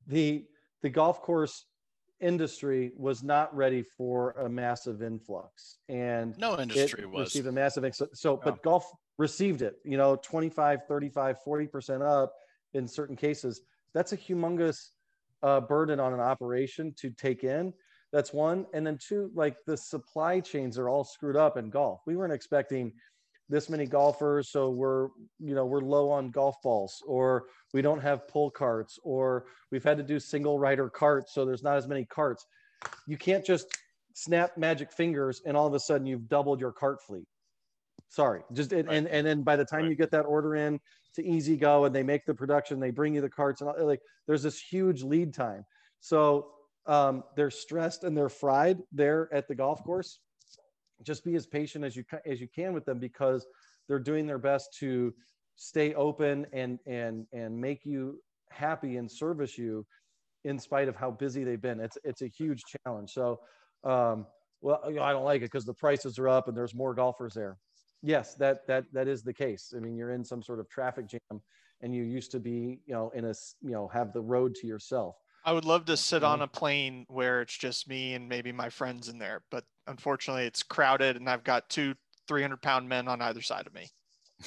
the 0.08 0.46
the 0.82 0.90
golf 0.90 1.22
course 1.22 1.66
industry 2.24 2.92
was 2.96 3.22
not 3.24 3.56
ready 3.56 3.84
for 3.84 4.32
a 4.32 4.50
massive 4.50 5.04
influx, 5.04 5.78
and 5.90 6.36
no 6.38 6.58
industry 6.60 7.06
was. 7.06 7.26
received 7.28 7.48
a 7.48 7.52
massive 7.52 7.84
ex- 7.84 8.02
so 8.14 8.34
Yeah. 8.36 8.40
but 8.46 8.64
golf 8.64 8.90
received 9.20 9.62
it 9.62 9.76
you 9.86 9.96
know 9.96 10.16
25 10.16 10.86
35 10.88 11.38
40% 11.46 12.02
up 12.02 12.34
in 12.74 12.88
certain 12.88 13.16
cases 13.16 13.62
that's 13.94 14.12
a 14.12 14.18
humongous 14.18 14.90
uh, 15.44 15.60
burden 15.62 16.00
on 16.00 16.14
an 16.14 16.20
operation 16.20 16.92
to 16.98 17.12
take 17.12 17.44
in 17.44 17.72
that's 18.12 18.34
one 18.34 18.66
and 18.74 18.88
then 18.88 18.98
two 18.98 19.30
like 19.36 19.56
the 19.68 19.78
supply 19.78 20.40
chains 20.40 20.80
are 20.80 20.90
all 20.90 21.04
screwed 21.04 21.36
up 21.36 21.58
in 21.58 21.70
golf 21.70 22.02
we 22.08 22.16
weren't 22.16 22.34
expecting 22.34 22.92
this 23.50 23.70
many 23.70 23.86
golfers 23.86 24.50
so 24.50 24.70
we're 24.70 25.08
you 25.40 25.54
know 25.54 25.66
we're 25.66 25.82
low 25.82 26.10
on 26.10 26.32
golf 26.32 26.56
balls 26.64 27.02
or 27.06 27.46
we 27.74 27.82
don't 27.82 28.02
have 28.02 28.28
pull 28.28 28.50
carts 28.50 28.98
or 29.04 29.46
we've 29.72 29.84
had 29.84 29.98
to 29.98 30.04
do 30.04 30.20
single 30.20 30.58
rider 30.60 30.90
carts 30.90 31.34
so 31.34 31.46
there's 31.46 31.64
not 31.64 31.76
as 31.78 31.88
many 31.88 32.06
carts 32.06 32.46
you 33.08 33.18
can't 33.18 33.46
just 33.46 33.68
snap 34.14 34.58
magic 34.58 34.92
fingers 34.92 35.42
and 35.46 35.58
all 35.58 35.68
of 35.68 35.74
a 35.74 35.80
sudden 35.80 36.08
you've 36.08 36.28
doubled 36.30 36.60
your 36.60 36.72
cart 36.72 37.00
fleet 37.06 37.26
sorry 38.10 38.42
just 38.54 38.72
and, 38.72 38.88
Right. 38.88 38.98
and 38.98 39.08
and 39.08 39.28
then 39.28 39.44
by 39.44 39.56
the 39.56 39.66
time 39.66 39.82
Right. 39.82 39.90
you 39.90 39.96
get 39.96 40.12
that 40.12 40.26
order 40.26 40.56
in 40.56 40.80
to 41.16 41.24
E-Z-GO 41.24 41.86
and 41.86 41.94
they 41.94 42.04
make 42.04 42.26
the 42.26 42.34
production 42.34 42.80
they 42.80 42.92
bring 42.92 43.14
you 43.14 43.22
the 43.22 43.30
carts 43.30 43.62
and 43.62 43.70
all, 43.70 43.86
like 43.86 44.00
there's 44.28 44.44
this 44.44 44.60
huge 44.60 45.04
lead 45.04 45.34
time 45.34 45.66
so 46.00 46.50
um, 46.86 47.24
they're 47.36 47.50
stressed 47.52 48.04
and 48.04 48.16
they're 48.16 48.30
fried 48.30 48.78
there 48.92 49.30
at 49.34 49.48
the 49.48 49.56
golf 49.56 49.84
course 49.84 50.20
just 51.04 51.24
be 51.24 51.36
as 51.36 51.46
patient 51.46 51.84
as 51.84 51.96
you 51.96 52.04
as 52.26 52.40
you 52.42 52.48
can 52.48 52.74
with 52.74 52.86
them 52.86 53.00
because 53.00 53.46
they're 53.88 54.00
doing 54.00 54.26
their 54.26 54.38
best 54.38 54.74
to 54.80 55.14
stay 55.56 55.94
open 55.94 56.46
and 56.54 56.80
and 56.86 57.26
and 57.34 57.60
make 57.60 57.86
you 57.86 58.20
happy 58.50 58.98
and 58.98 59.10
service 59.12 59.58
you 59.58 59.86
in 60.44 60.60
spite 60.60 60.88
of 60.88 60.96
how 60.96 61.12
busy 61.12 61.44
they've 61.44 61.62
been. 61.62 61.80
It's 61.80 61.98
it's 62.04 62.22
a 62.22 62.28
huge 62.28 62.64
challenge. 62.86 63.12
So 63.12 63.40
um 63.84 64.26
well 64.62 64.82
you 64.88 64.96
know, 64.96 65.04
i 65.04 65.12
don't 65.12 65.26
like 65.26 65.42
it 65.42 65.52
because 65.52 65.66
the 65.66 65.74
prices 65.74 66.18
are 66.18 66.30
up 66.30 66.48
and 66.48 66.56
there's 66.56 66.76
more 66.76 66.94
golfers 66.94 67.34
there. 67.34 67.58
Yes 68.02 68.36
that 68.36 68.68
that 68.68 68.86
that 68.94 69.08
is 69.08 69.24
the 69.24 69.34
case. 69.34 69.74
I 69.76 69.80
mean 69.80 69.96
you're 69.96 70.12
in 70.12 70.24
some 70.24 70.42
sort 70.42 70.60
of 70.60 70.70
traffic 70.70 71.08
jam 71.08 71.42
and 71.82 71.94
you 71.94 72.04
used 72.04 72.32
to 72.32 72.40
be 72.40 72.80
you 72.86 72.94
know 72.94 73.12
in 73.14 73.26
a 73.26 73.34
you 73.62 73.72
know 73.72 73.90
have 73.94 74.14
the 74.14 74.22
road 74.22 74.56
to 74.56 74.68
yourself. 74.68 75.16
I 75.46 75.52
would 75.52 75.66
love 75.66 75.86
to 75.86 75.98
sit 75.98 76.24
on 76.24 76.42
a 76.42 76.48
plane 76.48 77.06
where 77.10 77.42
it's 77.42 77.58
just 77.58 77.90
me 77.90 78.14
and 78.14 78.30
maybe 78.30 78.54
my 78.54 78.70
friends 78.70 79.10
in 79.10 79.20
there, 79.20 79.44
but 79.52 79.66
unfortunately 79.88 80.46
it's 80.46 80.64
crowded 80.64 81.16
and 81.18 81.30
I've 81.30 81.44
got 81.44 81.70
two 81.70 81.96
300 82.28 82.62
pound 82.62 82.88
men 82.90 83.08
on 83.08 83.22
either 83.22 83.42
side 83.42 83.68
of 83.68 83.74
me. 83.74 83.90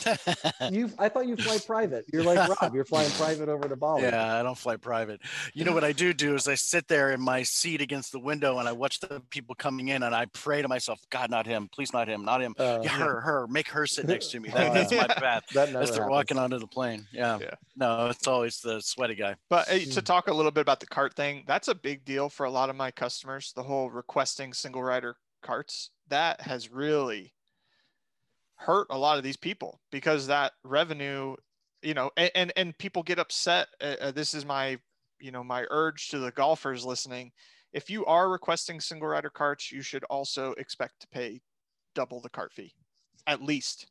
you 0.70 0.90
i 0.99 1.09
thought 1.09 1.27
you 1.27 1.37
fly 1.37 1.57
private 1.66 2.05
you're 2.12 2.22
like 2.22 2.37
rob 2.61 2.75
you're 2.75 2.85
flying 2.85 3.11
private 3.12 3.49
over 3.49 3.66
to 3.66 3.77
bali 3.77 4.03
Yeah, 4.03 4.38
I 4.38 4.42
don't 4.42 4.59
fly 4.59 4.77
private. 4.77 5.22
You 5.55 5.64
know 5.64 5.72
what 5.72 5.85
I 5.85 5.92
do 5.92 6.12
do 6.12 6.35
is 6.35 6.46
I 6.49 6.55
sit 6.55 6.87
there 6.88 7.12
in 7.12 7.20
my 7.20 7.42
seat 7.44 7.81
against 7.81 8.12
the 8.12 8.18
window 8.18 8.59
and 8.59 8.68
I 8.68 8.72
watch 8.72 9.01
the 9.01 9.22
people 9.31 9.55
coming 9.55 9.88
in 9.88 10.03
and 10.03 10.14
I 10.14 10.27
pray 10.27 10.61
to 10.61 10.68
myself, 10.68 11.01
God, 11.09 11.31
not 11.31 11.46
him, 11.46 11.68
please, 11.72 11.94
not 11.94 12.09
him, 12.09 12.27
not 12.27 12.42
him. 12.42 12.55
Uh, 12.59 12.81
yeah, 12.83 12.90
her, 12.90 13.20
her, 13.22 13.46
make 13.46 13.68
her 13.68 13.87
sit 13.87 14.07
next 14.07 14.33
to 14.33 14.40
me. 14.40 14.51
That, 14.51 14.75
that's 14.75 14.92
my 14.92 15.07
path. 15.09 15.44
that 15.55 15.68
As 15.68 15.72
they're 15.72 16.03
happens. 16.03 16.11
walking 16.11 16.38
onto 16.38 16.59
the 16.59 16.66
plane. 16.66 17.07
Yeah. 17.12 17.38
Yeah. 17.40 17.55
No, 17.77 18.09
it's 18.09 18.27
always 18.27 18.61
the 18.61 18.81
sweaty 18.81 19.14
guy. 19.14 19.37
But 19.49 19.68
uh, 19.70 19.79
to 19.79 19.79
Mm. 19.79 20.05
talk 20.05 20.29
a 20.29 20.35
little 20.35 20.53
bit 20.53 20.61
about 20.62 20.81
the 20.81 20.87
cart 20.87 21.14
thing, 21.14 21.44
that's 21.46 21.68
a 21.68 21.75
big 21.75 22.05
deal 22.05 22.29
for 22.29 22.44
a 22.44 22.51
lot 22.51 22.68
of 22.68 22.77
my 22.77 22.90
customers. 22.90 23.53
The 23.57 23.62
whole 23.62 23.88
requesting 23.90 24.53
single 24.53 24.83
rider 24.83 25.16
carts 25.46 25.90
that 26.09 26.40
has 26.40 26.70
really 26.70 27.32
hurt 28.56 28.87
a 28.90 28.98
lot 28.98 29.18
of 29.18 29.24
these 29.24 29.37
people 29.37 29.80
because 29.90 30.26
that 30.26 30.52
revenue, 30.64 31.37
you 31.82 31.94
know, 31.94 32.11
and 32.16 32.30
and, 32.35 32.52
and 32.56 32.78
people 32.78 33.02
get 33.02 33.18
upset. 33.18 33.68
Uh, 33.80 33.96
uh, 34.00 34.11
this 34.11 34.35
is 34.35 34.44
my, 34.44 34.78
you 35.20 35.30
know, 35.30 35.44
my 35.44 35.64
urge 35.70 36.09
to 36.09 36.18
the 36.18 36.32
golfers 36.32 36.85
listening. 36.85 37.30
If 37.72 37.90
you 37.90 38.04
are 38.06 38.30
requesting 38.30 38.80
single 38.80 39.09
rider 39.09 39.30
carts, 39.30 39.70
you 39.70 39.82
should 39.82 40.04
also 40.04 40.52
expect 40.52 41.00
to 41.00 41.09
pay 41.09 41.40
double 41.94 42.20
the 42.20 42.30
cart 42.30 42.52
fee, 42.52 42.74
at 43.26 43.42
least, 43.42 43.87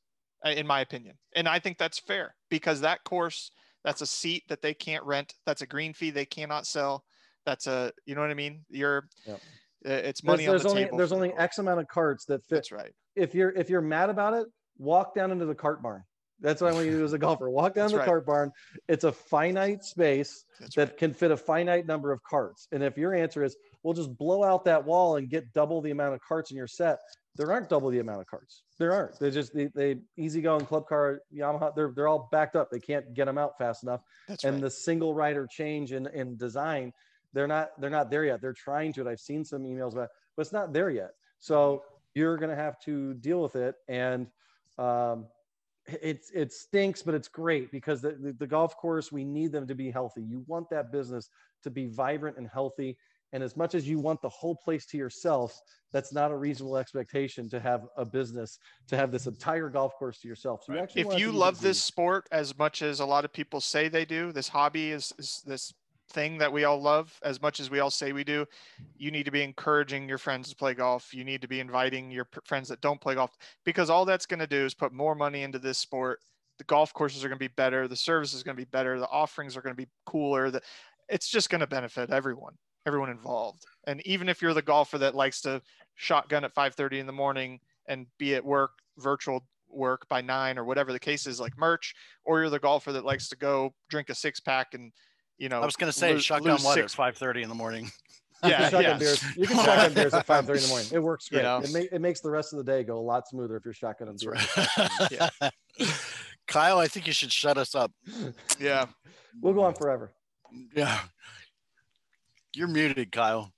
uh, 0.45 0.49
in 0.49 0.65
my 0.65 0.81
opinion. 0.81 1.15
And 1.35 1.47
I 1.47 1.59
think 1.59 1.77
that's 1.77 1.99
fair 1.99 2.35
because 2.49 2.81
that 2.81 3.03
course 3.03 3.51
that's 3.83 4.01
a 4.01 4.07
seat 4.07 4.43
that 4.49 4.61
they 4.61 4.73
can't 4.73 5.03
rent. 5.05 5.35
That's 5.45 5.61
a 5.61 5.67
green 5.67 5.93
fee 5.93 6.09
they 6.09 6.25
cannot 6.25 6.65
sell. 6.67 7.05
that's 7.45 7.67
a 7.67 7.91
you 8.05 8.15
know 8.15 8.21
what 8.21 8.31
I 8.31 8.35
mean. 8.35 8.65
You're 8.69 9.07
Yep. 9.27 9.41
Uh, 9.85 9.91
it's 9.91 10.21
There's, 10.21 10.23
money 10.23 10.45
there's 10.45 10.61
on 10.61 10.63
the 10.63 10.69
only 10.69 10.83
table. 10.85 10.97
there's 10.97 11.11
only. 11.11 11.33
X 11.33 11.57
amount 11.59 11.79
of 11.79 11.87
carts 11.87 12.25
that 12.25 12.43
fit. 12.45 12.55
That's 12.55 12.71
right. 12.71 12.91
If 13.15 13.35
you're 13.35 13.51
if 13.51 13.69
you're 13.69 13.81
mad 13.81 14.09
about 14.09 14.33
it, 14.33 14.47
walk 14.77 15.13
down 15.15 15.31
into 15.31 15.45
the 15.45 15.55
cart 15.55 15.81
barn. 15.81 16.03
That's 16.41 16.61
what 16.61 16.71
I 16.71 16.73
want 16.73 16.85
you 16.85 16.91
to 16.91 16.97
do 16.97 17.03
as 17.05 17.13
a 17.13 17.17
golfer. 17.17 17.49
Walk 17.49 17.73
down 17.75 17.83
That's 17.83 17.93
the 17.93 17.99
right. 17.99 18.05
cart 18.05 18.25
barn. 18.25 18.51
It's 18.89 19.05
a 19.05 19.11
finite 19.11 19.83
space 19.83 20.43
That's 20.59 20.75
that 20.75 20.89
right. 20.89 20.97
can 20.97 21.13
fit 21.13 21.31
a 21.31 21.37
finite 21.37 21.87
number 21.87 22.11
of 22.11 22.21
carts. 22.23 22.67
And 22.71 22.83
if 22.83 22.97
your 22.97 23.13
answer 23.13 23.43
is, 23.43 23.55
we'll 23.83 23.93
just 23.93 24.15
blow 24.17 24.43
out 24.43 24.65
that 24.65 24.83
wall 24.83 25.15
and 25.15 25.29
get 25.29 25.53
double 25.53 25.81
the 25.81 25.91
amount 25.91 26.13
of 26.13 26.19
carts 26.21 26.51
in 26.51 26.57
your 26.57 26.67
set, 26.67 26.99
there 27.37 27.51
aren't 27.51 27.69
double 27.69 27.89
the 27.89 27.99
amount 27.99 28.19
of 28.19 28.27
carts. 28.27 28.63
There 28.77 28.91
aren't. 28.91 29.17
They're 29.19 29.31
just 29.31 29.53
they, 29.53 29.67
they 29.67 29.97
easy 30.17 30.41
going 30.41 30.65
Club 30.65 30.87
Car 30.87 31.21
Yamaha. 31.33 31.73
They're 31.73 31.91
they're 31.95 32.07
all 32.07 32.27
backed 32.31 32.55
up. 32.55 32.69
They 32.69 32.79
can't 32.79 33.13
get 33.13 33.25
them 33.25 33.37
out 33.37 33.57
fast 33.57 33.83
enough. 33.83 34.01
That's 34.27 34.43
and 34.43 34.55
right. 34.55 34.63
the 34.63 34.71
single 34.71 35.13
rider 35.13 35.47
change 35.49 35.93
in, 35.93 36.07
in 36.07 36.35
design, 36.37 36.91
they're 37.35 37.47
not 37.47 37.69
they're 37.79 37.89
not 37.91 38.09
there 38.09 38.25
yet. 38.25 38.41
They're 38.41 38.53
trying 38.53 38.93
to 38.93 39.01
it. 39.01 39.07
I've 39.07 39.19
seen 39.19 39.43
some 39.43 39.63
emails 39.63 39.91
about, 39.91 40.05
it, 40.05 40.11
but 40.35 40.41
it's 40.41 40.53
not 40.53 40.73
there 40.73 40.89
yet. 40.89 41.11
So 41.39 41.83
you're 42.15 42.37
gonna 42.37 42.55
have 42.55 42.79
to 42.85 43.13
deal 43.15 43.41
with 43.41 43.55
it. 43.55 43.75
And 43.87 44.27
um, 44.79 45.27
it's 45.85 46.31
it 46.33 46.53
stinks, 46.53 47.03
but 47.03 47.13
it's 47.13 47.27
great 47.27 47.71
because 47.71 48.01
the, 48.01 48.11
the, 48.13 48.31
the 48.31 48.47
golf 48.47 48.75
course 48.77 49.11
we 49.11 49.25
need 49.25 49.51
them 49.51 49.67
to 49.67 49.75
be 49.75 49.91
healthy. 49.91 50.23
You 50.23 50.43
want 50.47 50.69
that 50.71 50.91
business 50.91 51.29
to 51.63 51.69
be 51.69 51.87
vibrant 51.87 52.37
and 52.37 52.47
healthy. 52.47 52.97
And 53.33 53.43
as 53.43 53.57
much 53.57 53.75
as 53.75 53.85
you 53.85 53.99
want 53.99 54.21
the 54.21 54.29
whole 54.29 54.55
place 54.55 54.85
to 54.85 54.97
yourself, 54.97 55.59
that's 55.91 56.13
not 56.13 56.31
a 56.31 56.37
reasonable 56.37 56.77
expectation 56.77 57.49
to 57.49 57.59
have 57.59 57.85
a 57.97 58.05
business 58.05 58.59
to 58.87 58.95
have 58.95 59.11
this 59.11 59.27
entire 59.27 59.67
golf 59.67 59.93
course 59.95 60.21
to 60.21 60.27
yourself. 60.29 60.63
So 60.63 60.71
you 60.71 60.79
Right. 60.79 60.89
if 60.95 61.19
you 61.19 61.33
love 61.33 61.59
this 61.59 61.83
sport 61.83 62.29
as 62.31 62.57
much 62.57 62.81
as 62.81 63.01
a 63.01 63.05
lot 63.05 63.25
of 63.25 63.33
people 63.33 63.59
say 63.59 63.89
they 63.89 64.05
do, 64.05 64.31
this 64.31 64.47
hobby 64.47 64.91
is, 64.91 65.11
is 65.17 65.41
this 65.45 65.73
thing 66.15 66.37
that 66.37 66.51
we 66.51 66.63
all 66.63 66.81
love 66.81 67.19
as 67.23 67.41
much 67.41 67.59
as 67.59 67.69
we 67.69 67.79
all 67.79 67.91
say 67.91 68.13
we 68.13 68.23
do, 68.23 68.45
you 68.97 69.11
need 69.11 69.25
to 69.25 69.31
be 69.31 69.43
encouraging 69.43 70.07
your 70.07 70.17
friends 70.17 70.49
to 70.49 70.55
play 70.55 70.73
golf. 70.73 71.13
You 71.13 71.25
need 71.25 71.41
to 71.41 71.47
be 71.47 71.59
inviting 71.59 72.09
your 72.09 72.27
friends 72.45 72.69
that 72.69 72.81
don't 72.81 73.01
play 73.01 73.15
golf 73.15 73.37
because 73.65 73.89
all 73.89 74.05
that's 74.05 74.25
going 74.25 74.39
to 74.39 74.47
do 74.47 74.65
is 74.65 74.73
put 74.73 74.93
more 74.93 75.13
money 75.13 75.43
into 75.43 75.59
this 75.59 75.77
sport. 75.77 76.21
The 76.57 76.63
golf 76.63 76.93
courses 76.93 77.23
are 77.23 77.27
going 77.27 77.37
to 77.37 77.49
be 77.49 77.53
better. 77.55 77.87
The 77.87 77.97
service 77.97 78.33
is 78.33 78.43
going 78.43 78.55
to 78.55 78.61
be 78.61 78.69
better. 78.71 78.97
The 78.97 79.09
offerings 79.09 79.57
are 79.57 79.61
going 79.61 79.75
to 79.75 79.81
be 79.81 79.89
cooler. 80.05 80.49
The, 80.49 80.61
it's 81.09 81.29
just 81.29 81.49
going 81.49 81.59
to 81.59 81.67
benefit 81.67 82.09
everyone, 82.09 82.53
everyone 82.87 83.09
involved. 83.09 83.65
And 83.85 84.01
even 84.07 84.29
if 84.29 84.41
you're 84.41 84.53
the 84.53 84.61
golfer 84.61 84.97
that 84.97 85.15
likes 85.15 85.41
to 85.41 85.61
shotgun 85.95 86.45
at 86.45 86.55
5:30 86.55 86.99
in 86.99 87.07
the 87.07 87.13
morning 87.13 87.59
and 87.87 88.07
be 88.17 88.35
at 88.35 88.45
work, 88.45 88.71
virtual 88.97 89.45
work 89.69 90.07
by 90.07 90.21
nine 90.21 90.57
or 90.57 90.63
whatever 90.63 90.93
the 90.93 90.99
case 90.99 91.27
is, 91.27 91.41
like 91.41 91.57
merch, 91.57 91.93
or 92.23 92.39
you're 92.39 92.49
the 92.49 92.59
golfer 92.59 92.93
that 92.93 93.03
likes 93.03 93.27
to 93.27 93.35
go 93.35 93.73
drink 93.89 94.09
a 94.09 94.15
six 94.15 94.39
pack 94.39 94.73
and 94.73 94.93
you 95.37 95.49
know. 95.49 95.61
I 95.61 95.65
was 95.65 95.75
going 95.75 95.91
to 95.91 95.97
say 95.97 96.13
lo- 96.13 96.19
shotgun 96.19 96.53
lose 96.53 96.63
what 96.63 96.77
at 96.77 96.83
six- 96.83 96.93
five 96.95 97.17
thirty 97.17 97.41
in 97.41 97.49
the 97.49 97.55
morning. 97.55 97.91
Yeah, 98.43 98.57
can 98.57 98.63
shotgun 98.71 98.83
yeah. 98.83 98.97
beers. 98.97 99.23
You 99.37 99.47
can 99.47 99.55
shotgun 99.57 99.93
beers 99.93 100.13
at 100.13 100.25
five 100.27 100.45
thirty 100.45 100.59
in 100.59 100.63
the 100.65 100.69
morning. 100.69 100.87
It 100.91 100.99
works 101.01 101.27
You 101.31 101.37
great. 101.37 101.43
know? 101.43 101.57
It, 101.63 101.71
ma- 101.73 101.95
it 101.95 101.99
makes 102.01 102.19
the 102.19 102.29
rest 102.29 102.53
of 102.53 102.57
the 102.57 102.63
day 102.63 102.83
go 102.83 102.99
a 102.99 103.01
lot 103.01 103.27
smoother 103.27 103.55
if 103.57 103.63
you're 103.65 103.73
shotgunning 103.73 104.17
That's 104.19 104.23
beers. 104.23 105.29
right. 105.41 105.51
Kyle, 106.47 106.77
I 106.77 106.87
think 106.87 107.07
you 107.07 107.13
should 107.13 107.31
shut 107.31 107.57
us 107.57 107.73
up. 107.73 107.91
Yeah. 108.59 108.85
We'll 109.41 109.53
go 109.53 109.63
on 109.63 109.73
forever. 109.73 110.11
Yeah. 110.75 110.99
You're 112.53 112.67
muted, 112.67 113.11
Kyle. 113.11 113.51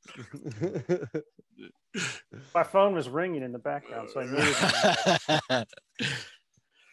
My 2.54 2.64
phone 2.64 2.94
was 2.94 3.10
ringing 3.10 3.42
in 3.44 3.52
the 3.52 3.60
background, 3.60 4.10
so 4.14 4.22
I 4.22 4.26
muted 4.26 4.56
it. 5.50 5.68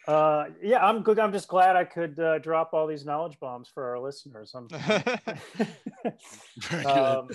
Uh, 0.07 0.45
yeah, 0.61 0.85
I'm 0.85 1.01
good. 1.01 1.19
I'm 1.19 1.31
just 1.31 1.47
glad 1.47 1.75
I 1.75 1.83
could 1.83 2.19
uh, 2.19 2.39
drop 2.39 2.73
all 2.73 2.87
these 2.87 3.05
knowledge 3.05 3.39
bombs 3.39 3.69
for 3.73 3.89
our 3.89 3.99
listeners. 3.99 4.53
I'm, 4.55 4.67
um, 6.85 7.27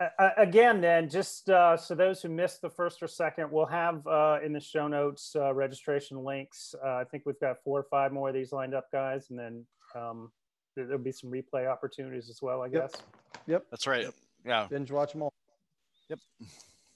a- 0.00 0.10
a- 0.18 0.32
again, 0.38 0.80
then, 0.80 1.08
just 1.08 1.48
uh, 1.48 1.76
so 1.76 1.94
those 1.94 2.20
who 2.20 2.28
missed 2.28 2.60
the 2.60 2.70
first 2.70 3.02
or 3.02 3.08
second, 3.08 3.50
we'll 3.50 3.66
have 3.66 4.06
uh, 4.06 4.38
in 4.44 4.52
the 4.52 4.60
show 4.60 4.88
notes 4.88 5.34
uh, 5.34 5.52
registration 5.54 6.22
links. 6.22 6.74
Uh, 6.84 6.96
I 6.96 7.04
think 7.04 7.22
we've 7.26 7.40
got 7.40 7.56
four 7.64 7.80
or 7.80 7.86
five 7.90 8.12
more 8.12 8.28
of 8.28 8.34
these 8.34 8.52
lined 8.52 8.74
up, 8.74 8.90
guys, 8.92 9.30
and 9.30 9.38
then 9.38 9.64
um, 9.94 10.30
there- 10.74 10.86
there'll 10.86 11.02
be 11.02 11.12
some 11.12 11.30
replay 11.30 11.70
opportunities 11.70 12.28
as 12.28 12.42
well, 12.42 12.62
I 12.62 12.68
guess. 12.68 12.92
Yep. 13.46 13.62
guess. 13.62 13.70
That's 13.70 13.86
right. 13.86 14.02
Yep. 14.04 14.14
Yeah. 14.44 14.66
Binge 14.68 14.90
watch 14.90 15.12
them 15.12 15.22
all. 15.22 15.32
Yep. 16.10 16.18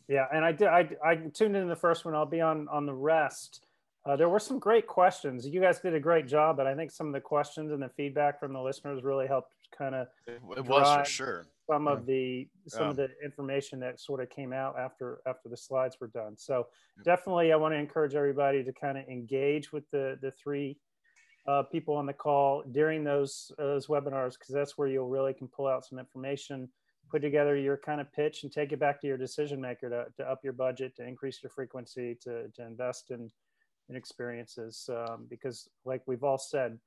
Yeah, 0.08 0.26
and 0.32 0.44
I 0.44 0.52
did. 0.52 0.68
I, 0.68 0.88
I 1.04 1.14
tuned 1.32 1.56
in 1.56 1.68
the 1.68 1.76
first 1.76 2.04
one. 2.04 2.14
I'll 2.14 2.26
be 2.26 2.40
on 2.40 2.68
on 2.68 2.84
the 2.84 2.92
rest. 2.92 3.64
Uh, 4.06 4.16
there 4.16 4.28
were 4.28 4.38
some 4.38 4.58
great 4.58 4.86
questions. 4.86 5.46
You 5.46 5.60
guys 5.60 5.80
did 5.80 5.94
a 5.94 6.00
great 6.00 6.26
job, 6.26 6.56
but 6.56 6.66
I 6.66 6.74
think 6.74 6.90
some 6.90 7.06
of 7.08 7.12
the 7.12 7.20
questions 7.20 7.70
and 7.70 7.82
the 7.82 7.88
feedback 7.90 8.40
from 8.40 8.52
the 8.52 8.60
listeners 8.60 9.04
really 9.04 9.26
helped 9.26 9.54
kind 9.76 9.94
of 9.94 10.08
It, 10.26 10.40
it 10.56 10.64
was 10.64 10.96
for 10.96 11.04
sure. 11.04 11.46
some 11.70 11.86
of 11.86 12.06
the 12.06 12.48
some 12.66 12.86
Yeah. 12.86 12.90
of 12.90 12.96
the 12.96 13.08
information 13.22 13.78
that 13.80 14.00
sort 14.00 14.22
of 14.22 14.30
came 14.30 14.52
out 14.52 14.78
after 14.78 15.20
after 15.26 15.48
the 15.50 15.56
slides 15.56 15.98
were 16.00 16.08
done. 16.08 16.36
So 16.38 16.68
Yep. 16.96 17.04
definitely, 17.04 17.52
I 17.52 17.56
want 17.56 17.72
to 17.74 17.78
encourage 17.78 18.14
everybody 18.14 18.64
to 18.64 18.72
kind 18.72 18.96
of 18.96 19.06
engage 19.06 19.70
with 19.72 19.88
the 19.90 20.18
the 20.22 20.30
three 20.32 20.78
uh, 21.46 21.62
people 21.64 21.94
on 21.94 22.06
the 22.06 22.12
call 22.14 22.62
during 22.72 23.04
those 23.04 23.52
those 23.58 23.86
webinars 23.86 24.38
because 24.38 24.54
that's 24.54 24.78
where 24.78 24.88
you'll 24.88 25.08
really 25.08 25.34
can 25.34 25.48
pull 25.48 25.66
out 25.66 25.84
some 25.84 25.98
information, 25.98 26.70
put 27.10 27.20
together 27.20 27.54
your 27.56 27.76
kind 27.76 28.00
of 28.00 28.10
pitch, 28.12 28.44
and 28.44 28.52
take 28.52 28.72
it 28.72 28.78
back 28.80 28.98
to 29.02 29.06
your 29.06 29.18
decision 29.18 29.60
maker 29.60 29.90
to, 29.90 30.06
to 30.16 30.30
up 30.30 30.40
your 30.42 30.52
budget, 30.54 30.96
to 30.96 31.06
increase 31.06 31.42
your 31.42 31.50
frequency, 31.50 32.14
to 32.22 32.48
to 32.56 32.62
invest 32.66 33.10
in 33.10 33.30
in 33.90 33.96
experiences. 33.96 34.88
Um, 34.88 35.26
because 35.28 35.68
like 35.84 36.02
we've 36.06 36.24
all 36.24 36.38
said, 36.38 36.78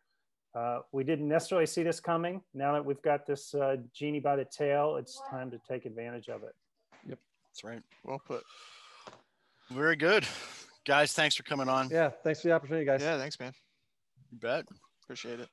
uh, 0.55 0.79
we 0.91 1.03
didn't 1.03 1.27
necessarily 1.27 1.65
see 1.65 1.83
this 1.83 1.99
coming. 1.99 2.41
Now 2.53 2.73
that 2.73 2.85
we've 2.85 3.01
got 3.01 3.27
this 3.27 3.53
uh, 3.53 3.77
genie 3.93 4.19
by 4.19 4.35
the 4.35 4.45
tail, 4.45 4.95
it's 4.95 5.21
time 5.29 5.51
to 5.51 5.59
take 5.69 5.85
advantage 5.85 6.29
of 6.29 6.43
it. 6.43 6.55
Yep. 7.07 7.19
That's 7.49 7.63
right. 7.63 7.81
well 8.03 8.21
put. 8.25 8.43
Very 9.71 9.95
good. 9.95 10.25
Guys, 10.85 11.13
thanks 11.13 11.35
for 11.35 11.43
coming 11.43 11.69
on. 11.69 11.89
Yeah. 11.89 12.09
Thanks 12.23 12.41
for 12.41 12.49
the 12.49 12.53
opportunity, 12.53 12.85
guys. 12.85 13.01
Yeah. 13.01 13.17
Thanks, 13.17 13.39
man. 13.39 13.53
You 14.31 14.37
bet. 14.39 14.65
Appreciate 15.03 15.39
it. 15.39 15.49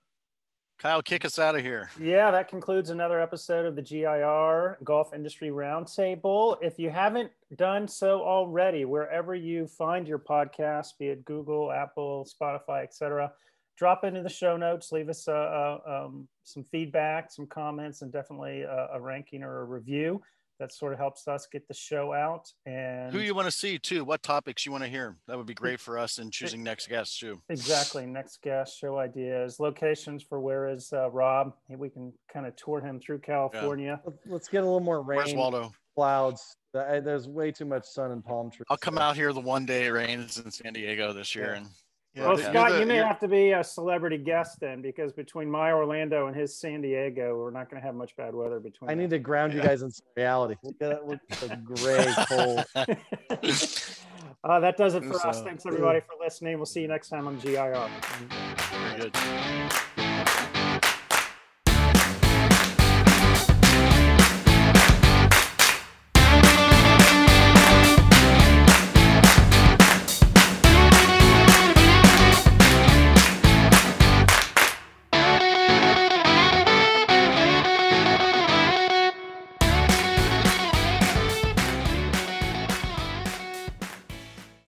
Kyle, 0.80 1.02
kick 1.02 1.26
us 1.26 1.38
out 1.38 1.54
of 1.54 1.60
here. 1.60 1.90
Yeah, 2.00 2.30
that 2.30 2.48
concludes 2.48 2.88
another 2.88 3.20
episode 3.20 3.66
of 3.66 3.76
the 3.76 3.82
GIR 3.82 4.78
Golf 4.82 5.12
Industry 5.12 5.50
Roundtable. 5.50 6.56
If 6.62 6.78
you 6.78 6.88
haven't 6.88 7.30
done 7.54 7.86
so 7.86 8.22
already, 8.22 8.86
wherever 8.86 9.34
you 9.34 9.66
find 9.66 10.08
your 10.08 10.18
podcast, 10.18 10.96
be 10.98 11.08
it 11.08 11.22
Google, 11.26 11.70
Apple, 11.70 12.26
Spotify, 12.26 12.82
etc., 12.82 13.30
drop 13.76 14.04
into 14.04 14.22
the 14.22 14.30
show 14.30 14.56
notes, 14.56 14.90
leave 14.90 15.10
us 15.10 15.28
uh, 15.28 15.32
uh, 15.32 16.06
um, 16.06 16.26
some 16.44 16.64
feedback, 16.64 17.30
some 17.30 17.46
comments, 17.46 18.00
and 18.00 18.10
definitely 18.10 18.62
a, 18.62 18.88
a 18.94 19.00
ranking 19.00 19.42
or 19.42 19.60
a 19.60 19.64
review. 19.64 20.22
That 20.60 20.72
sort 20.74 20.92
of 20.92 20.98
helps 20.98 21.26
us 21.26 21.48
get 21.50 21.66
the 21.66 21.74
show 21.74 22.12
out. 22.12 22.52
And 22.66 23.12
Who 23.14 23.20
you 23.20 23.34
want 23.34 23.46
to 23.46 23.50
see 23.50 23.78
too? 23.78 24.04
What 24.04 24.22
topics 24.22 24.66
you 24.66 24.70
want 24.72 24.84
to 24.84 24.90
hear? 24.90 25.16
That 25.26 25.38
would 25.38 25.46
be 25.46 25.54
great 25.54 25.80
for 25.80 25.98
us 25.98 26.18
in 26.18 26.30
choosing 26.30 26.62
next 26.62 26.86
guests 26.88 27.18
too. 27.18 27.40
Exactly. 27.48 28.04
Next 28.06 28.42
guest, 28.42 28.78
show 28.78 28.98
ideas, 28.98 29.58
locations 29.58 30.22
for 30.22 30.38
where 30.38 30.68
is 30.68 30.92
uh, 30.92 31.10
Rob? 31.10 31.54
We 31.68 31.88
can 31.88 32.12
kind 32.32 32.44
of 32.46 32.54
tour 32.56 32.80
him 32.80 33.00
through 33.00 33.20
California. 33.20 34.00
Let's- 34.04 34.18
Let's 34.26 34.48
get 34.48 34.58
a 34.58 34.66
little 34.66 34.80
more 34.80 35.00
rain, 35.02 35.16
Where's 35.16 35.34
Waldo? 35.34 35.72
clouds. 35.96 36.56
There's 36.74 37.26
way 37.26 37.50
too 37.52 37.64
much 37.64 37.84
sun 37.86 38.10
and 38.12 38.22
palm 38.24 38.50
trees. 38.50 38.66
I'll 38.68 38.76
come 38.76 38.98
out 38.98 39.16
here 39.16 39.32
the 39.32 39.40
one 39.40 39.64
day 39.66 39.86
it 39.86 39.90
rains 39.90 40.38
in 40.38 40.50
San 40.50 40.72
Diego 40.74 41.12
this 41.14 41.34
year, 41.34 41.52
Yeah. 41.52 41.56
and 41.58 41.66
Yeah, 42.14 42.26
well, 42.26 42.38
Scott, 42.38 42.72
the- 42.72 42.80
you 42.80 42.86
may 42.86 42.96
you're- 42.96 43.06
have 43.06 43.20
to 43.20 43.28
be 43.28 43.52
a 43.52 43.62
celebrity 43.62 44.18
guest 44.18 44.58
then, 44.60 44.82
because 44.82 45.12
between 45.12 45.48
my 45.48 45.70
Orlando 45.72 46.26
and 46.26 46.34
his 46.34 46.56
San 46.58 46.80
Diego, 46.82 47.36
we're 47.38 47.52
not 47.52 47.70
going 47.70 47.80
to 47.80 47.86
have 47.86 47.94
much 47.94 48.16
bad 48.16 48.34
weather 48.34 48.58
between. 48.58 48.90
I 48.90 48.94
need 48.94 49.10
to 49.10 49.18
ground 49.20 49.52
you 49.54 49.60
guys 49.60 49.82
in 49.82 49.92
some 49.92 50.06
reality. 50.16 50.56
Look 50.64 50.74
at 50.80 50.90
it. 50.92 51.06
Look 51.06 51.20
at 51.30 51.38
the 51.38 51.56
gray, 51.56 52.12
cold. 52.28 52.64
uh, 54.42 54.58
that 54.60 54.76
does 54.76 54.94
it 54.96 55.04
for 55.04 55.24
us. 55.24 55.40
Thanks 55.42 55.64
everybody 55.66 56.00
for 56.00 56.14
listening. 56.22 56.56
We'll 56.56 56.66
see 56.66 56.80
you 56.82 56.88
next 56.88 57.10
time 57.10 57.28
on 57.28 57.38
GIR. 57.38 57.88
very 58.72 59.10
good. 59.10 60.56